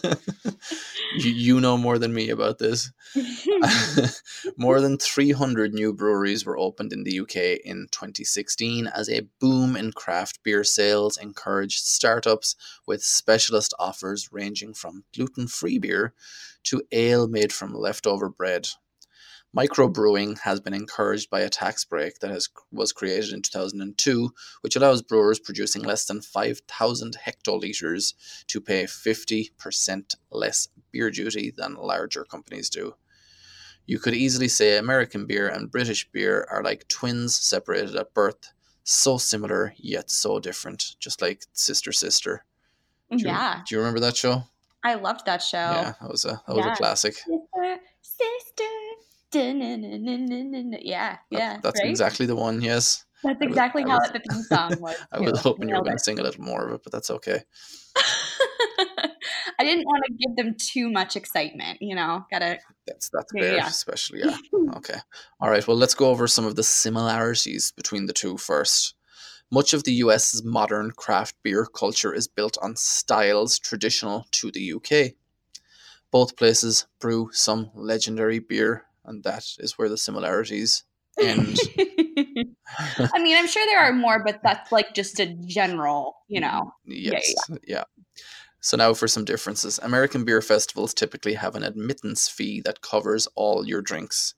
so 0.00 0.16
you, 1.18 1.30
you 1.30 1.60
know 1.60 1.76
more 1.76 2.00
than 2.00 2.12
me 2.12 2.30
about 2.30 2.58
this. 2.58 2.90
More 4.56 4.80
than 4.80 4.98
300 4.98 5.72
new 5.72 5.92
breweries 5.92 6.44
were 6.44 6.58
opened 6.58 6.92
in 6.92 7.04
the 7.04 7.20
UK 7.20 7.60
in 7.64 7.86
2016 7.92 8.88
as 8.88 9.08
a 9.08 9.28
boom 9.38 9.76
in 9.76 9.92
craft 9.92 10.42
beer 10.42 10.64
sales 10.64 11.16
encouraged 11.16 11.84
startups 11.84 12.56
with 12.84 13.04
specialist 13.04 13.74
offers 13.78 14.32
ranging 14.32 14.74
from 14.74 15.04
gluten 15.14 15.46
free 15.46 15.78
beer 15.78 16.14
to 16.64 16.82
ale 16.90 17.28
made 17.28 17.52
from 17.52 17.72
leftover 17.72 18.28
bread. 18.28 18.66
Microbrewing 19.54 20.38
has 20.40 20.60
been 20.60 20.74
encouraged 20.74 21.30
by 21.30 21.40
a 21.40 21.48
tax 21.48 21.84
break 21.84 22.18
that 22.18 22.30
has, 22.30 22.48
was 22.70 22.92
created 22.92 23.32
in 23.32 23.42
2002, 23.42 24.30
which 24.60 24.76
allows 24.76 25.02
brewers 25.02 25.38
producing 25.38 25.82
less 25.82 26.04
than 26.06 26.20
5,000 26.20 27.16
hectolitres 27.26 28.12
to 28.48 28.60
pay 28.60 28.84
50% 28.84 30.14
less 30.30 30.68
beer 30.92 31.10
duty 31.10 31.52
than 31.56 31.74
larger 31.74 32.24
companies 32.24 32.68
do. 32.68 32.96
You 33.86 33.98
could 33.98 34.14
easily 34.14 34.48
say 34.48 34.76
American 34.76 35.26
beer 35.26 35.48
and 35.48 35.70
British 35.70 36.10
beer 36.10 36.46
are 36.50 36.62
like 36.62 36.88
twins 36.88 37.36
separated 37.36 37.96
at 37.96 38.12
birth, 38.12 38.52
so 38.82 39.16
similar 39.16 39.74
yet 39.76 40.10
so 40.10 40.38
different, 40.38 40.96
just 40.98 41.22
like 41.22 41.44
sister 41.52 41.92
sister. 41.92 42.44
Do 43.10 43.18
you, 43.18 43.26
yeah, 43.26 43.62
do 43.66 43.74
you 43.74 43.78
remember 43.78 44.00
that 44.00 44.16
show? 44.16 44.42
I 44.82 44.94
loved 44.94 45.24
that 45.26 45.42
show. 45.42 45.56
Yeah, 45.58 45.94
that 46.00 46.10
was 46.10 46.24
a 46.24 46.42
that 46.46 46.56
was 46.56 46.64
Yeah. 46.66 46.72
a 46.72 46.76
classic. 46.76 47.14
Sister, 47.14 47.78
sister. 48.02 48.64
Dun-dun-dun-dun-dun-dun. 49.30 50.78
Yeah, 50.82 51.18
That- 51.30 51.38
yeah. 51.38 51.58
that's 51.62 51.80
right? 51.80 51.88
exactly 51.90 52.26
the 52.26 52.36
one. 52.36 52.60
Yes, 52.60 53.04
That's 53.22 53.40
exactly 53.40 53.82
how 53.82 53.98
was- 53.98 54.10
the 54.12 54.20
theme 54.30 54.42
song 54.42 54.76
was. 54.80 54.96
I 55.12 55.20
was 55.20 55.40
hoping 55.40 55.68
you 55.68 55.74
were 55.76 55.82
going 55.84 55.96
to 55.98 56.02
sing 56.02 56.18
a 56.18 56.22
little 56.22 56.42
more 56.44 56.66
of 56.68 56.74
it, 56.74 56.80
but 56.82 56.92
that's 56.92 57.10
okay. 57.10 57.42
I 59.58 59.64
didn't 59.64 59.84
want 59.86 60.04
to 60.06 60.12
give 60.12 60.36
them 60.36 60.54
too 60.58 60.90
much 60.90 61.16
excitement, 61.16 61.78
you 61.80 61.94
know. 61.94 62.24
Gotta 62.30 62.58
That's 62.86 63.08
that's 63.08 63.32
Yeah, 63.34 63.42
fair, 63.42 63.56
yeah. 63.56 63.66
especially 63.68 64.20
yeah. 64.20 64.36
Okay. 64.76 64.98
All 65.40 65.48
right. 65.50 65.66
Well, 65.66 65.76
let's 65.78 65.94
go 65.94 66.10
over 66.10 66.26
some 66.28 66.44
of 66.44 66.56
the 66.56 66.62
similarities 66.62 67.72
between 67.72 68.04
the 68.06 68.12
two 68.12 68.36
first. 68.36 68.94
Much 69.50 69.72
of 69.72 69.84
the 69.84 69.92
US's 70.04 70.44
modern 70.44 70.90
craft 70.90 71.36
beer 71.42 71.64
culture 71.66 72.12
is 72.12 72.28
built 72.28 72.58
on 72.60 72.76
styles 72.76 73.58
traditional 73.58 74.26
to 74.32 74.50
the 74.50 74.72
UK. 74.74 75.14
Both 76.10 76.36
places 76.36 76.86
brew 77.00 77.30
some 77.32 77.70
legendary 77.74 78.40
beer, 78.40 78.84
and 79.06 79.24
that 79.24 79.44
is 79.58 79.78
where 79.78 79.88
the 79.88 79.96
similarities 79.96 80.84
end. 81.20 81.58
I 81.78 83.18
mean, 83.18 83.36
I'm 83.36 83.46
sure 83.46 83.64
there 83.66 83.80
are 83.80 83.92
more, 83.92 84.22
but 84.24 84.40
that's 84.42 84.72
like 84.72 84.94
just 84.94 85.20
a 85.20 85.34
general, 85.46 86.16
you 86.28 86.40
know. 86.40 86.72
Yeah, 86.84 87.12
yes. 87.12 87.34
Yeah. 87.66 87.84
So 88.60 88.76
now 88.76 88.94
for 88.94 89.06
some 89.06 89.24
differences. 89.24 89.78
American 89.82 90.24
beer 90.24 90.42
festivals 90.42 90.92
typically 90.92 91.34
have 91.34 91.54
an 91.54 91.62
admittance 91.62 92.28
fee 92.28 92.60
that 92.62 92.80
covers 92.80 93.28
all 93.34 93.66
your 93.66 93.80
drinks. 93.80 94.34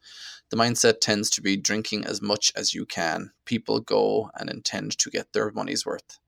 The 0.50 0.56
mindset 0.56 1.00
tends 1.00 1.30
to 1.30 1.42
be 1.42 1.56
drinking 1.56 2.04
as 2.04 2.22
much 2.22 2.52
as 2.54 2.74
you 2.74 2.86
can. 2.86 3.32
People 3.44 3.80
go 3.80 4.30
and 4.34 4.50
intend 4.50 4.98
to 4.98 5.10
get 5.10 5.32
their 5.32 5.50
money's 5.50 5.86
worth. 5.86 6.18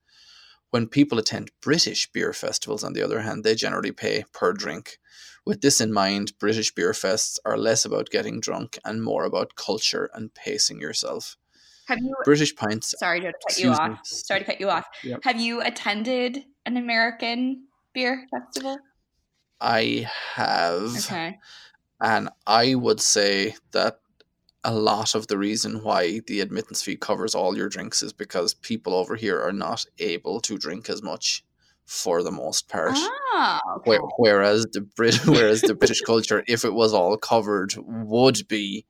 When 0.70 0.86
people 0.86 1.18
attend 1.18 1.50
British 1.60 2.10
beer 2.12 2.32
festivals, 2.32 2.84
on 2.84 2.92
the 2.92 3.02
other 3.02 3.20
hand, 3.20 3.42
they 3.44 3.54
generally 3.54 3.92
pay 3.92 4.24
per 4.32 4.52
drink. 4.52 4.98
With 5.44 5.62
this 5.62 5.80
in 5.80 5.92
mind, 5.92 6.38
British 6.38 6.72
beer 6.74 6.92
fests 6.92 7.38
are 7.44 7.56
less 7.56 7.84
about 7.84 8.10
getting 8.10 8.40
drunk 8.40 8.78
and 8.84 9.02
more 9.02 9.24
about 9.24 9.56
culture 9.56 10.10
and 10.14 10.32
pacing 10.34 10.80
yourself. 10.80 11.36
Have 11.88 11.98
you? 11.98 12.14
British 12.24 12.54
pints. 12.54 12.94
Sorry 12.98 13.20
to 13.20 13.26
cut 13.26 13.58
you 13.58 13.70
Excuse 13.70 13.78
me. 13.78 13.84
off. 13.94 14.06
Sorry 14.06 14.40
to 14.40 14.46
cut 14.46 14.60
you 14.60 14.70
off. 14.70 14.86
Yep. 15.02 15.20
Have 15.24 15.40
you 15.40 15.60
attended 15.60 16.44
an 16.66 16.76
American 16.76 17.64
beer 17.92 18.26
festival? 18.30 18.78
I 19.60 20.08
have, 20.34 20.96
Okay. 20.98 21.38
and 22.00 22.28
I 22.46 22.76
would 22.76 23.00
say 23.00 23.56
that 23.72 24.00
a 24.64 24.74
lot 24.74 25.14
of 25.14 25.26
the 25.26 25.38
reason 25.38 25.82
why 25.82 26.20
the 26.26 26.40
admittance 26.40 26.82
fee 26.82 26.96
covers 26.96 27.34
all 27.34 27.56
your 27.56 27.68
drinks 27.68 28.02
is 28.02 28.12
because 28.12 28.54
people 28.54 28.94
over 28.94 29.16
here 29.16 29.40
are 29.40 29.52
not 29.52 29.84
able 29.98 30.40
to 30.40 30.58
drink 30.58 30.90
as 30.90 31.02
much 31.02 31.44
for 31.86 32.22
the 32.22 32.30
most 32.30 32.68
part. 32.68 32.92
Ah, 32.94 33.60
okay. 33.78 33.98
Whereas 34.18 34.66
the 34.72 34.82
Brit, 34.82 35.16
whereas 35.26 35.62
the 35.62 35.74
British 35.74 36.02
culture, 36.02 36.44
if 36.46 36.64
it 36.64 36.74
was 36.74 36.92
all 36.92 37.16
covered, 37.16 37.74
would 37.78 38.46
be 38.48 38.84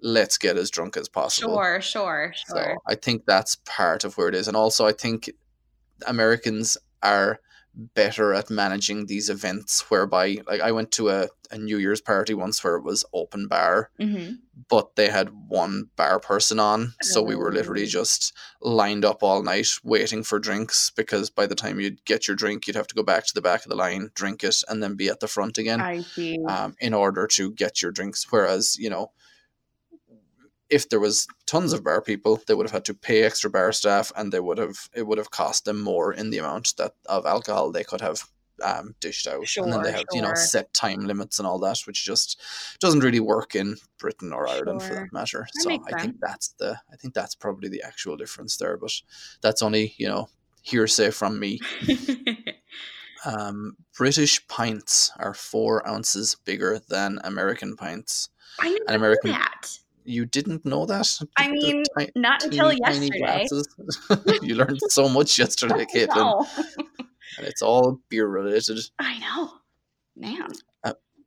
let's 0.00 0.36
get 0.36 0.56
as 0.56 0.70
drunk 0.70 0.96
as 0.96 1.08
possible. 1.08 1.54
Sure, 1.54 1.80
sure, 1.80 2.34
So 2.46 2.56
sure. 2.56 2.78
I 2.86 2.94
think 2.94 3.24
that's 3.24 3.56
part 3.64 4.04
of 4.04 4.16
where 4.18 4.28
it 4.28 4.34
is, 4.34 4.48
and 4.48 4.56
also 4.56 4.86
I 4.86 4.92
think 4.92 5.30
Americans 6.06 6.76
are 7.02 7.40
better 7.78 8.34
at 8.34 8.50
managing 8.50 9.06
these 9.06 9.30
events 9.30 9.88
whereby 9.90 10.38
like 10.48 10.60
I 10.60 10.72
went 10.72 10.90
to 10.92 11.10
a, 11.10 11.28
a 11.50 11.58
New 11.58 11.78
Year's 11.78 12.00
party 12.00 12.34
once 12.34 12.62
where 12.64 12.76
it 12.76 12.82
was 12.84 13.04
open 13.14 13.48
bar 13.48 13.90
hmm 13.98 14.30
but 14.68 14.96
they 14.96 15.08
had 15.08 15.28
one 15.46 15.88
bar 15.94 16.18
person 16.18 16.58
on 16.58 16.92
so 17.00 17.22
we 17.22 17.36
were 17.36 17.52
literally 17.52 17.84
Oh. 17.84 17.86
just 17.86 18.32
lined 18.60 19.04
up 19.04 19.22
all 19.22 19.44
night 19.44 19.68
waiting 19.84 20.24
for 20.24 20.40
drinks 20.40 20.90
because 20.96 21.30
by 21.30 21.46
the 21.46 21.54
time 21.54 21.78
you'd 21.78 22.04
get 22.04 22.26
your 22.26 22.36
drink 22.36 22.66
you'd 22.66 22.74
have 22.74 22.88
to 22.88 22.94
go 22.96 23.04
back 23.04 23.24
to 23.26 23.34
the 23.34 23.40
back 23.40 23.64
of 23.64 23.68
the 23.70 23.76
line 23.76 24.10
drink 24.14 24.42
it 24.42 24.64
and 24.68 24.82
then 24.82 24.96
be 24.96 25.08
at 25.08 25.20
the 25.20 25.28
front 25.28 25.58
again 25.58 25.80
I 25.80 26.00
see. 26.00 26.36
um, 26.48 26.74
in 26.80 26.92
order 26.92 27.28
to 27.28 27.52
get 27.52 27.80
your 27.82 27.92
drinks. 27.92 28.26
Whereas, 28.30 28.76
you 28.76 28.90
know, 28.90 29.12
if 30.70 30.88
there 30.88 31.00
was 31.00 31.26
tons 31.46 31.72
of 31.72 31.82
bar 31.84 32.00
people, 32.02 32.40
they 32.46 32.54
would 32.54 32.66
have 32.66 32.72
had 32.72 32.84
to 32.86 32.94
pay 32.94 33.22
extra 33.22 33.50
bar 33.50 33.72
staff, 33.72 34.12
and 34.16 34.32
they 34.32 34.40
would 34.40 34.58
have 34.58 34.88
it 34.94 35.06
would 35.06 35.18
have 35.18 35.30
cost 35.30 35.64
them 35.64 35.80
more 35.80 36.12
in 36.12 36.30
the 36.30 36.38
amount 36.38 36.76
that 36.76 36.92
of 37.06 37.26
alcohol 37.26 37.72
they 37.72 37.84
could 37.84 38.00
have 38.00 38.22
um, 38.62 38.94
dished 39.00 39.26
out. 39.28 39.44
and 39.58 39.72
then 39.72 39.82
they 39.82 39.90
Sure, 39.90 39.98
have 39.98 40.06
you 40.12 40.22
know 40.22 40.34
set 40.34 40.72
time 40.74 41.06
limits 41.06 41.38
and 41.38 41.46
all 41.46 41.58
that, 41.60 41.78
which 41.86 42.04
just 42.04 42.40
doesn't 42.80 43.00
really 43.04 43.20
work 43.20 43.54
in 43.54 43.76
Britain 43.98 44.32
or 44.32 44.48
Ireland 44.48 44.82
for 44.82 44.94
that 44.94 45.12
matter. 45.12 45.46
That 45.54 45.62
so 45.62 45.70
I 45.70 46.00
think 46.02 46.16
that's 46.20 46.48
the 46.58 46.78
I 46.92 46.96
think 46.96 47.14
that's 47.14 47.34
probably 47.34 47.68
the 47.68 47.82
actual 47.82 48.16
difference 48.16 48.56
there. 48.56 48.76
But 48.76 48.92
that's 49.40 49.62
only 49.62 49.94
you 49.96 50.08
know 50.08 50.28
hearsay 50.62 51.10
from 51.10 51.38
me. 51.38 51.60
Um, 53.24 53.76
British 53.96 54.46
pints 54.46 55.10
are 55.16 55.34
four 55.34 55.86
ounces 55.86 56.36
bigger 56.44 56.80
than 56.88 57.18
American 57.24 57.76
pints. 57.76 58.28
I 58.60 58.70
know 58.70 58.78
American- 58.94 59.32
that. 59.32 59.78
You 60.08 60.24
didn't 60.24 60.64
know 60.64 60.86
that? 60.86 61.06
I 61.36 61.50
mean, 61.50 61.84
ti- 61.98 62.10
Not 62.16 62.42
until 62.42 62.72
tiny 62.84 63.10
yesterday. 63.12 63.46
you 64.42 64.54
learned 64.56 64.80
so 64.88 65.06
much 65.06 65.38
yesterday, 65.38 65.84
Caitlin, 65.94 66.46
and 67.36 67.46
it's 67.46 67.60
all 67.60 68.00
beer 68.08 68.26
related. 68.26 68.78
I 68.98 69.18
know. 69.18 69.52
Man. 70.16 70.48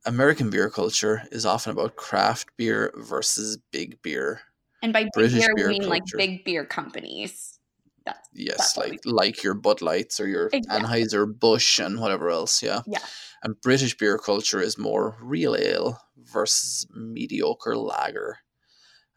American 0.07 0.49
beer 0.49 0.67
culture 0.71 1.21
is 1.31 1.45
often 1.45 1.73
about 1.73 1.95
craft 1.95 2.49
beer 2.57 2.91
versus 2.97 3.59
big 3.71 4.01
beer. 4.01 4.41
And 4.81 4.91
by 4.91 5.03
big 5.03 5.11
British 5.13 5.41
beer, 5.41 5.53
beer 5.55 5.67
we 5.67 5.79
mean 5.79 5.89
like 5.89 6.01
big 6.17 6.43
beer 6.43 6.65
companies. 6.65 7.59
That's 8.03 8.27
Yes, 8.33 8.73
That's 8.73 8.77
like 8.77 8.99
like 9.05 9.43
your 9.43 9.53
Bud 9.53 9.83
Lights 9.83 10.19
or 10.19 10.27
your 10.27 10.49
Exactly. 10.51 11.03
Anheuser 11.03 11.39
Busch 11.39 11.77
and 11.77 11.99
whatever 11.99 12.31
else. 12.31 12.63
Yeah. 12.63 12.81
Yeah. 12.87 12.97
And 13.43 13.61
British 13.61 13.95
beer 13.95 14.17
culture 14.17 14.59
is 14.59 14.75
more 14.75 15.15
real 15.21 15.55
ale 15.55 15.99
versus 16.17 16.87
mediocre 16.95 17.77
lager. 17.77 18.39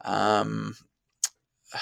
Um, 0.05 0.77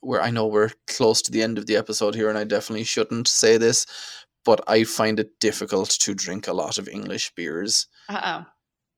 where 0.00 0.22
I 0.22 0.30
know 0.30 0.46
we're 0.46 0.70
close 0.86 1.20
to 1.22 1.32
the 1.32 1.42
end 1.42 1.58
of 1.58 1.66
the 1.66 1.76
episode 1.76 2.14
here, 2.14 2.28
and 2.28 2.38
I 2.38 2.44
definitely 2.44 2.84
shouldn't 2.84 3.28
say 3.28 3.58
this, 3.58 3.86
but 4.44 4.60
I 4.66 4.84
find 4.84 5.20
it 5.20 5.40
difficult 5.40 5.90
to 5.90 6.14
drink 6.14 6.46
a 6.46 6.52
lot 6.52 6.78
of 6.78 6.88
English 6.88 7.32
beers 7.34 7.88
uh 8.08 8.44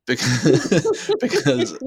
because 0.08 0.86
oh. 1.10 1.14
because 1.20 1.78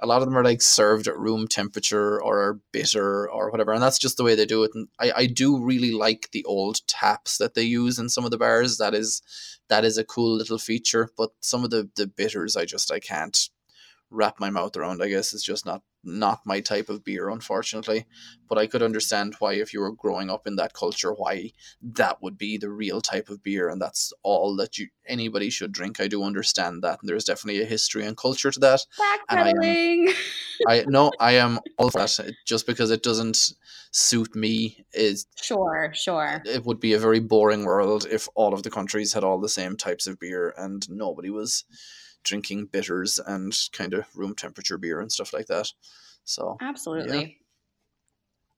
a 0.00 0.06
lot 0.06 0.20
of 0.20 0.26
them 0.26 0.36
are 0.36 0.44
like 0.44 0.60
served 0.60 1.06
at 1.06 1.16
room 1.16 1.48
temperature 1.48 2.22
or 2.22 2.40
are 2.40 2.60
bitter 2.72 3.30
or 3.30 3.50
whatever 3.50 3.72
and 3.72 3.82
that's 3.82 3.98
just 3.98 4.18
the 4.18 4.24
way 4.24 4.34
they 4.34 4.44
do 4.44 4.64
it 4.64 4.72
and 4.74 4.88
I, 5.00 5.12
I 5.16 5.26
do 5.26 5.62
really 5.62 5.92
like 5.92 6.28
the 6.32 6.44
old 6.44 6.86
taps 6.86 7.38
that 7.38 7.54
they 7.54 7.62
use 7.62 7.98
in 7.98 8.10
some 8.10 8.24
of 8.24 8.30
the 8.30 8.38
bars 8.38 8.76
that 8.78 8.92
is 8.94 9.22
that 9.68 9.84
is 9.84 9.96
a 9.96 10.04
cool 10.04 10.36
little 10.36 10.58
feature 10.58 11.08
but 11.16 11.30
some 11.40 11.64
of 11.64 11.70
the 11.70 11.88
the 11.96 12.06
bitters 12.06 12.56
i 12.56 12.64
just 12.64 12.92
i 12.92 12.98
can't 12.98 13.48
wrap 14.14 14.38
my 14.40 14.50
mouth 14.50 14.76
around 14.76 15.02
i 15.02 15.08
guess 15.08 15.32
it's 15.34 15.42
just 15.44 15.66
not 15.66 15.82
not 16.06 16.40
my 16.44 16.60
type 16.60 16.88
of 16.90 17.02
beer 17.02 17.28
unfortunately 17.30 18.04
but 18.48 18.58
i 18.58 18.66
could 18.66 18.82
understand 18.82 19.34
why 19.38 19.54
if 19.54 19.72
you 19.72 19.80
were 19.80 19.92
growing 19.92 20.30
up 20.30 20.46
in 20.46 20.56
that 20.56 20.74
culture 20.74 21.12
why 21.12 21.50
that 21.82 22.22
would 22.22 22.36
be 22.38 22.56
the 22.58 22.68
real 22.70 23.00
type 23.00 23.28
of 23.28 23.42
beer 23.42 23.68
and 23.70 23.80
that's 23.80 24.12
all 24.22 24.54
that 24.54 24.78
you 24.78 24.86
anybody 25.06 25.48
should 25.50 25.72
drink 25.72 26.00
i 26.00 26.06
do 26.08 26.22
understand 26.22 26.82
that 26.82 26.98
and 27.00 27.08
there's 27.08 27.24
definitely 27.24 27.62
a 27.62 27.66
history 27.66 28.04
and 28.04 28.16
culture 28.16 28.50
to 28.50 28.60
that 28.60 28.80
And 29.30 29.40
I 29.40 29.48
am- 29.50 30.14
I 30.68 30.84
no, 30.86 31.10
I 31.18 31.32
am 31.32 31.58
all 31.78 31.90
for 31.90 31.98
that. 32.00 32.32
Just 32.46 32.66
because 32.66 32.90
it 32.90 33.02
doesn't 33.02 33.52
suit 33.90 34.34
me 34.36 34.84
is 34.92 35.26
Sure, 35.36 35.90
sure. 35.94 36.42
it 36.46 36.64
would 36.64 36.80
be 36.80 36.92
a 36.92 36.98
very 36.98 37.20
boring 37.20 37.64
world 37.64 38.06
if 38.10 38.28
all 38.34 38.54
of 38.54 38.62
the 38.62 38.70
countries 38.70 39.12
had 39.12 39.24
all 39.24 39.40
the 39.40 39.48
same 39.48 39.76
types 39.76 40.06
of 40.06 40.18
beer 40.20 40.54
and 40.56 40.88
nobody 40.88 41.28
was 41.30 41.64
drinking 42.24 42.66
bitters 42.66 43.18
and 43.18 43.56
kind 43.72 43.94
of 43.94 44.06
room 44.16 44.34
temperature 44.34 44.78
beer 44.78 45.00
and 45.00 45.12
stuff 45.12 45.32
like 45.32 45.46
that. 45.46 45.70
So 46.24 46.56
Absolutely. 46.60 47.38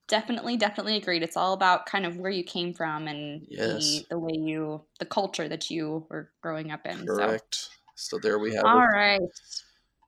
Definitely, 0.09 0.57
definitely 0.57 0.97
agreed. 0.97 1.25
It's 1.25 1.37
all 1.37 1.53
about 1.53 1.87
kind 1.87 2.07
of 2.07 2.17
where 2.17 2.31
you 2.31 2.45
came 2.45 2.73
from 2.73 3.09
and 3.09 3.45
Yes. 3.49 3.83
the, 3.83 4.07
the 4.11 4.19
way 4.19 4.35
you, 4.35 4.83
the 5.01 5.05
culture 5.05 5.49
that 5.49 5.69
you 5.69 6.07
were 6.09 6.31
growing 6.41 6.71
up 6.71 6.87
in. 6.87 6.99
So. 6.99 7.17
correct. 7.17 7.71
So 7.97 8.19
there 8.19 8.39
we 8.39 8.55
have 8.55 8.65
All 8.65 8.79
it. 8.79 8.85
right. 8.85 9.21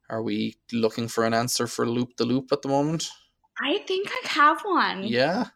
Are 0.09 0.23
we 0.23 0.57
looking 0.73 1.09
for 1.09 1.25
an 1.25 1.35
answer 1.35 1.67
for 1.67 1.87
loop 1.87 2.17
the 2.17 2.25
loop 2.25 2.53
at 2.53 2.63
the 2.63 2.69
moment? 2.69 3.11
I 3.61 3.79
think 3.79 4.09
I 4.11 4.29
have 4.29 4.63
one. 4.63 5.03
Yeah. 5.03 5.47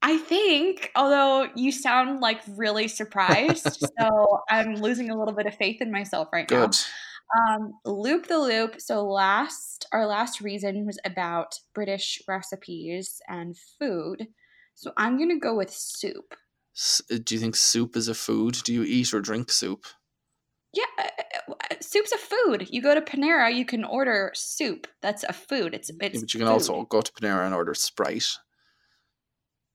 I 0.00 0.16
think, 0.16 0.90
although 0.94 1.48
you 1.54 1.72
sound 1.72 2.20
like 2.20 2.40
really 2.56 2.88
surprised, 2.88 3.84
so 3.98 4.40
I'm 4.48 4.76
losing 4.76 5.10
a 5.10 5.18
little 5.18 5.34
bit 5.34 5.46
of 5.46 5.54
faith 5.56 5.82
in 5.82 5.90
myself 5.90 6.28
right 6.32 6.50
now. 6.50 6.70
Um, 7.36 7.74
loop 7.84 8.26
the 8.26 8.38
loop. 8.38 8.80
So 8.80 9.04
last, 9.04 9.86
our 9.92 10.06
last 10.06 10.40
reason 10.40 10.86
was 10.86 10.98
about 11.04 11.58
British 11.74 12.22
recipes 12.26 13.20
and 13.28 13.56
food. 13.78 14.28
So 14.74 14.92
I'm 14.96 15.18
gonna 15.18 15.38
go 15.38 15.54
with 15.54 15.70
soup. 15.70 16.34
S- 16.76 17.02
Do 17.08 17.34
you 17.34 17.40
think 17.40 17.56
soup 17.56 17.96
is 17.96 18.08
a 18.08 18.14
food? 18.14 18.58
Do 18.64 18.72
you 18.72 18.82
eat 18.82 19.12
or 19.12 19.20
drink 19.20 19.50
soup? 19.50 19.84
Yeah, 20.72 20.84
uh, 20.98 21.52
uh, 21.52 21.74
soup's 21.80 22.12
a 22.12 22.18
food. 22.18 22.68
You 22.70 22.80
go 22.82 22.94
to 22.94 23.00
Panera, 23.00 23.52
you 23.54 23.64
can 23.64 23.84
order 23.84 24.30
soup. 24.34 24.86
That's 25.02 25.24
a 25.24 25.32
food. 25.32 25.74
It's 25.74 25.90
Yeah, 25.90 26.06
it's. 26.06 26.20
but 26.22 26.34
you 26.34 26.38
can 26.38 26.46
food. 26.46 26.52
also 26.52 26.82
go 26.84 27.00
to 27.00 27.12
Panera 27.12 27.44
and 27.46 27.54
order 27.54 27.74
Sprite. 27.74 28.26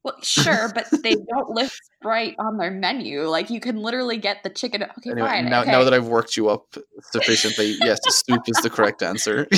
Well, 0.03 0.17
sure, 0.21 0.69
but 0.73 0.87
they 1.01 1.15
don't 1.29 1.49
list 1.49 1.79
Sprite 1.99 2.35
on 2.37 2.57
their 2.57 2.71
menu. 2.71 3.21
Like 3.27 3.49
you 3.49 3.59
can 3.59 3.77
literally 3.77 4.17
get 4.17 4.43
the 4.43 4.49
chicken. 4.49 4.83
Okay, 4.83 5.11
Anyway, 5.11 5.27
fine. 5.27 5.49
now, 5.49 5.61
okay. 5.61 5.71
now 5.71 5.83
that 5.83 5.93
I've 5.93 6.07
worked 6.07 6.35
you 6.35 6.49
up 6.49 6.75
sufficiently, 7.11 7.75
yes, 7.81 7.99
soup 8.09 8.41
is 8.47 8.57
the 8.57 8.69
correct 8.69 9.01
answer. 9.01 9.47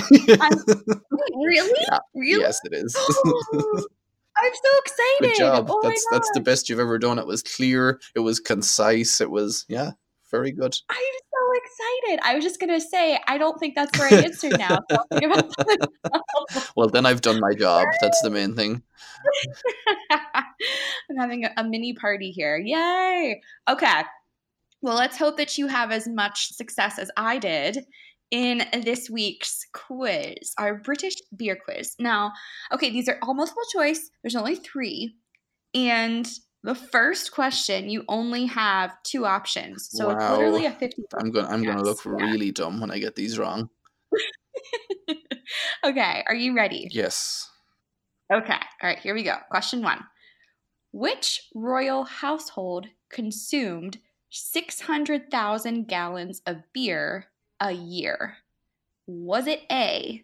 Really, 1.37 1.85
Yeah, 1.91 1.99
really, 2.15 2.41
yes, 2.41 2.59
it 2.63 2.73
is. 2.73 2.95
Oh, 2.97 3.83
I'm 4.37 4.51
so 4.53 4.69
excited. 4.79 5.19
Good 5.21 5.37
job. 5.37 5.67
Oh 5.69 5.81
that's 5.83 6.05
that's 6.11 6.31
the 6.33 6.39
best 6.39 6.69
you've 6.69 6.79
ever 6.79 6.97
done. 6.97 7.19
It 7.19 7.27
was 7.27 7.43
clear. 7.43 7.99
It 8.15 8.19
was 8.19 8.39
concise. 8.39 9.19
It 9.19 9.29
was 9.29 9.65
yeah, 9.67 9.91
very 10.31 10.51
good. 10.51 10.77
I'm 10.89 10.97
so 10.97 11.45
excited. 11.55 12.19
I 12.23 12.35
was 12.35 12.43
just 12.43 12.59
gonna 12.59 12.79
say 12.79 13.19
I 13.27 13.37
don't 13.37 13.59
think 13.59 13.75
that's 13.75 13.97
the 13.97 14.03
right 14.03 14.25
answer 14.25 14.49
now. 14.49 14.79
So 14.89 14.97
I'll 14.97 15.19
think 15.19 15.33
about 15.33 15.55
that. 15.57 16.71
Well, 16.75 16.89
then 16.89 17.05
I've 17.05 17.21
done 17.21 17.39
my 17.39 17.53
job. 17.53 17.85
That's 18.01 18.21
the 18.21 18.29
main 18.29 18.55
thing. 18.55 18.81
I'm 21.15 21.21
having 21.21 21.45
a, 21.45 21.63
mini 21.63 21.93
party 21.93 22.31
here. 22.31 22.57
Yay! 22.57 23.41
Okay. 23.69 24.01
Well, 24.81 24.95
let's 24.95 25.17
hope 25.17 25.37
that 25.37 25.57
you 25.57 25.67
have 25.67 25.91
as 25.91 26.07
much 26.07 26.53
success 26.53 26.99
as 26.99 27.09
I 27.17 27.39
did 27.39 27.79
in 28.31 28.65
this 28.83 29.09
week's 29.09 29.65
quiz, 29.73 30.53
our 30.57 30.75
British 30.75 31.15
beer 31.35 31.57
quiz. 31.63 31.95
Now, 31.99 32.33
okay, 32.71 32.89
these 32.89 33.07
are 33.07 33.17
all 33.21 33.33
multiple 33.33 33.63
choice. 33.71 34.09
There's 34.23 34.35
only 34.35 34.55
three. 34.55 35.15
And 35.73 36.29
the 36.63 36.75
first 36.75 37.31
question, 37.31 37.89
you 37.89 38.03
only 38.07 38.45
have 38.47 38.91
two 39.03 39.25
options. 39.25 39.89
So 39.91 40.09
it's 40.11 40.29
literally 40.29 40.65
a 40.65 40.71
50 40.71 41.03
I'm 41.17 41.31
going. 41.31 41.45
I'm 41.45 41.63
going 41.63 41.77
to 41.77 41.83
look 41.83 42.03
yeah. 42.05 42.11
really 42.11 42.51
dumb 42.51 42.79
when 42.79 42.91
I 42.91 42.99
get 42.99 43.15
these 43.15 43.37
wrong. 43.37 43.69
okay, 45.85 46.23
are 46.27 46.35
you 46.35 46.55
ready? 46.55 46.87
Yes. 46.91 47.49
Okay, 48.33 48.53
all 48.53 48.89
right, 48.89 48.99
here 48.99 49.13
we 49.13 49.23
go. 49.23 49.35
Question 49.51 49.83
one 49.83 50.03
Which 50.95 51.49
royal 51.53 52.05
household 52.05 52.87
consumed 53.09 53.99
600,000 54.29 55.89
gallons 55.89 56.41
of 56.45 56.63
beer 56.71 57.25
a 57.59 57.73
year? 57.73 58.37
Was 59.05 59.45
it 59.45 59.63
A, 59.69 60.23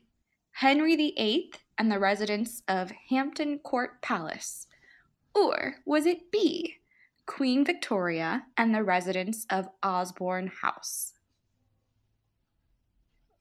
Henry 0.51 0.95
VIII 0.95 1.51
and 1.77 1.91
the 1.91 1.99
residents 1.99 2.63
of 2.69 2.93
Hampton 3.09 3.59
Court 3.59 4.01
Palace? 4.01 4.67
Or 5.35 5.75
was 5.85 6.05
it 6.05 6.31
B, 6.31 6.77
Queen 7.25 7.65
Victoria 7.65 8.45
and 8.55 8.73
the 8.73 8.85
residents 8.85 9.45
of 9.49 9.67
Osborne 9.83 10.47
House? 10.61 11.11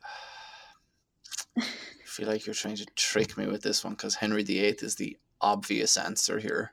I 1.57 1.62
feel 2.07 2.27
like 2.27 2.45
you're 2.45 2.55
trying 2.55 2.75
to 2.75 2.87
trick 2.97 3.38
me 3.38 3.47
with 3.47 3.62
this 3.62 3.85
one 3.85 3.93
because 3.93 4.16
Henry 4.16 4.43
VIII 4.43 4.79
is 4.83 4.97
the 4.97 5.16
obvious 5.40 5.97
answer 5.97 6.40
here. 6.40 6.73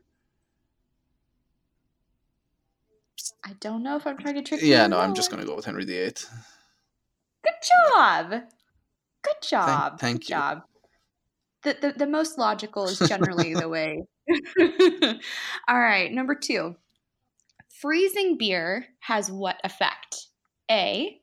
I 3.44 3.54
don't 3.60 3.84
know 3.84 3.96
if 3.96 4.06
I'm 4.06 4.18
trying 4.18 4.36
to 4.36 4.44
trick 4.44 4.62
you. 4.62 4.68
Yeah, 4.68 4.88
no, 4.88 5.00
I'm 5.00 5.16
just 5.16 5.32
going 5.32 5.42
to 5.42 5.48
go 5.48 5.56
with 5.56 5.66
Henry 5.66 5.86
VIII. 5.86 6.14
Good 7.44 7.54
job. 7.94 8.30
Good 8.30 9.42
job. 9.42 10.00
thank 10.00 10.22
Good 10.22 10.30
you. 10.30 10.36
job. 10.36 10.62
The, 11.64 11.78
the, 11.82 11.94
the 11.98 12.08
most 12.08 12.38
logical 12.38 12.86
is 12.86 13.00
generally 13.00 13.54
the 13.54 13.70
way. 13.70 14.04
All 15.68 15.80
right, 15.80 16.12
number 16.12 16.36
two. 16.36 16.76
Freezing 17.82 18.38
beer 18.38 18.86
has 19.00 19.32
what 19.32 19.58
effect? 19.64 20.28
A, 20.70 21.22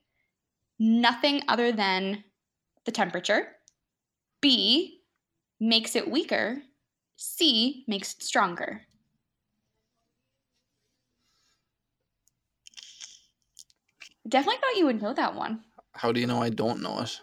nothing 0.79 1.43
other 1.49 1.73
than 1.73 2.25
the 2.85 2.93
temperature. 2.93 3.49
B, 4.41 5.01
makes 5.61 5.97
it 5.97 6.11
weaker. 6.11 6.59
C, 7.17 7.85
makes 7.89 8.15
it 8.15 8.23
stronger. 8.23 8.83
Definitely 14.29 14.61
thought 14.61 14.77
you 14.79 14.87
would 14.87 15.03
know 15.03 15.13
that 15.15 15.35
one. 15.35 15.61
How 15.93 16.11
do 16.13 16.21
you 16.21 16.27
know 16.27 16.43
I 16.43 16.51
don't 16.51 16.81
know 16.83 17.01
it? 17.01 17.21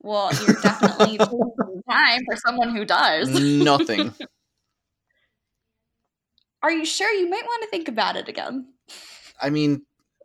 Well, 0.00 0.30
you're 0.42 0.54
definitely 0.60 1.18
taking 1.18 1.82
time 1.88 2.22
for 2.26 2.36
someone 2.36 2.74
who 2.74 2.84
does. 2.84 3.28
Nothing. 3.28 4.12
Are 6.62 6.70
you 6.72 6.84
sure? 6.86 7.12
You 7.12 7.28
might 7.28 7.44
want 7.44 7.62
to 7.62 7.68
think 7.68 7.88
about 7.88 8.16
it 8.16 8.28
again. 8.28 8.68
I 9.40 9.50
mean, 9.50 9.82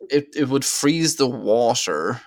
it, 0.09 0.27
it 0.35 0.47
would 0.47 0.63
freeze 0.63 1.17
the 1.17 1.27
water, 1.27 2.21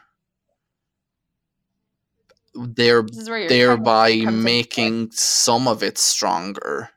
there, 2.54 3.02
This 3.02 3.16
is 3.18 3.30
where 3.30 3.38
your 3.38 3.48
thereby 3.48 4.10
comes 4.10 4.20
into 4.20 4.32
play. 4.32 4.42
making 4.42 5.10
some 5.12 5.66
of 5.66 5.82
it 5.82 5.96
stronger. 5.96 6.90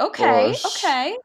Okay, 0.00 0.52
but- 0.52 0.64
okay. 0.76 1.16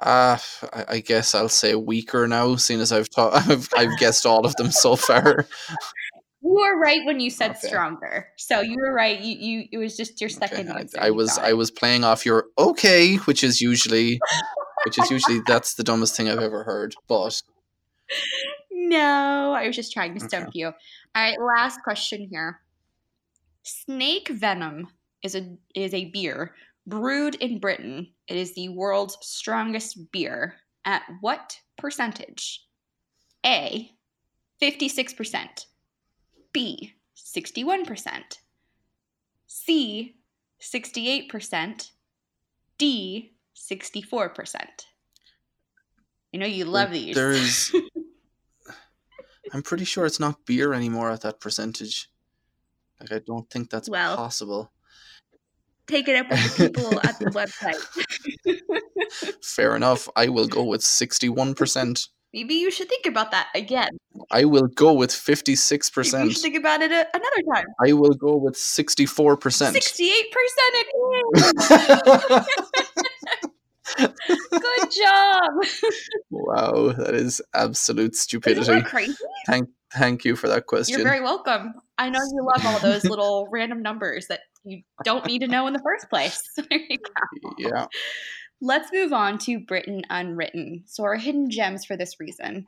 Uh, 0.00 0.38
I, 0.72 0.84
I 0.88 1.00
guess 1.00 1.34
I'll 1.34 1.48
say 1.50 1.74
weaker 1.74 2.26
now, 2.26 2.56
seeing 2.56 2.80
as 2.80 2.90
I've 2.90 3.10
taught, 3.10 3.34
I've, 3.34 3.68
I've 3.76 3.98
guessed 3.98 4.24
all 4.26 4.46
of 4.46 4.56
them 4.56 4.70
so 4.70 4.96
far. 5.08 5.46
You 6.42 6.50
were 6.54 6.78
right 6.80 7.00
when 7.04 7.20
you 7.20 7.28
said 7.28 7.50
Okay. 7.50 7.68
stronger. 7.68 8.28
So 8.38 8.60
you 8.62 8.76
were 8.80 8.94
right. 8.94 9.20
You 9.20 9.36
you 9.38 9.64
it 9.72 9.76
was 9.78 9.96
just 9.96 10.20
your 10.20 10.30
second 10.30 10.70
Okay, 10.70 10.86
I- 10.98 11.06
I, 11.08 11.10
was 11.10 11.36
I 11.38 11.52
was 11.52 11.70
playing 11.70 12.02
off 12.02 12.24
your 12.24 12.46
okay, 12.58 13.16
which 13.16 13.44
is 13.44 13.60
usually 13.60 14.18
which 14.86 14.96
is 14.98 15.10
usually 15.10 15.40
that's 15.46 15.74
the 15.74 15.84
dumbest 15.84 16.16
thing 16.16 16.30
I've 16.30 16.40
ever 16.40 16.64
heard. 16.64 16.94
But 17.08 17.42
No, 18.72 19.52
I 19.52 19.66
was 19.66 19.76
just 19.76 19.92
trying 19.92 20.14
to 20.14 20.24
Okay. 20.24 20.28
stump 20.28 20.50
you. 20.54 20.68
All 20.68 20.72
right, 21.14 21.36
last 21.38 21.80
question 21.84 22.26
here. 22.30 22.60
Snake 23.62 24.28
venom 24.30 24.88
is 25.22 25.34
a 25.34 25.56
is 25.74 25.92
a 25.92 26.06
beer 26.06 26.54
brewed 26.90 27.36
in 27.36 27.58
Britain. 27.58 28.08
It 28.28 28.36
is 28.36 28.54
the 28.54 28.68
world's 28.68 29.16
strongest 29.22 30.12
beer. 30.12 30.56
At 30.84 31.02
what 31.20 31.58
percentage? 31.78 32.66
A, 33.46 33.90
56%. 34.60 35.66
B, 36.52 36.94
61%. 37.16 38.22
C, 39.46 40.16
68%. 40.60 41.90
D, 42.78 43.32
64%. 43.56 44.54
I 46.32 46.36
know 46.36 46.46
you 46.46 46.64
love 46.64 46.92
these. 46.92 47.14
there's 47.14 47.72
I'm 49.52 49.62
pretty 49.62 49.84
sure 49.84 50.06
it's 50.06 50.20
not 50.20 50.46
beer 50.46 50.72
anymore 50.72 51.10
at 51.10 51.22
that 51.22 51.40
percentage. 51.40 52.08
Like 53.00 53.12
I 53.12 53.18
don't 53.18 53.50
think 53.50 53.68
that's 53.70 53.88
Well, 53.88 54.16
possible. 54.16 54.70
Take 55.90 56.08
it 56.08 56.16
up 56.16 56.30
with 56.30 56.56
the 56.56 56.68
people 56.70 56.98
at 57.00 57.18
the 57.18 57.26
website. 57.26 57.76
Fair 59.44 59.76
enough. 59.76 60.08
I 60.16 60.28
will 60.28 60.46
go 60.48 60.64
with 60.64 60.82
sixty-one 60.82 61.54
percent. 61.54 62.08
Maybe 62.32 62.54
you 62.54 62.70
should 62.70 62.88
think 62.88 63.06
about 63.06 63.32
that 63.32 63.48
again. 63.56 63.90
I 64.30 64.44
will 64.44 64.68
go 64.68 64.92
with 64.92 65.12
Maybe 65.12 65.16
fifty-six 65.16 65.90
you 66.28 66.32
should 66.32 66.42
think 66.42 66.56
about 66.56 66.80
it 66.80 66.92
a- 66.92 67.08
another 67.12 67.42
time. 67.54 67.64
I 67.84 67.92
will 67.92 68.14
go 68.14 68.36
with 68.36 68.56
sixty-four 68.56 69.36
percent. 69.36 69.74
Sixty-eight 69.74 70.32
percent 70.32 70.74
it 70.74 70.86
is. 72.36 72.46
Good 74.50 74.90
job. 74.92 75.50
wow, 76.30 76.92
that 76.96 77.14
is 77.14 77.42
absolute 77.54 78.12
Isn't 78.12 78.20
stupidity. 78.20 78.66
that 78.66 78.84
crazy? 78.84 79.14
Thank, 79.46 79.68
thank 79.94 80.24
you 80.24 80.36
for 80.36 80.48
that 80.48 80.66
question. 80.66 80.98
You're 80.98 81.08
very 81.08 81.20
welcome. 81.20 81.74
I 81.98 82.08
know 82.08 82.20
you 82.20 82.44
love 82.44 82.64
all 82.66 82.78
those 82.78 83.04
little 83.04 83.46
random 83.52 83.82
numbers 83.82 84.26
that 84.28 84.40
you 84.64 84.82
don't 85.04 85.26
need 85.26 85.40
to 85.40 85.48
know 85.48 85.66
in 85.66 85.72
the 85.72 85.82
first 85.82 86.08
place. 86.08 86.42
There 86.56 86.78
you 86.88 86.98
go. 86.98 87.54
yeah. 87.58 87.86
Let's 88.60 88.92
move 88.92 89.12
on 89.12 89.38
to 89.38 89.58
Britain 89.60 90.02
Unwritten. 90.10 90.84
So, 90.86 91.04
our 91.04 91.16
hidden 91.16 91.50
gems 91.50 91.84
for 91.84 91.96
this 91.96 92.20
reason. 92.20 92.66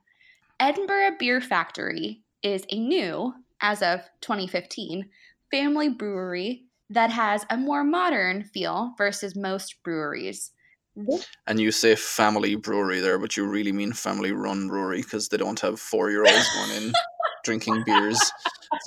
Edinburgh 0.59 1.17
Beer 1.19 1.41
Factory 1.41 2.23
is 2.43 2.65
a 2.71 2.79
new, 2.79 3.35
as 3.61 3.83
of 3.83 4.01
2015, 4.23 5.09
family 5.51 5.89
brewery 5.91 6.65
that 6.91 7.11
has 7.11 7.45
a 7.51 7.57
more 7.57 7.85
modern 7.85 8.45
feel 8.45 8.95
versus 8.97 9.35
most 9.35 9.83
breweries. 9.83 10.53
And 11.47 11.59
you 11.59 11.73
say 11.73 11.97
family 11.97 12.55
brewery 12.55 13.01
there, 13.01 13.19
but 13.19 13.37
you 13.37 13.47
really 13.47 13.73
mean 13.73 13.93
family 13.93 14.33
run 14.33 14.69
brewery 14.69 15.01
because 15.01 15.29
they 15.29 15.39
don't 15.39 15.59
have 15.61 15.81
four 15.81 16.11
year 16.11 16.21
olds 16.21 16.49
going 16.55 16.83
in 16.83 16.93
drinking 17.45 17.83
beers. 17.85 18.21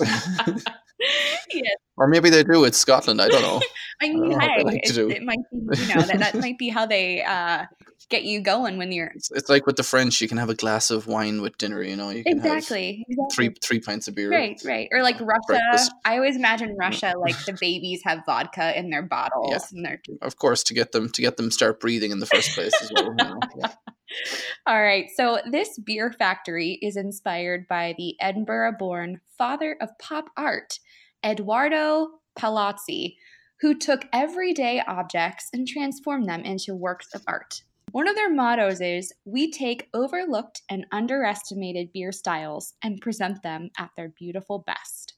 yes, 0.00 1.76
Or 1.96 2.06
maybe 2.06 2.30
they 2.30 2.42
do. 2.42 2.64
It's 2.64 2.78
Scotland. 2.78 3.20
I 3.20 3.28
don't 3.28 3.42
know. 3.42 3.60
I 4.02 4.08
mean, 4.10 4.30
what 4.30 4.42
hey, 4.42 4.62
like 4.62 4.80
it, 4.84 4.96
it 4.96 5.22
might 5.22 5.38
be, 5.50 5.58
you 5.58 5.94
know, 5.94 6.02
that, 6.02 6.18
that 6.18 6.34
might 6.40 6.58
be 6.58 6.68
how 6.68 6.86
they 6.86 7.22
uh, 7.22 7.64
get 8.10 8.24
you 8.24 8.40
going 8.40 8.76
when 8.78 8.92
you're. 8.92 9.10
It's, 9.14 9.30
it's 9.30 9.48
like 9.48 9.66
with 9.66 9.76
the 9.76 9.82
French, 9.82 10.20
you 10.20 10.28
can 10.28 10.38
have 10.38 10.50
a 10.50 10.54
glass 10.54 10.90
of 10.90 11.06
wine 11.06 11.40
with 11.40 11.56
dinner. 11.58 11.82
You 11.82 11.96
know, 11.96 12.10
you 12.10 12.22
can 12.22 12.36
Exactly. 12.36 13.04
have 13.08 13.16
exactly. 13.18 13.34
three 13.34 13.54
three 13.62 13.80
pints 13.80 14.06
of 14.08 14.14
beer. 14.14 14.30
Right, 14.30 14.60
right. 14.64 14.88
Or 14.92 15.02
like 15.02 15.18
Russia. 15.20 15.40
breakfast. 15.48 15.92
I 16.04 16.16
always 16.16 16.36
imagine 16.36 16.76
Russia 16.78 17.14
like 17.18 17.36
the 17.46 17.56
babies 17.60 18.02
have 18.04 18.20
vodka 18.26 18.78
in 18.78 18.90
their 18.90 19.02
bottles 19.02 19.72
and 19.72 19.84
they're 19.84 20.00
Of 20.22 20.36
course, 20.36 20.62
to 20.64 20.74
get 20.74 20.92
them 20.92 21.08
to 21.10 21.22
get 21.22 21.36
them 21.36 21.50
start 21.50 21.80
breathing 21.80 22.10
in 22.12 22.18
the 22.20 22.26
first 22.26 22.50
place 22.50 22.72
as 22.82 22.90
well. 22.94 23.06
you 23.06 23.14
know. 23.14 23.38
Yeah. 23.58 23.72
All 24.66 24.80
right. 24.80 25.06
So 25.16 25.38
this 25.50 25.78
beer 25.78 26.12
factory 26.12 26.78
is 26.80 26.96
inspired 26.96 27.66
by 27.68 27.94
the 27.98 28.14
Edinburgh-born 28.20 29.20
father 29.36 29.76
of 29.80 29.90
pop 29.98 30.26
art, 30.36 30.78
Eduardo 31.24 32.08
Paolozzi, 32.38 33.16
who 33.60 33.74
took 33.74 34.06
everyday 34.12 34.80
objects 34.80 35.48
and 35.52 35.66
transformed 35.66 36.28
them 36.28 36.42
into 36.42 36.74
works 36.74 37.08
of 37.14 37.22
art. 37.26 37.62
One 37.92 38.08
of 38.08 38.14
their 38.14 38.32
mottos 38.32 38.80
is 38.80 39.12
We 39.24 39.50
take 39.50 39.88
overlooked 39.94 40.62
and 40.68 40.86
underestimated 40.92 41.92
beer 41.92 42.12
styles 42.12 42.74
and 42.82 43.00
present 43.00 43.42
them 43.42 43.70
at 43.78 43.90
their 43.96 44.10
beautiful 44.10 44.58
best. 44.58 45.14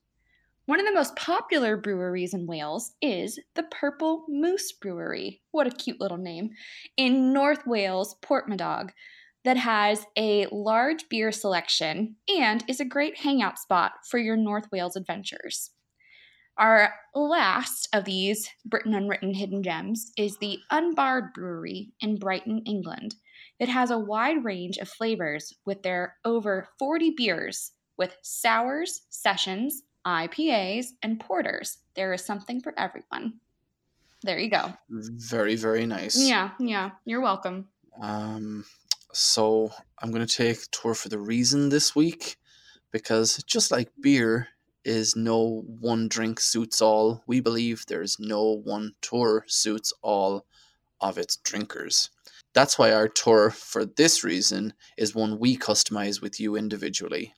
One 0.67 0.79
of 0.79 0.87
the 0.87 0.93
most 0.93 1.17
popular 1.17 1.79
breweries 1.79 2.35
in 2.35 2.47
Wales 2.47 2.93
is 3.01 3.41
the 3.55 3.63
Purple 3.63 4.27
Moose 4.29 4.71
Brewery. 4.73 5.41
What 5.51 5.67
a 5.67 5.71
cute 5.71 5.99
little 5.99 6.19
name. 6.19 6.51
In 6.99 7.33
North 7.33 7.67
Wales, 7.67 8.17
Porthmadog, 8.23 8.91
that 9.45 9.57
has 9.57 10.05
a 10.17 10.47
large 10.53 11.09
beer 11.09 11.33
selection 11.33 12.17
and 12.29 12.63
is 12.69 12.81
a 12.81 12.85
great 12.85 13.19
hangout 13.19 13.59
spot 13.59 13.93
for 14.11 14.19
your 14.19 14.37
North 14.37 14.67
Wales 14.71 14.95
adventures. 14.95 15.71
Our 16.59 16.93
last 17.15 17.89
of 17.93 18.05
these 18.05 18.51
Britain 18.65 18.93
Unwritten 18.93 19.33
hidden 19.33 19.63
gems 19.63 20.11
is 20.17 20.37
the 20.39 20.59
Unbarred 20.71 21.33
Brewery 21.33 21.93
in 22.01 22.19
Brighton, 22.19 22.63
England. 22.67 23.15
It 23.61 23.69
has 23.69 23.91
a 23.93 23.99
wide 23.99 24.45
range 24.45 24.77
of 24.79 24.89
flavors 24.89 25.53
with 25.65 25.83
their 25.83 26.17
over 26.25 26.69
40 26.79 27.15
beers 27.17 27.73
with 27.97 28.17
sours, 28.23 29.03
sessions, 29.09 29.83
IPAs, 30.07 30.87
and 31.03 31.21
porters. 31.21 31.79
There 31.95 32.13
is 32.13 32.25
something 32.25 32.61
for 32.61 32.75
everyone. 32.79 33.35
There 34.23 34.39
you 34.39 34.51
go. 34.51 34.73
Very 34.91 35.55
very 35.55 35.87
nice. 35.87 36.17
Yeah, 36.19 36.51
yeah. 36.59 36.91
You're 37.05 37.21
welcome. 37.21 37.69
Um, 38.01 38.65
so 39.13 39.71
I'm 40.01 40.11
going 40.11 40.27
to 40.27 40.37
take 40.37 40.71
tour 40.71 40.95
for 40.95 41.09
the 41.09 41.19
reason 41.19 41.69
this 41.69 41.95
week 41.95 42.37
Because 42.91 43.43
just 43.45 43.71
like 43.71 43.91
beer 44.01 44.49
is 44.85 45.17
no 45.17 45.65
one 45.81 46.09
drink 46.09 46.41
suits 46.41 46.81
all, 46.81 47.23
we 47.27 47.41
believe 47.41 47.85
there's 47.87 48.19
no 48.19 48.61
one 48.65 48.95
tour 49.01 49.45
suits 49.47 49.93
all 50.03 50.47
of 51.01 51.19
its 51.19 51.37
drinkers. 51.37 52.11
That's 52.55 52.79
why 52.79 52.93
our 52.93 53.09
tour, 53.09 53.51
for 53.51 53.85
this 53.85 54.25
reason, 54.25 54.73
is 54.97 55.15
one 55.15 55.39
we 55.39 55.57
customize 55.57 56.21
with 56.21 56.41
you 56.41 56.57
individually. 56.57 57.35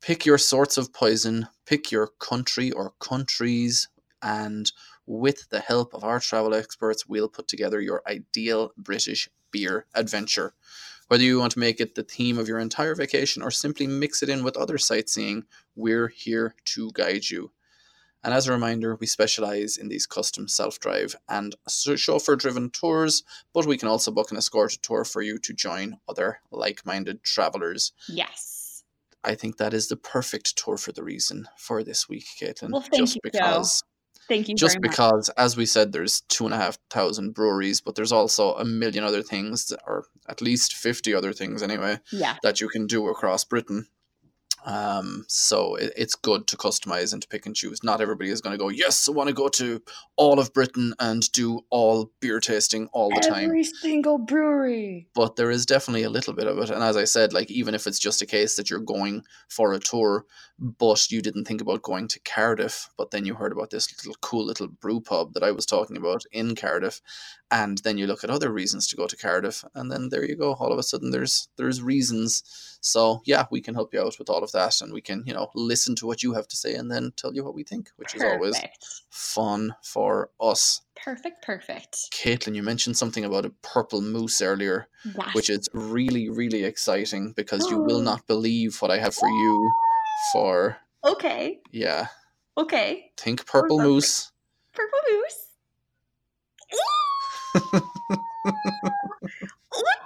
Pick 0.00 0.24
your 0.24 0.38
sorts 0.38 0.76
of 0.76 0.92
poison, 0.92 1.48
pick 1.66 1.90
your 1.90 2.08
country 2.18 2.70
or 2.70 2.94
countries, 3.00 3.88
and 4.22 4.70
with 5.06 5.48
the 5.50 5.60
help 5.60 5.92
of 5.92 6.04
our 6.04 6.20
travel 6.20 6.54
experts, 6.54 7.06
we'll 7.06 7.28
put 7.28 7.48
together 7.48 7.80
your 7.80 8.02
ideal 8.06 8.72
British 8.76 9.28
beer 9.50 9.86
adventure. 9.94 10.54
Whether 11.08 11.24
you 11.24 11.38
want 11.38 11.52
to 11.52 11.58
make 11.58 11.80
it 11.80 11.94
the 11.94 12.02
theme 12.02 12.38
of 12.38 12.48
your 12.48 12.58
entire 12.58 12.94
vacation 12.94 13.42
or 13.42 13.50
simply 13.50 13.86
mix 13.86 14.22
it 14.22 14.28
in 14.28 14.42
with 14.42 14.56
other 14.56 14.78
sightseeing, 14.78 15.44
we're 15.76 16.08
here 16.08 16.54
to 16.66 16.90
guide 16.92 17.28
you. 17.28 17.50
And 18.24 18.32
as 18.32 18.48
a 18.48 18.52
reminder, 18.52 18.96
we 18.96 19.06
specialize 19.06 19.76
in 19.76 19.88
these 19.88 20.06
custom 20.06 20.48
self 20.48 20.80
drive 20.80 21.14
and 21.28 21.54
chauffeur 21.68 22.36
driven 22.36 22.70
tours, 22.70 23.22
but 23.52 23.66
we 23.66 23.76
can 23.76 23.88
also 23.88 24.10
book 24.10 24.30
an 24.30 24.38
escorted 24.38 24.82
tour 24.82 25.04
for 25.04 25.20
you 25.20 25.38
to 25.38 25.52
join 25.52 25.98
other 26.08 26.40
like 26.50 26.86
minded 26.86 27.22
travelers. 27.22 27.92
Yes. 28.08 28.82
I 29.22 29.34
think 29.34 29.58
that 29.58 29.74
is 29.74 29.88
the 29.88 29.96
perfect 29.96 30.56
tour 30.56 30.78
for 30.78 30.92
the 30.92 31.02
reason 31.02 31.48
for 31.56 31.82
this 31.82 32.08
week, 32.08 32.26
Caitlin. 32.40 32.70
Well, 32.70 32.80
thank 32.80 32.94
just 32.94 33.16
you, 33.16 33.20
because 33.22 33.82
Joe. 33.82 33.86
Thank 34.28 34.48
you. 34.48 34.54
just 34.54 34.74
very 34.74 34.80
much. 34.82 34.90
because 34.92 35.28
as 35.36 35.56
we 35.56 35.66
said 35.66 35.92
there's 35.92 36.22
two 36.22 36.44
and 36.46 36.54
a 36.54 36.56
half 36.58 36.78
thousand 36.90 37.32
breweries 37.34 37.80
but 37.80 37.94
there's 37.94 38.12
also 38.12 38.54
a 38.54 38.64
million 38.64 39.04
other 39.04 39.22
things 39.22 39.72
or 39.86 40.06
at 40.28 40.40
least 40.40 40.74
50 40.74 41.12
other 41.14 41.32
things 41.32 41.62
anyway 41.62 41.98
Yeah. 42.12 42.36
that 42.42 42.60
you 42.60 42.68
can 42.68 42.86
do 42.86 43.08
across 43.08 43.44
britain 43.44 43.86
um, 44.64 45.24
so 45.28 45.74
it, 45.76 45.92
it's 45.96 46.14
good 46.14 46.46
to 46.46 46.56
customize 46.56 47.12
and 47.12 47.22
to 47.22 47.28
pick 47.28 47.46
and 47.46 47.54
choose 47.54 47.82
not 47.84 48.00
everybody 48.00 48.30
is 48.30 48.40
going 48.40 48.52
to 48.56 48.62
go 48.62 48.68
yes 48.68 49.08
i 49.08 49.12
want 49.12 49.28
to 49.28 49.34
go 49.34 49.48
to 49.48 49.80
all 50.16 50.38
of 50.38 50.52
britain 50.52 50.94
and 51.00 51.30
do 51.32 51.60
all 51.70 52.10
beer 52.20 52.40
tasting 52.40 52.88
all 52.92 53.10
the 53.10 53.20
time 53.20 53.44
Every 53.44 53.64
single 53.64 54.18
brewery. 54.18 55.06
but 55.14 55.36
there 55.36 55.50
is 55.50 55.66
definitely 55.66 56.02
a 56.04 56.10
little 56.10 56.32
bit 56.32 56.46
of 56.46 56.58
it. 56.58 56.70
And 56.70 56.82
as 56.82 56.96
I 56.96 57.04
said, 57.04 57.32
like 57.32 57.50
even 57.50 57.74
if 57.74 57.86
it's 57.86 57.98
just 57.98 58.22
a 58.22 58.26
case 58.26 58.56
that 58.56 58.70
you're 58.70 58.80
going 58.80 59.22
for 59.48 59.72
a 59.72 59.78
tour, 59.78 60.24
but 60.58 61.10
you 61.10 61.20
didn't 61.20 61.46
think 61.46 61.60
about 61.60 61.82
going 61.82 62.08
to 62.08 62.20
Cardiff, 62.20 62.88
but 62.96 63.10
then 63.10 63.24
you 63.26 63.34
heard 63.34 63.52
about 63.52 63.70
this 63.70 63.92
little 63.98 64.16
cool 64.20 64.44
little 64.44 64.68
brew 64.68 65.00
pub 65.00 65.34
that 65.34 65.42
I 65.42 65.50
was 65.50 65.66
talking 65.66 65.96
about 65.96 66.24
in 66.32 66.54
Cardiff, 66.54 67.00
and 67.50 67.78
then 67.78 67.98
you 67.98 68.06
look 68.06 68.24
at 68.24 68.30
other 68.30 68.50
reasons 68.50 68.86
to 68.88 68.96
go 68.96 69.06
to 69.06 69.16
Cardiff, 69.16 69.64
and 69.74 69.90
then 69.92 70.08
there 70.08 70.24
you 70.24 70.34
go. 70.36 70.54
All 70.54 70.72
of 70.72 70.78
a 70.78 70.82
sudden, 70.82 71.10
there's 71.10 71.48
there's 71.56 71.82
reasons. 71.82 72.42
So 72.80 73.22
yeah, 73.24 73.46
we 73.50 73.60
can 73.60 73.74
help 73.74 73.94
you 73.94 74.00
out 74.00 74.18
with 74.18 74.28
all 74.30 74.42
of 74.42 74.52
that, 74.52 74.80
and 74.80 74.92
we 74.92 75.00
can 75.00 75.22
you 75.26 75.34
know 75.34 75.50
listen 75.54 75.94
to 75.96 76.06
what 76.06 76.22
you 76.22 76.32
have 76.34 76.48
to 76.48 76.56
say, 76.56 76.74
and 76.74 76.90
then 76.90 77.12
tell 77.16 77.34
you 77.34 77.44
what 77.44 77.54
we 77.54 77.62
think, 77.64 77.90
which 77.96 78.14
is 78.14 78.22
always 78.22 78.60
fun 79.10 79.74
for 79.82 80.30
us. 80.40 80.80
Perfect. 80.96 81.42
Perfect. 81.44 81.96
Caitlin, 82.12 82.54
you 82.54 82.62
mentioned 82.62 82.96
something 82.96 83.24
about 83.24 83.44
a 83.44 83.50
purple 83.62 84.00
moose 84.00 84.40
earlier 84.40 84.88
Yes. 85.04 85.34
which 85.34 85.50
is 85.50 85.68
really, 85.74 86.30
really 86.30 86.64
exciting 86.64 87.32
because 87.32 87.68
you 87.70 87.78
will 87.78 87.98
Oh. 87.98 88.02
not 88.12 88.26
believe 88.26 88.80
what 88.80 88.90
I 88.90 88.98
have 88.98 89.14
for 89.14 89.28
you 89.28 89.70
for, 90.32 90.78
okay. 91.04 91.60
yeah, 91.72 92.06
Okay. 92.56 93.10
think 93.18 93.44
Purple 93.44 93.76
perfect. 93.78 93.88
Moose. 93.90 94.32
Purple 94.72 94.98
moose. 95.12 95.43
oh 98.44 98.52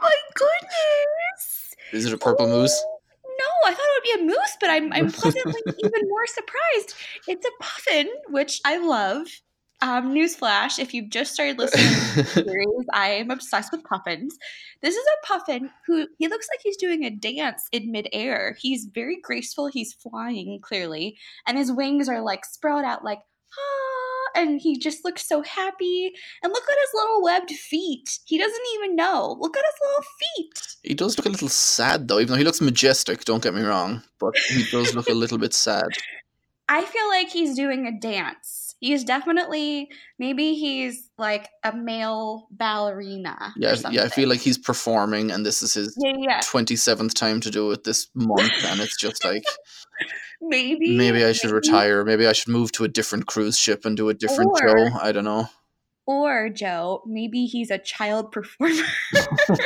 my 0.00 0.16
goodness! 0.34 1.74
Is 1.92 2.06
it 2.06 2.12
a 2.12 2.18
Purple 2.18 2.46
Moose? 2.46 2.84
No, 3.24 3.70
I 3.70 3.72
thought 3.72 3.80
it 3.80 3.94
would 3.96 4.18
be 4.18 4.22
a 4.22 4.26
moose, 4.26 4.56
but 4.60 4.70
I'm 4.70 4.92
I'm 4.92 5.10
pleasantly 5.12 5.60
even 5.78 6.08
more 6.08 6.26
surprised. 6.26 6.94
It's 7.26 7.46
a 7.46 7.62
puffin, 7.62 8.08
which 8.28 8.60
I 8.64 8.78
love. 8.78 9.26
Um, 9.80 10.12
newsflash: 10.12 10.78
If 10.78 10.92
you've 10.92 11.08
just 11.08 11.32
started 11.34 11.58
listening 11.58 11.86
to 11.86 12.22
the 12.22 12.24
series, 12.44 12.86
I 12.92 13.10
am 13.10 13.30
obsessed 13.30 13.70
with 13.70 13.84
puffins. 13.84 14.36
This 14.82 14.96
is 14.96 15.06
a 15.06 15.26
puffin 15.26 15.70
who 15.86 16.08
he 16.18 16.26
looks 16.26 16.48
like 16.52 16.60
he's 16.62 16.76
doing 16.76 17.04
a 17.04 17.10
dance 17.10 17.68
in 17.70 17.92
midair. 17.92 18.56
He's 18.60 18.86
very 18.92 19.18
graceful. 19.22 19.68
He's 19.68 19.94
flying 19.94 20.58
clearly, 20.60 21.16
and 21.46 21.56
his 21.56 21.70
wings 21.70 22.08
are 22.08 22.20
like 22.20 22.44
sprout 22.44 22.84
out 22.84 23.04
like 23.04 23.20
ah, 23.56 23.87
and 24.34 24.60
he 24.60 24.78
just 24.78 25.04
looks 25.04 25.26
so 25.26 25.42
happy. 25.42 26.12
And 26.42 26.52
look 26.52 26.64
at 26.64 26.78
his 26.80 26.90
little 26.94 27.22
webbed 27.22 27.50
feet. 27.50 28.18
He 28.24 28.38
doesn't 28.38 28.66
even 28.76 28.96
know. 28.96 29.36
Look 29.38 29.56
at 29.56 29.64
his 29.64 29.80
little 29.82 30.04
feet. 30.20 30.76
he 30.82 30.94
does 30.94 31.16
look 31.16 31.26
a 31.26 31.30
little 31.30 31.48
sad 31.48 32.08
though, 32.08 32.18
even 32.18 32.32
though 32.32 32.38
he 32.38 32.44
looks 32.44 32.60
majestic, 32.60 33.24
don't 33.24 33.42
get 33.42 33.54
me 33.54 33.62
wrong, 33.62 34.02
but 34.18 34.36
he 34.48 34.64
does 34.70 34.94
look 34.94 35.08
a 35.08 35.14
little 35.14 35.38
bit 35.38 35.54
sad. 35.54 35.88
I 36.68 36.84
feel 36.84 37.08
like 37.08 37.30
he's 37.30 37.56
doing 37.56 37.86
a 37.86 37.98
dance. 37.98 38.76
He's 38.80 39.02
definitely 39.02 39.88
maybe 40.18 40.54
he's 40.54 41.10
like 41.18 41.48
a 41.64 41.74
male 41.74 42.46
ballerina. 42.52 43.36
or 43.40 43.52
Yeah, 43.56 43.74
yeah, 43.90 44.04
I 44.04 44.08
feel 44.08 44.28
like 44.28 44.40
he's 44.40 44.58
performing 44.58 45.32
and 45.32 45.44
this 45.44 45.62
is 45.62 45.74
his 45.74 45.96
yeah, 45.98 46.12
yeah. 46.16 46.40
27th 46.40 47.14
time 47.14 47.40
to 47.40 47.50
do 47.50 47.72
it 47.72 47.84
this 47.84 48.08
month, 48.14 48.52
and 48.66 48.80
it's 48.80 48.96
just 48.96 49.24
like, 49.24 49.42
Maybe 50.40 50.96
maybe 50.96 51.24
I 51.24 51.32
should 51.32 51.50
maybe. 51.50 51.56
retire, 51.68 52.04
maybe 52.04 52.26
I 52.26 52.32
should 52.32 52.48
move 52.52 52.70
to 52.72 52.84
a 52.84 52.88
different 52.88 53.26
cruise 53.26 53.58
ship 53.58 53.84
and 53.84 53.96
do 53.96 54.08
a 54.08 54.14
different 54.14 54.50
Or- 54.52 54.58
show. 54.90 54.98
I 55.02 55.10
don't 55.12 55.24
know. 55.24 55.48
Or 56.06 56.48
Joe, 56.48 57.02
maybe 57.06 57.44
he's 57.44 57.70
a 57.70 57.76
child 57.76 58.32
performer 58.32 58.82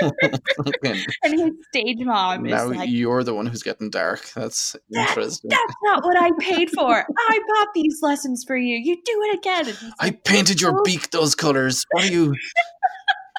and 1.23 1.41
his 1.41 1.51
stage 1.69 1.99
mom 2.01 2.43
now 2.43 2.69
is 2.71 2.77
like, 2.77 2.89
you're 2.91 3.23
the 3.23 3.33
one 3.35 3.47
who's 3.47 3.63
getting 3.63 3.91
dark. 3.91 4.29
That's 4.35 4.75
That- 4.91 5.11
interesting. 5.11 5.51
"That's 5.51 5.75
not 5.85 6.03
what 6.05 6.17
I 6.21 6.31
paid 6.41 6.71
for. 6.71 7.05
I 7.29 7.39
bought 7.49 7.69
these 7.75 7.99
lessons 8.03 8.43
for 8.45 8.57
you. 8.57 8.77
You 8.77 8.97
do 9.05 9.23
it 9.31 9.39
again." 9.39 9.93
I 10.01 10.07
like, 10.07 10.25
painted 10.25 10.61
your 10.61 10.81
"Oh, 10.81 10.83
beak 10.85 11.11
those 11.11 11.35
colors. 11.37 11.85
What 11.93 12.05
are 12.05 12.13
you? 12.13 12.35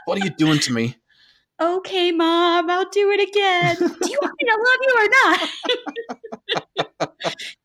what 0.05 0.21
are 0.21 0.25
you 0.25 0.31
doing 0.31 0.59
to 0.59 0.71
me? 0.73 0.95
Okay, 1.63 2.11
mom, 2.11 2.69
I'll 2.69 2.89
do 2.89 3.09
it 3.11 3.21
again. 3.25 3.77
do 3.77 4.09
you 4.11 4.19
want 4.21 4.33
me 4.37 4.45
to 4.49 4.57
love 4.65 4.79
you 4.81 4.93
or 4.99 5.07
not? 5.09 5.49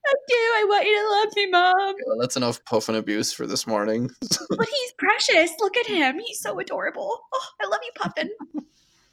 I 0.06 0.14
do. 0.28 0.34
I 0.34 0.64
want 0.68 0.86
you 0.86 0.96
to 0.96 1.10
love 1.10 1.36
me, 1.36 1.46
mom. 1.50 1.94
Well, 2.06 2.18
that's 2.20 2.36
enough 2.36 2.64
puffin 2.64 2.94
abuse 2.94 3.32
for 3.32 3.46
this 3.46 3.66
morning. 3.66 4.08
But 4.50 4.68
he's 4.68 4.92
precious. 4.98 5.50
Look 5.60 5.76
at 5.76 5.86
him. 5.86 6.20
He's 6.24 6.40
so 6.40 6.58
adorable. 6.60 7.20
Oh, 7.34 7.46
I 7.60 7.66
love 7.66 7.80
you, 7.82 7.90
Puffin. 7.96 8.30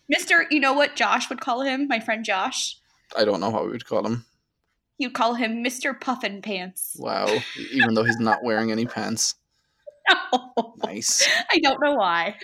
Mister, 0.08 0.46
you 0.52 0.60
know 0.60 0.74
what 0.74 0.96
Josh 0.96 1.30
would 1.30 1.42
call 1.42 1.62
him? 1.62 1.88
My 1.88 2.00
friend 2.00 2.24
Josh. 2.24 2.78
I 3.18 3.26
don't 3.26 3.40
know 3.40 3.52
how 3.52 3.64
we 3.66 3.72
would 3.72 3.86
call 3.86 4.06
him. 4.06 4.26
You'd 4.98 5.14
call 5.14 5.34
him 5.34 5.64
Mr. 5.64 6.00
Puffin 6.00 6.42
Pants. 6.42 6.96
Wow, 7.00 7.28
even 7.72 7.96
though 7.96 8.04
he's 8.04 8.20
not 8.20 8.44
wearing 8.44 8.72
any 8.72 8.86
pants. 8.86 9.36
No. 10.10 10.76
Nice. 10.84 11.28
I 11.52 11.58
don't 11.60 11.82
know 11.82 11.96
why. 11.96 12.38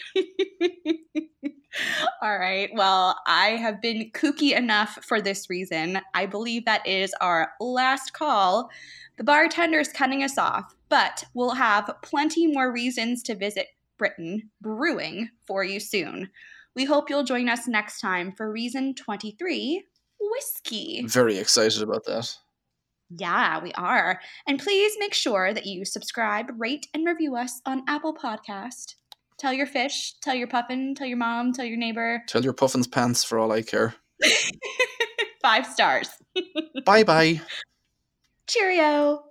All 2.21 2.37
right. 2.37 2.69
Well, 2.73 3.17
I 3.27 3.51
have 3.51 3.81
been 3.81 4.11
kooky 4.11 4.55
enough 4.55 4.99
for 5.03 5.21
this 5.21 5.49
reason. 5.49 5.99
I 6.13 6.25
believe 6.25 6.65
that 6.65 6.85
is 6.85 7.13
our 7.21 7.53
last 7.59 8.13
call. 8.13 8.69
The 9.17 9.23
bartender's 9.23 9.89
cutting 9.89 10.23
us 10.23 10.37
off, 10.37 10.75
but 10.89 11.23
we'll 11.33 11.51
have 11.55 11.89
plenty 12.01 12.47
more 12.47 12.71
reasons 12.71 13.23
to 13.23 13.35
visit 13.35 13.67
Britain 13.97 14.49
brewing 14.61 15.29
for 15.45 15.63
you 15.63 15.79
soon. 15.79 16.29
We 16.75 16.85
hope 16.85 17.09
you'll 17.09 17.23
join 17.23 17.49
us 17.49 17.67
next 17.67 17.99
time 17.99 18.33
for 18.35 18.51
reason 18.51 18.95
23 18.95 19.83
whiskey. 20.19 21.03
Very 21.05 21.37
excited 21.37 21.81
about 21.81 22.05
that. 22.05 22.35
Yeah, 23.09 23.61
we 23.61 23.73
are. 23.73 24.21
And 24.47 24.59
please 24.59 24.93
make 24.97 25.13
sure 25.13 25.53
that 25.53 25.65
you 25.65 25.83
subscribe, 25.83 26.45
rate, 26.57 26.87
and 26.93 27.05
review 27.05 27.35
us 27.35 27.61
on 27.65 27.83
Apple 27.87 28.13
Podcast. 28.13 28.95
Tell 29.41 29.53
your 29.53 29.65
fish, 29.65 30.13
tell 30.21 30.35
your 30.35 30.45
puffin, 30.45 30.93
tell 30.93 31.07
your 31.07 31.17
mom, 31.17 31.51
tell 31.51 31.65
your 31.65 31.75
neighbor. 31.75 32.21
Tell 32.27 32.43
your 32.43 32.53
puffin's 32.53 32.85
pants 32.85 33.23
for 33.23 33.39
all 33.39 33.51
I 33.51 33.63
care. 33.63 33.95
Five 35.41 35.65
stars. 35.65 36.09
Bye 36.85 37.03
bye. 37.03 37.41
Cheerio. 38.47 39.23